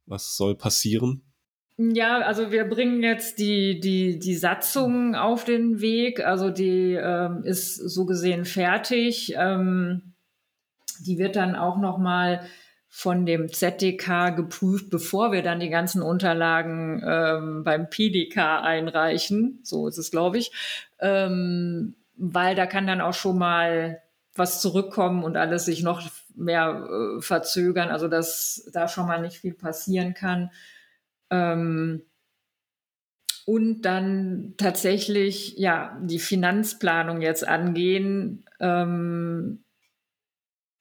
Was 0.06 0.36
soll 0.36 0.56
passieren? 0.56 1.33
Ja, 1.78 2.20
also 2.20 2.52
wir 2.52 2.66
bringen 2.66 3.02
jetzt 3.02 3.40
die, 3.40 3.80
die, 3.80 4.20
die 4.20 4.36
Satzung 4.36 5.16
auf 5.16 5.44
den 5.44 5.82
Weg. 5.82 6.24
Also 6.24 6.52
die 6.52 6.94
ähm, 6.94 7.44
ist 7.44 7.76
so 7.76 8.06
gesehen 8.06 8.46
fertig. 8.46 9.34
Ähm, 9.36 10.14
die 11.00 11.18
wird 11.18 11.36
dann 11.36 11.56
auch 11.56 11.78
nochmal 11.78 12.46
von 12.90 13.26
dem 13.26 13.52
ZDK 13.52 14.36
geprüft, 14.36 14.92
bevor 14.92 15.32
wir 15.32 15.42
dann 15.42 15.60
die 15.60 15.70
ganzen 15.70 16.04
Unterlagen 16.04 17.02
ähm, 17.04 17.64
beim 17.64 17.90
PDK 17.90 18.62
einreichen. 18.62 19.60
So 19.64 19.88
ist 19.88 19.98
es, 19.98 20.12
glaube 20.12 20.38
ich. 20.38 20.52
Ähm, 21.00 21.96
weil 22.16 22.54
da 22.56 22.68
kann 22.68 22.86
dann 22.86 23.02
auch 23.02 23.16
schon 23.16 23.40
mal 23.40 24.04
was 24.36 24.62
zurückkommen 24.62 25.24
und 25.24 25.38
alles 25.38 25.66
sich 25.66 25.82
noch 25.82 26.04
mehr 26.36 26.88
äh, 27.18 27.22
verzögern, 27.22 27.90
also 27.90 28.08
dass 28.08 28.70
da 28.72 28.88
schon 28.88 29.08
mal 29.08 29.22
nicht 29.22 29.40
viel 29.40 29.56
passieren 29.56 30.14
kann. 30.14 30.52
Ähm, 31.34 32.04
und 33.46 33.82
dann 33.82 34.54
tatsächlich 34.58 35.58
ja 35.58 36.00
die 36.02 36.20
Finanzplanung 36.20 37.22
jetzt 37.22 37.46
angehen. 37.46 38.46
Ähm, 38.60 39.66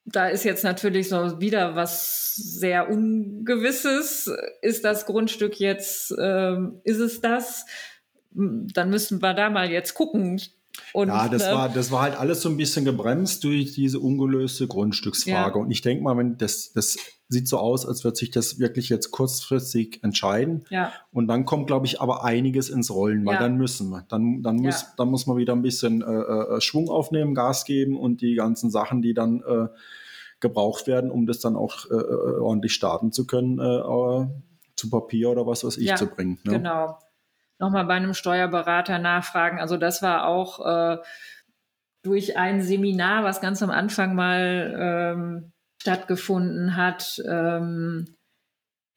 da 0.04 0.28
ist 0.28 0.44
jetzt 0.44 0.62
natürlich 0.62 1.08
so 1.08 1.40
wieder 1.40 1.74
was 1.74 2.34
sehr 2.34 2.88
Ungewisses. 2.88 4.30
Ist 4.60 4.84
das 4.84 5.06
Grundstück 5.06 5.58
jetzt, 5.58 6.14
ähm, 6.20 6.80
ist 6.84 6.98
es 6.98 7.20
das? 7.20 7.66
Dann 8.30 8.90
müssen 8.90 9.22
wir 9.22 9.34
da 9.34 9.50
mal 9.50 9.70
jetzt 9.70 9.94
gucken. 9.94 10.40
Und, 10.92 11.08
ja, 11.08 11.28
das, 11.28 11.42
ne, 11.42 11.52
war, 11.52 11.68
das 11.68 11.90
war 11.90 12.02
halt 12.02 12.18
alles 12.18 12.40
so 12.40 12.48
ein 12.48 12.56
bisschen 12.56 12.84
gebremst 12.84 13.44
durch 13.44 13.72
diese 13.72 14.00
ungelöste 14.00 14.66
Grundstücksfrage. 14.66 15.58
Ja. 15.58 15.64
Und 15.64 15.70
ich 15.70 15.82
denke 15.82 16.02
mal, 16.02 16.16
wenn 16.16 16.38
das, 16.38 16.72
das 16.72 16.96
sieht 17.28 17.48
so 17.48 17.58
aus, 17.58 17.86
als 17.86 18.04
wird 18.04 18.16
sich 18.16 18.30
das 18.30 18.58
wirklich 18.58 18.88
jetzt 18.88 19.10
kurzfristig 19.10 20.02
entscheiden. 20.02 20.64
Ja. 20.70 20.92
Und 21.12 21.28
dann 21.28 21.44
kommt, 21.44 21.66
glaube 21.66 21.86
ich, 21.86 22.00
aber 22.00 22.24
einiges 22.24 22.68
ins 22.68 22.90
Rollen, 22.90 23.24
weil 23.26 23.34
ja. 23.34 23.40
dann 23.40 23.56
müssen 23.56 23.90
wir. 23.90 24.04
Dann, 24.08 24.42
dann, 24.42 24.56
muss, 24.56 24.86
dann 24.96 25.08
muss 25.08 25.26
man 25.26 25.36
wieder 25.36 25.54
ein 25.54 25.62
bisschen 25.62 26.02
äh, 26.02 26.56
äh, 26.56 26.60
Schwung 26.60 26.88
aufnehmen, 26.88 27.34
Gas 27.34 27.64
geben 27.64 27.98
und 27.98 28.20
die 28.20 28.34
ganzen 28.34 28.70
Sachen, 28.70 29.02
die 29.02 29.14
dann 29.14 29.42
äh, 29.42 29.68
gebraucht 30.40 30.86
werden, 30.86 31.10
um 31.10 31.26
das 31.26 31.40
dann 31.40 31.56
auch 31.56 31.86
äh, 31.90 31.94
äh 31.94 32.38
ordentlich 32.40 32.74
starten 32.74 33.12
zu 33.12 33.26
können, 33.26 33.58
äh, 33.58 34.26
zu 34.76 34.90
Papier 34.90 35.30
oder 35.30 35.46
was 35.46 35.64
weiß 35.64 35.76
ich 35.78 35.94
zu 35.94 36.06
bringen. 36.06 36.38
Ne? 36.44 36.54
Genau 36.54 36.98
nochmal 37.62 37.84
bei 37.86 37.94
einem 37.94 38.12
Steuerberater 38.12 38.98
nachfragen. 38.98 39.60
Also 39.60 39.76
das 39.76 40.02
war 40.02 40.26
auch 40.26 40.66
äh, 40.66 40.98
durch 42.02 42.36
ein 42.36 42.60
Seminar, 42.60 43.22
was 43.24 43.40
ganz 43.40 43.62
am 43.62 43.70
Anfang 43.70 44.14
mal 44.14 44.74
ähm, 44.76 45.52
stattgefunden 45.80 46.76
hat. 46.76 47.22
Ähm, 47.26 48.16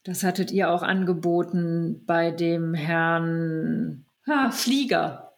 das 0.04 0.24
hattet 0.24 0.52
ihr 0.52 0.70
auch 0.70 0.82
angeboten 0.82 2.04
bei 2.06 2.32
dem 2.32 2.74
Herrn 2.74 4.06
ha, 4.28 4.50
Flieger. 4.52 5.38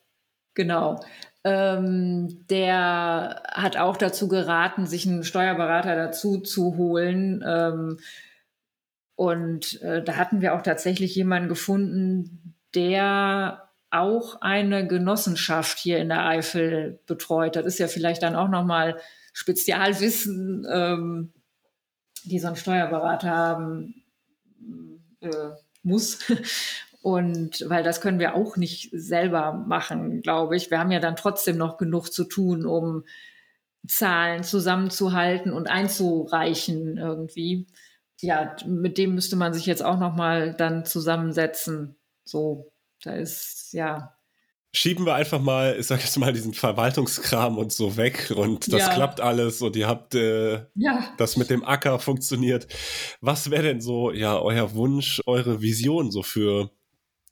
Genau. 0.56 1.04
Ähm, 1.44 2.46
der 2.50 3.44
hat 3.52 3.78
auch 3.78 3.98
dazu 3.98 4.28
geraten, 4.28 4.86
sich 4.88 5.06
einen 5.06 5.24
Steuerberater 5.24 5.96
dazu 5.96 6.40
zu 6.40 6.78
holen. 6.78 7.44
Ähm, 7.46 8.00
und 9.16 9.82
äh, 9.82 10.02
da 10.04 10.16
hatten 10.16 10.42
wir 10.42 10.54
auch 10.56 10.62
tatsächlich 10.62 11.16
jemanden 11.16 11.50
gefunden, 11.50 12.47
der 12.76 13.68
auch 13.90 14.42
eine 14.42 14.88
Genossenschaft 14.88 15.78
hier 15.78 16.00
in 16.00 16.10
der 16.10 16.26
Eifel 16.26 17.00
betreut. 17.06 17.56
Das 17.56 17.66
ist 17.66 17.80
ja 17.80 17.88
vielleicht 17.88 18.24
dann 18.24 18.36
auch 18.36 18.50
nochmal 18.50 19.00
Spezialwissen, 19.34 20.66
ähm, 20.70 21.34
die 22.24 22.40
so 22.40 22.48
ein 22.48 22.56
Steuerberater 22.56 23.30
haben 23.30 24.04
äh, 25.22 25.50
muss. 25.84 26.20
Und 27.02 27.64
weil 27.70 27.84
das 27.84 28.02
können 28.02 28.20
wir 28.20 28.36
auch 28.36 28.58
nicht 28.58 28.90
selber 28.92 29.54
machen, 29.54 30.22
glaube 30.22 30.58
ich. 30.58 30.70
Wir 30.72 30.80
haben 30.80 30.92
ja 30.92 31.00
dann 31.00 31.16
trotzdem 31.16 31.58
noch 31.58 31.78
genug 31.78 32.12
zu 32.12 32.26
tun, 32.26 32.66
um 32.66 33.06
Zahlen 33.88 34.44
zusammenzuhalten 34.44 35.54
und 35.54 35.70
einzureichen 35.70 36.98
irgendwie. 36.98 37.68
Ja, 38.20 38.56
mit 38.66 38.98
dem 38.98 39.16
müsste 39.16 39.38
man 39.38 39.54
sich 39.54 39.66
jetzt 39.66 39.86
auch 39.86 40.00
noch 40.00 40.16
mal 40.16 40.54
dann 40.54 40.84
zusammensetzen 40.84 41.97
so, 42.28 42.72
da 43.04 43.14
ist, 43.14 43.74
ja. 43.74 44.14
Schieben 44.74 45.06
wir 45.06 45.16
einfach 45.16 45.42
mal, 45.42 45.78
ich 45.80 45.88
sag 45.88 46.02
jetzt 46.02 46.18
mal, 46.18 46.34
diesen 46.34 46.54
Verwaltungskram 46.54 47.58
und 47.58 47.72
so 47.72 47.98
weg 47.98 48.32
und 48.36 48.72
das 48.72 48.82
ja. 48.82 48.94
klappt 48.94 49.22
alles 49.22 49.62
und 49.62 49.76
ihr 49.76 49.88
habt 49.88 50.14
äh, 50.14 50.66
ja. 50.76 51.14
das 51.18 51.38
mit 51.38 51.50
dem 51.50 51.64
Acker 51.64 52.00
funktioniert. 52.00 52.68
Was 53.22 53.50
wäre 53.50 53.64
denn 53.64 53.82
so, 53.82 54.12
ja, 54.12 54.40
euer 54.40 54.76
Wunsch, 54.76 55.22
eure 55.26 55.62
Vision 55.62 56.12
so 56.12 56.22
für 56.22 56.70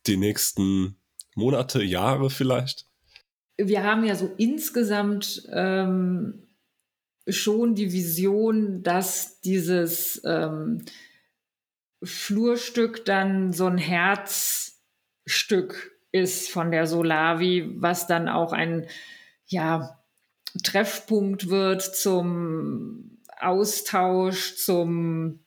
die 0.07 0.17
nächsten 0.17 0.97
Monate, 1.35 1.83
Jahre 1.83 2.29
vielleicht? 2.29 2.87
Wir 3.57 3.83
haben 3.83 4.05
ja 4.05 4.15
so 4.15 4.31
insgesamt 4.37 5.47
ähm, 5.51 6.47
schon 7.27 7.75
die 7.75 7.91
Vision, 7.91 8.83
dass 8.83 9.41
dieses 9.41 10.21
ähm, 10.25 10.83
Flurstück 12.03 13.05
dann 13.05 13.53
so 13.53 13.65
ein 13.65 13.77
Herzstück 15.26 15.91
ist 16.11 16.49
von 16.49 16.71
der 16.71 16.88
Solavi, 16.88 17.69
was 17.76 18.07
dann 18.07 18.30
auch 18.30 18.53
ein 18.53 18.88
ja, 19.47 19.99
Treffpunkt 20.63 21.49
wird 21.49 21.82
zum 21.82 23.19
Austausch, 23.39 24.55
zum, 24.55 25.39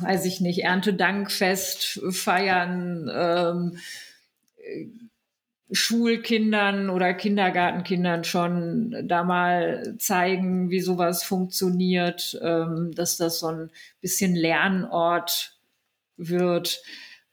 weiß 0.00 0.24
ich 0.24 0.40
nicht, 0.40 0.60
Erntedankfest 0.64 2.00
feiern, 2.10 3.10
ähm, 3.12 3.78
Schulkindern 5.70 6.88
oder 6.88 7.14
Kindergartenkindern 7.14 8.24
schon 8.24 9.08
da 9.08 9.24
mal 9.24 9.96
zeigen, 9.98 10.70
wie 10.70 10.80
sowas 10.80 11.24
funktioniert, 11.24 12.38
ähm, 12.42 12.92
dass 12.94 13.16
das 13.16 13.40
so 13.40 13.48
ein 13.48 13.70
bisschen 14.00 14.34
Lernort 14.34 15.58
wird. 16.16 16.80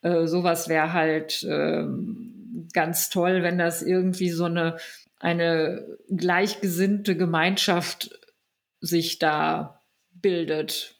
Äh, 0.02 0.28
sowas 0.28 0.68
wäre 0.68 0.93
halt 0.93 1.45
ähm, 1.47 2.68
ganz 2.74 3.10
toll, 3.10 3.43
wenn 3.43 3.58
das 3.58 3.82
irgendwie 3.82 4.30
so 4.30 4.45
eine, 4.45 4.78
eine 5.20 5.86
gleichgesinnte 6.10 7.16
Gemeinschaft 7.16 8.20
sich 8.80 9.20
da 9.20 9.82
bildet. 10.14 10.95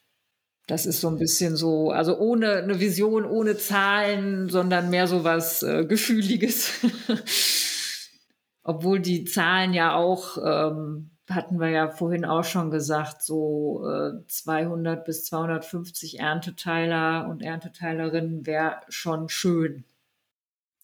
Das 0.68 0.86
ist 0.86 1.02
so 1.02 1.10
ein 1.10 1.18
bisschen 1.18 1.56
so, 1.56 1.92
also 1.92 2.18
ohne 2.18 2.58
eine 2.58 2.80
Vision, 2.80 3.26
ohne 3.26 3.58
Zahlen, 3.58 4.50
sondern 4.50 4.90
mehr 4.90 5.08
so 5.08 5.24
was 5.24 5.64
äh, 5.64 5.86
Gefühliges. 5.86 6.72
Obwohl 8.64 9.00
die 9.00 9.26
Zahlen 9.26 9.74
ja 9.74 9.96
auch, 9.96 10.38
ähm, 10.38 11.11
hatten 11.36 11.60
wir 11.60 11.70
ja 11.70 11.90
vorhin 11.90 12.26
auch 12.26 12.44
schon 12.44 12.72
gesagt, 12.72 13.22
so 13.24 13.88
äh, 13.88 14.26
200 14.28 15.06
bis 15.06 15.26
250 15.26 16.20
Ernteteiler 16.20 17.28
und 17.30 17.42
Ernteteilerinnen 17.42 18.46
wäre 18.46 18.82
schon 18.90 19.30
schön. 19.30 19.84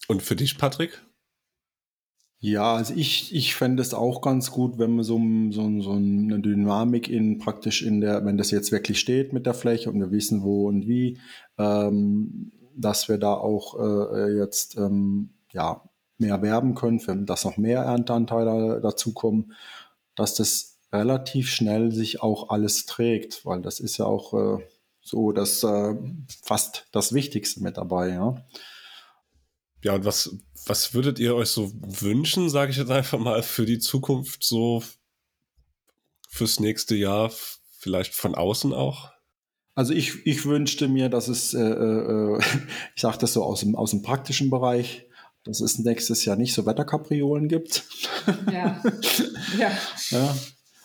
Und 0.08 0.22
für 0.22 0.36
dich, 0.36 0.58
Patrick? 0.58 1.02
Ja, 2.40 2.76
also 2.76 2.94
ich, 2.94 3.34
ich 3.34 3.56
fände 3.56 3.82
es 3.82 3.96
auch 3.96 4.22
ganz 4.22 4.52
gut, 4.52 4.78
wenn 4.78 4.96
man 4.96 5.04
so, 5.04 5.20
so, 5.50 5.82
so 5.82 5.92
eine 5.94 6.40
Dynamik 6.40 7.10
in 7.10 7.40
praktisch 7.40 7.82
in 7.82 8.00
der, 8.00 8.24
wenn 8.26 8.38
das 8.38 8.52
jetzt 8.52 8.72
wirklich 8.72 9.00
steht 9.00 9.34
mit 9.34 9.48
der 9.48 9.56
Fläche 9.56 9.90
und 9.90 10.00
wir 10.00 10.12
wissen 10.12 10.44
wo 10.44 10.68
und 10.68 10.88
wie, 10.88 11.20
ähm, 11.58 12.52
dass 12.76 13.10
wir 13.10 13.18
da 13.18 13.34
auch 13.34 13.80
äh, 13.80 14.38
jetzt 14.38 14.78
ähm, 14.78 15.32
ja, 15.52 15.82
mehr 16.20 16.42
werben 16.44 16.76
können, 16.76 17.02
wenn 17.08 17.26
dass 17.26 17.44
noch 17.44 17.58
mehr 17.58 17.82
Ernteanteile 17.82 18.82
dazukommen, 18.82 19.54
dass 20.18 20.36
das 20.36 20.80
relativ 20.92 21.50
schnell 21.50 21.94
sich 21.94 22.22
auch 22.22 22.50
alles 22.50 22.86
trägt, 22.86 23.46
weil 23.46 23.62
das 23.62 23.80
ist 23.80 23.98
ja 23.98 24.06
auch 24.06 24.34
äh, 24.34 24.64
so 25.02 25.32
das 25.32 25.64
äh, 25.64 25.96
fast 26.44 26.88
das 26.92 27.14
Wichtigste 27.14 27.62
mit 27.64 27.78
dabei, 27.78 28.10
ja. 28.10 28.46
Ja, 29.84 29.94
und 29.94 30.06
was, 30.06 30.36
was 30.66 30.94
würdet 30.94 31.20
ihr 31.20 31.36
euch 31.36 31.50
so 31.50 31.72
wünschen, 31.76 32.50
sage 32.50 32.72
ich 32.72 32.78
jetzt 32.78 32.92
einfach 32.92 33.20
mal, 33.20 33.44
für 33.44 33.66
die 33.66 33.80
Zukunft, 33.80 34.44
so 34.44 34.84
fürs 36.30 36.60
nächste 36.60 36.96
Jahr, 36.96 37.32
vielleicht 37.78 38.16
von 38.16 38.36
außen 38.36 38.74
auch? 38.74 39.12
Also 39.76 39.94
ich, 39.94 40.26
ich 40.26 40.46
wünschte 40.46 40.88
mir, 40.88 41.10
dass 41.10 41.28
es, 41.28 41.54
äh, 41.54 41.62
äh, 41.62 42.40
ich 42.96 43.02
sage 43.02 43.20
das 43.20 43.34
so 43.34 43.44
aus 43.44 43.60
dem, 43.60 43.76
aus 43.76 43.92
dem 43.92 44.02
praktischen 44.02 44.50
Bereich, 44.50 45.07
dass 45.48 45.62
es 45.62 45.80
nächstes 45.80 46.26
Jahr 46.26 46.36
nicht 46.36 46.54
so 46.54 46.66
Wetterkapriolen 46.66 47.48
gibt. 47.48 47.86
Ja. 48.52 48.82
ja. 49.58 49.72
ja. 50.10 50.36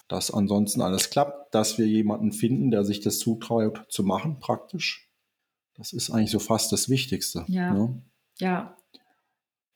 Dass 0.09 0.31
ansonsten 0.31 0.81
alles 0.81 1.11
klappt, 1.11 1.55
dass 1.55 1.79
wir 1.79 1.87
jemanden 1.87 2.33
finden, 2.33 2.71
der 2.71 2.85
sich 2.85 3.01
das 3.01 3.19
zutraut 3.19 3.87
zu 3.89 4.05
machen, 4.05 4.39
praktisch. 4.41 5.09
Das 5.75 5.93
ist 5.93 6.11
eigentlich 6.11 6.31
so 6.31 6.39
fast 6.39 6.71
das 6.73 6.89
Wichtigste. 6.89 7.45
Ja. 7.49 7.73
Ne? 7.73 8.03
Ja. 8.39 8.77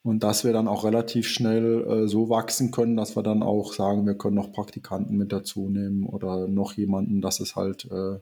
Und 0.02 0.22
dass 0.22 0.44
wir 0.44 0.52
dann 0.52 0.68
auch 0.68 0.84
relativ 0.84 1.26
schnell 1.26 1.82
äh, 1.82 2.08
so 2.08 2.28
wachsen 2.28 2.70
können, 2.70 2.96
dass 2.96 3.16
wir 3.16 3.24
dann 3.24 3.42
auch 3.42 3.72
sagen, 3.72 4.06
wir 4.06 4.16
können 4.16 4.36
noch 4.36 4.52
Praktikanten 4.52 5.16
mit 5.16 5.32
dazu 5.32 5.68
nehmen 5.68 6.04
oder 6.04 6.46
noch 6.46 6.74
jemanden, 6.74 7.20
dass 7.20 7.40
es 7.40 7.56
halt 7.56 7.86
äh, 7.90 8.20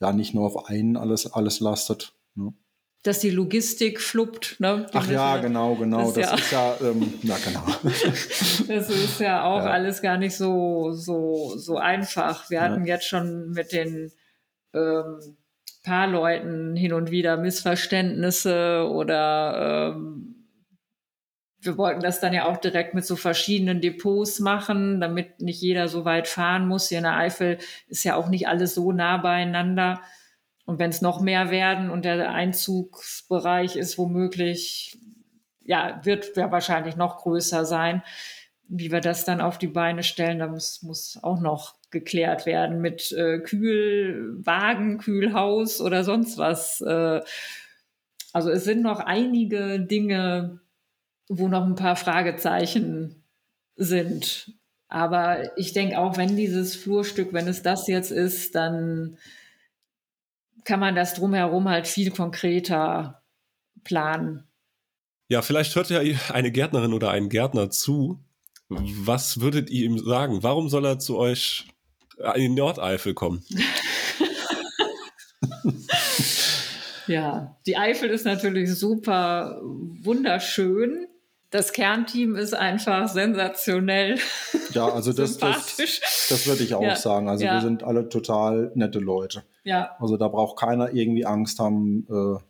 ja 0.00 0.12
nicht 0.12 0.34
nur 0.34 0.44
auf 0.44 0.68
einen 0.68 0.98
alles, 0.98 1.32
alles 1.32 1.60
lastet. 1.60 2.14
Ne? 2.34 2.52
Dass 3.04 3.20
die 3.20 3.30
Logistik 3.30 4.00
fluppt. 4.00 4.56
Ne? 4.58 4.86
Ach 4.92 5.08
ja, 5.08 5.36
genau, 5.36 5.76
genau. 5.76 6.10
Das, 6.10 6.30
das 6.30 6.40
ist 6.40 6.52
ja, 6.52 6.74
ähm, 6.80 7.14
ja 7.22 7.36
genau. 7.44 7.64
das 8.68 8.90
ist 8.90 9.20
ja 9.20 9.44
auch 9.44 9.64
ja. 9.64 9.70
alles 9.70 10.02
gar 10.02 10.16
nicht 10.16 10.36
so, 10.36 10.90
so, 10.92 11.56
so 11.56 11.76
einfach. 11.76 12.50
Wir 12.50 12.60
hatten 12.60 12.84
ja. 12.86 12.94
jetzt 12.94 13.06
schon 13.06 13.50
mit 13.50 13.70
den 13.72 14.10
ähm, 14.74 15.36
paar 15.84 16.06
Leuten 16.08 16.74
hin 16.74 16.92
und 16.92 17.10
wieder 17.10 17.36
Missverständnisse 17.36 18.88
oder 18.90 19.92
ähm, 19.94 20.34
wir 21.64 21.78
wollten 21.78 22.00
das 22.00 22.20
dann 22.20 22.32
ja 22.32 22.46
auch 22.46 22.56
direkt 22.56 22.94
mit 22.94 23.04
so 23.04 23.16
verschiedenen 23.16 23.80
Depots 23.80 24.40
machen, 24.40 25.00
damit 25.00 25.40
nicht 25.40 25.60
jeder 25.60 25.88
so 25.88 26.04
weit 26.04 26.28
fahren 26.28 26.68
muss. 26.68 26.88
Hier 26.88 26.98
in 26.98 27.04
der 27.04 27.16
Eifel 27.16 27.58
ist 27.88 28.04
ja 28.04 28.16
auch 28.16 28.28
nicht 28.28 28.48
alles 28.48 28.74
so 28.74 28.92
nah 28.92 29.16
beieinander. 29.16 30.00
Und 30.66 30.78
wenn 30.78 30.90
es 30.90 31.02
noch 31.02 31.20
mehr 31.20 31.50
werden 31.50 31.90
und 31.90 32.04
der 32.04 32.30
Einzugsbereich 32.30 33.76
ist 33.76 33.98
womöglich, 33.98 34.98
ja, 35.60 36.00
wird 36.04 36.36
ja 36.36 36.50
wahrscheinlich 36.50 36.96
noch 36.96 37.18
größer 37.18 37.64
sein. 37.64 38.02
Wie 38.66 38.90
wir 38.90 39.00
das 39.00 39.24
dann 39.24 39.42
auf 39.42 39.58
die 39.58 39.66
Beine 39.66 40.02
stellen, 40.02 40.38
da 40.38 40.46
muss, 40.46 40.82
muss 40.82 41.18
auch 41.22 41.40
noch 41.40 41.74
geklärt 41.90 42.46
werden 42.46 42.80
mit 42.80 43.12
äh, 43.12 43.40
Kühlwagen, 43.40 44.98
Kühlhaus 44.98 45.80
oder 45.80 46.02
sonst 46.02 46.38
was. 46.38 46.80
Äh, 46.80 47.20
also 48.32 48.50
es 48.50 48.64
sind 48.64 48.82
noch 48.82 49.00
einige 49.00 49.80
Dinge, 49.80 50.60
wo 51.28 51.48
noch 51.48 51.64
ein 51.64 51.76
paar 51.76 51.96
Fragezeichen 51.96 53.22
sind. 53.76 54.52
Aber 54.88 55.56
ich 55.58 55.72
denke 55.72 55.98
auch, 55.98 56.16
wenn 56.16 56.36
dieses 56.36 56.74
Flurstück, 56.74 57.32
wenn 57.32 57.48
es 57.48 57.62
das 57.62 57.86
jetzt 57.86 58.10
ist, 58.10 58.54
dann 58.54 59.18
kann 60.64 60.80
man 60.80 60.94
das 60.94 61.14
drumherum 61.14 61.68
halt 61.68 61.86
viel 61.86 62.10
konkreter 62.10 63.22
planen. 63.84 64.48
Ja, 65.28 65.42
vielleicht 65.42 65.74
hört 65.74 65.90
ja 65.90 66.00
eine 66.32 66.50
Gärtnerin 66.50 66.92
oder 66.92 67.10
ein 67.10 67.28
Gärtner 67.28 67.70
zu. 67.70 68.20
Was 68.68 69.40
würdet 69.40 69.70
ihr 69.70 69.84
ihm 69.84 69.98
sagen? 69.98 70.42
Warum 70.42 70.68
soll 70.68 70.86
er 70.86 70.98
zu 70.98 71.18
euch 71.18 71.66
in 72.34 72.40
die 72.40 72.48
Nordeifel 72.48 73.14
kommen? 73.14 73.44
ja, 77.06 77.56
die 77.66 77.76
Eifel 77.76 78.10
ist 78.10 78.24
natürlich 78.24 78.74
super 78.74 79.60
wunderschön 79.62 81.08
das 81.54 81.72
Kernteam 81.72 82.34
ist 82.34 82.52
einfach 82.52 83.08
sensationell. 83.08 84.18
Ja, 84.72 84.88
also 84.88 85.12
das, 85.12 85.38
das, 85.38 85.76
das 86.28 86.46
würde 86.48 86.64
ich 86.64 86.74
auch 86.74 86.82
ja. 86.82 86.96
sagen. 86.96 87.28
Also 87.28 87.44
ja. 87.44 87.54
wir 87.54 87.60
sind 87.60 87.84
alle 87.84 88.08
total 88.08 88.72
nette 88.74 88.98
Leute. 88.98 89.44
Ja. 89.64 89.96
Also 89.98 90.16
da 90.16 90.28
braucht 90.28 90.58
keiner 90.58 90.92
irgendwie 90.92 91.26
Angst 91.26 91.58
haben. 91.58 92.06
Äh, 92.08 92.42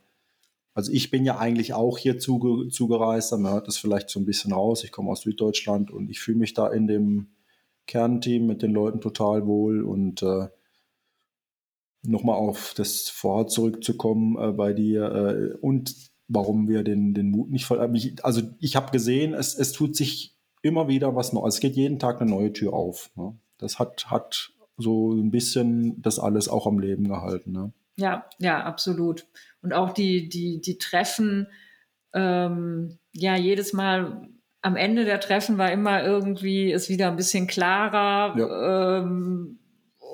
also 0.74 0.92
ich 0.92 1.10
bin 1.10 1.24
ja 1.24 1.38
eigentlich 1.38 1.72
auch 1.72 1.98
hier 1.98 2.18
zuge 2.18 2.68
zugereist, 2.68 3.32
man 3.32 3.52
hört 3.52 3.68
das 3.68 3.76
vielleicht 3.76 4.10
so 4.10 4.18
ein 4.20 4.26
bisschen 4.26 4.52
raus. 4.52 4.84
Ich 4.84 4.92
komme 4.92 5.10
aus 5.10 5.22
Süddeutschland 5.22 5.90
und 5.90 6.10
ich 6.10 6.20
fühle 6.20 6.38
mich 6.38 6.52
da 6.52 6.68
in 6.68 6.86
dem 6.86 7.28
Kernteam 7.86 8.46
mit 8.46 8.62
den 8.62 8.72
Leuten 8.72 9.00
total 9.00 9.46
wohl 9.46 9.82
und 9.82 10.22
äh, 10.22 10.48
nochmal 12.02 12.36
auf 12.36 12.74
das 12.76 13.08
Vorhat 13.08 13.50
zurückzukommen 13.50 14.36
äh, 14.36 14.52
bei 14.52 14.72
dir 14.72 15.04
äh, 15.12 15.56
und 15.58 15.94
warum 16.28 16.68
wir 16.68 16.82
den, 16.82 17.14
den 17.14 17.30
Mut 17.30 17.50
nicht 17.50 17.66
voll. 17.66 17.78
Also 18.22 18.42
ich 18.58 18.76
habe 18.76 18.90
gesehen, 18.90 19.34
es, 19.34 19.54
es 19.54 19.72
tut 19.72 19.94
sich 19.94 20.36
immer 20.62 20.88
wieder 20.88 21.14
was 21.14 21.32
Neues. 21.32 21.54
Es 21.54 21.60
geht 21.60 21.76
jeden 21.76 21.98
Tag 21.98 22.20
eine 22.20 22.30
neue 22.30 22.52
Tür 22.52 22.72
auf. 22.72 23.10
Ne? 23.16 23.36
Das 23.58 23.78
hat, 23.78 24.10
hat 24.10 24.53
so 24.76 25.12
ein 25.12 25.30
bisschen 25.30 26.00
das 26.02 26.18
alles 26.18 26.48
auch 26.48 26.66
am 26.66 26.78
Leben 26.78 27.08
gehalten. 27.08 27.52
Ne? 27.52 27.72
Ja, 27.96 28.28
ja, 28.38 28.62
absolut. 28.64 29.26
Und 29.62 29.72
auch 29.72 29.92
die, 29.92 30.28
die, 30.28 30.60
die 30.60 30.78
Treffen, 30.78 31.48
ähm, 32.12 32.98
ja, 33.12 33.36
jedes 33.36 33.72
Mal 33.72 34.28
am 34.62 34.76
Ende 34.76 35.04
der 35.04 35.20
Treffen 35.20 35.58
war 35.58 35.70
immer 35.70 36.02
irgendwie, 36.02 36.72
ist 36.72 36.88
wieder 36.88 37.08
ein 37.08 37.16
bisschen 37.16 37.46
klarer. 37.46 38.36
Ja. 38.38 38.98
Ähm, 38.98 39.58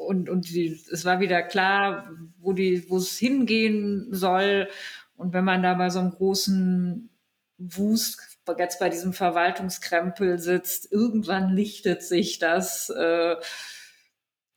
und, 0.07 0.29
und 0.29 0.51
die, 0.51 0.81
es 0.91 1.05
war 1.05 1.21
wieder 1.21 1.43
klar, 1.43 2.11
wo 2.39 2.53
die, 2.53 2.89
wo 2.91 2.97
es 2.97 3.17
hingehen 3.17 4.09
soll. 4.11 4.69
Und 5.17 5.33
wenn 5.33 5.45
man 5.45 5.63
da 5.63 5.75
bei 5.75 5.89
so 5.91 6.01
einem 6.01 6.11
großen 6.11 7.11
Wust, 7.59 8.39
jetzt 8.59 8.81
bei 8.81 8.89
diesem 8.89 9.13
Verwaltungskrempel 9.13 10.39
sitzt, 10.39 10.91
irgendwann 10.91 11.55
lichtet 11.55 12.03
sich 12.03 12.39
das. 12.41 12.91
Äh, 12.91 13.37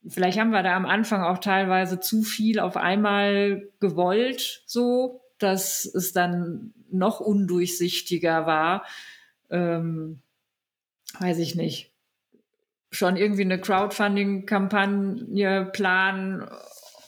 vielleicht 0.08 0.38
haben 0.38 0.50
wir 0.50 0.62
da 0.62 0.76
am 0.76 0.86
Anfang 0.86 1.22
auch 1.22 1.38
teilweise 1.38 1.98
zu 2.00 2.22
viel 2.22 2.60
auf 2.60 2.76
einmal 2.76 3.68
gewollt, 3.80 4.62
so, 4.66 5.22
dass 5.38 5.84
es 5.84 6.12
dann 6.12 6.72
noch 6.90 7.20
undurchsichtiger 7.20 8.46
war. 8.46 8.84
Ähm, 9.50 10.22
weiß 11.18 11.38
ich 11.38 11.54
nicht. 11.54 11.92
schon 12.90 13.16
irgendwie 13.16 13.42
eine 13.42 13.60
Crowdfunding-Kampagne 13.60 15.70
planen, 15.72 16.48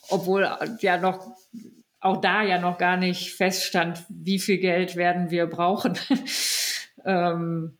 obwohl 0.08 0.48
ja 0.80 0.98
noch 0.98 1.36
auch 2.00 2.20
da 2.20 2.42
ja 2.42 2.60
noch 2.60 2.78
gar 2.78 2.96
nicht 2.96 3.34
feststand, 3.34 4.04
wie 4.08 4.38
viel 4.38 4.58
Geld 4.58 4.96
werden 4.96 5.30
wir 5.30 5.46
brauchen. 5.46 5.98
ähm, 7.04 7.76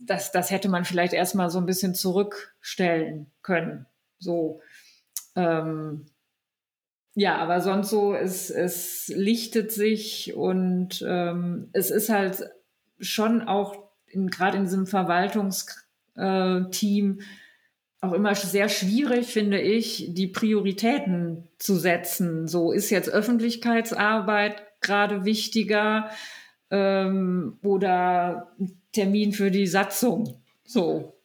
das, 0.00 0.32
das 0.32 0.50
hätte 0.50 0.68
man 0.68 0.84
vielleicht 0.84 1.12
erstmal 1.12 1.50
so 1.50 1.58
ein 1.58 1.66
bisschen 1.66 1.94
zurückstellen 1.94 3.30
können. 3.42 3.86
So. 4.20 4.60
Ähm, 5.34 6.06
ja, 7.14 7.38
aber 7.38 7.60
sonst 7.60 7.90
so, 7.90 8.14
es, 8.14 8.50
es 8.50 9.08
lichtet 9.08 9.72
sich 9.72 10.34
und 10.34 11.04
ähm, 11.06 11.68
es 11.72 11.90
ist 11.90 12.08
halt 12.08 12.48
schon 13.00 13.42
auch 13.42 13.90
gerade 14.12 14.58
in 14.58 14.64
diesem 14.64 14.86
Verwaltungsteam 14.86 17.20
äh, 17.20 17.24
auch 18.00 18.12
immer 18.12 18.34
sehr 18.34 18.68
schwierig, 18.68 19.26
finde 19.26 19.60
ich, 19.60 20.14
die 20.14 20.28
Prioritäten 20.28 21.48
zu 21.58 21.76
setzen. 21.76 22.48
So 22.48 22.72
ist 22.72 22.88
jetzt 22.90 23.10
Öffentlichkeitsarbeit 23.10 24.62
gerade 24.80 25.26
wichtiger 25.26 26.08
ähm, 26.70 27.58
oder 27.62 28.56
Termin 28.92 29.32
für 29.32 29.50
die 29.50 29.66
Satzung. 29.66 30.42
So, 30.64 31.19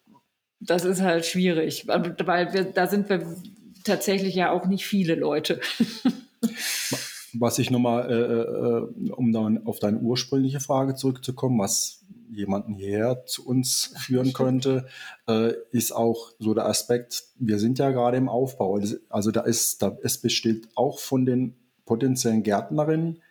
das 0.65 0.85
ist 0.85 1.01
halt 1.01 1.25
schwierig, 1.25 1.87
weil 1.87 2.53
wir, 2.53 2.63
da 2.65 2.87
sind 2.87 3.09
wir 3.09 3.35
tatsächlich 3.83 4.35
ja 4.35 4.51
auch 4.51 4.65
nicht 4.65 4.85
viele 4.85 5.15
Leute. 5.15 5.59
was 7.39 7.59
ich 7.59 7.71
nochmal, 7.71 8.09
äh, 8.09 9.07
äh, 9.07 9.11
um 9.11 9.31
dann 9.31 9.65
auf 9.65 9.79
deine 9.79 9.99
ursprüngliche 9.99 10.59
Frage 10.59 10.95
zurückzukommen, 10.95 11.59
was 11.59 12.01
jemanden 12.31 12.73
hierher 12.73 13.25
zu 13.25 13.45
uns 13.45 13.93
führen 13.97 14.33
könnte, 14.33 14.87
äh, 15.27 15.53
ist 15.71 15.91
auch 15.91 16.31
so 16.39 16.53
der 16.53 16.65
Aspekt, 16.65 17.23
wir 17.37 17.59
sind 17.59 17.79
ja 17.79 17.91
gerade 17.91 18.17
im 18.17 18.29
Aufbau. 18.29 18.79
Also 19.09 19.31
da 19.31 19.41
ist, 19.41 19.81
da, 19.81 19.97
es 20.01 20.17
besteht 20.17 20.67
auch 20.75 20.99
von 20.99 21.25
den 21.25 21.55
potenziellen 21.85 22.43
Gärtnerinnen 22.43 23.21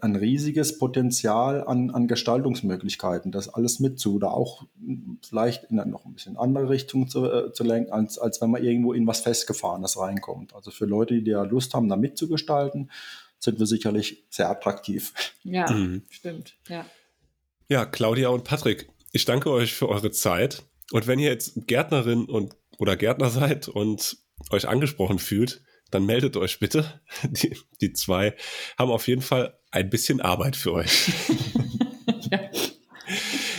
ein 0.00 0.16
riesiges 0.16 0.78
Potenzial 0.78 1.64
an, 1.64 1.90
an 1.90 2.06
Gestaltungsmöglichkeiten, 2.06 3.32
das 3.32 3.48
alles 3.48 3.80
mitzu 3.80 4.14
oder 4.14 4.32
auch 4.32 4.64
vielleicht 5.26 5.64
in 5.64 5.78
eine 5.78 5.90
noch 5.90 6.04
ein 6.04 6.14
bisschen 6.14 6.36
andere 6.36 6.68
Richtung 6.68 7.08
zu, 7.08 7.26
äh, 7.26 7.52
zu 7.52 7.64
lenken, 7.64 7.92
als, 7.92 8.18
als 8.18 8.40
wenn 8.40 8.50
man 8.50 8.62
irgendwo 8.62 8.92
in 8.92 9.06
was 9.06 9.20
Festgefahrenes 9.20 9.98
reinkommt. 9.98 10.54
Also 10.54 10.70
für 10.70 10.84
Leute, 10.84 11.20
die 11.20 11.30
ja 11.30 11.42
Lust 11.42 11.74
haben, 11.74 11.88
da 11.88 11.96
mitzugestalten, 11.96 12.90
sind 13.38 13.58
wir 13.58 13.66
sicherlich 13.66 14.24
sehr 14.30 14.48
attraktiv. 14.48 15.12
Ja, 15.42 15.70
mhm. 15.70 16.02
stimmt. 16.10 16.56
Ja. 16.68 16.86
Ja, 17.68 17.86
Claudia 17.86 18.28
und 18.28 18.44
Patrick, 18.44 18.88
ich 19.12 19.24
danke 19.24 19.50
euch 19.50 19.72
für 19.72 19.88
eure 19.88 20.10
Zeit. 20.10 20.62
Und 20.92 21.06
wenn 21.06 21.18
ihr 21.18 21.30
jetzt 21.30 21.66
Gärtnerin 21.66 22.26
und 22.26 22.54
oder 22.78 22.96
Gärtner 22.96 23.30
seid 23.30 23.68
und 23.68 24.18
euch 24.50 24.68
angesprochen 24.68 25.18
fühlt, 25.18 25.62
dann 25.90 26.06
meldet 26.06 26.36
euch 26.36 26.58
bitte. 26.58 27.00
Die, 27.24 27.56
die 27.80 27.92
zwei 27.92 28.34
haben 28.78 28.90
auf 28.90 29.06
jeden 29.06 29.22
Fall 29.22 29.58
ein 29.72 29.90
bisschen 29.90 30.20
Arbeit 30.20 30.54
für 30.54 30.72
euch. 30.74 31.10
ja. 32.30 32.40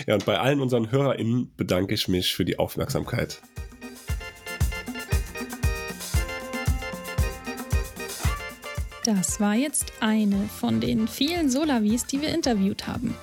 ja, 0.08 0.14
und 0.14 0.26
bei 0.26 0.40
allen 0.40 0.62
unseren 0.62 0.92
HörerInnen 0.92 1.52
bedanke 1.58 1.96
ich 1.96 2.08
mich 2.08 2.34
für 2.34 2.46
die 2.46 2.60
Aufmerksamkeit. 2.60 3.42
Das 9.04 9.42
war 9.42 9.56
jetzt 9.56 9.92
eine 10.00 10.48
von 10.48 10.80
den 10.80 11.10
vielen 11.10 11.50
Solavis, 11.50 12.06
die 12.06 12.22
wir 12.22 12.30
interviewt 12.30 12.88
haben. 12.88 13.18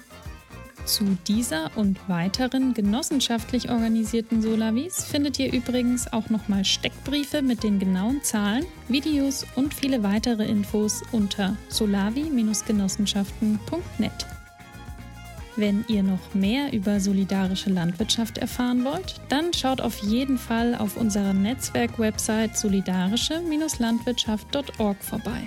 Zu 0.84 1.16
dieser 1.28 1.70
und 1.76 2.00
weiteren 2.08 2.74
genossenschaftlich 2.74 3.70
organisierten 3.70 4.42
Solavis 4.42 5.04
findet 5.04 5.38
ihr 5.38 5.52
übrigens 5.52 6.12
auch 6.12 6.28
nochmal 6.30 6.64
Steckbriefe 6.64 7.42
mit 7.42 7.62
den 7.62 7.78
genauen 7.78 8.20
Zahlen, 8.22 8.66
Videos 8.88 9.46
und 9.54 9.74
viele 9.74 10.02
weitere 10.02 10.46
Infos 10.46 11.02
unter 11.12 11.56
solavi-genossenschaften.net. 11.68 14.26
Wenn 15.56 15.84
ihr 15.88 16.02
noch 16.02 16.32
mehr 16.32 16.72
über 16.72 17.00
solidarische 17.00 17.68
Landwirtschaft 17.70 18.38
erfahren 18.38 18.84
wollt, 18.84 19.20
dann 19.28 19.52
schaut 19.52 19.80
auf 19.80 19.98
jeden 19.98 20.38
Fall 20.38 20.74
auf 20.74 20.96
unserer 20.96 21.34
Netzwerk-Website 21.34 22.56
solidarische-landwirtschaft.org 22.56 25.04
vorbei. 25.04 25.46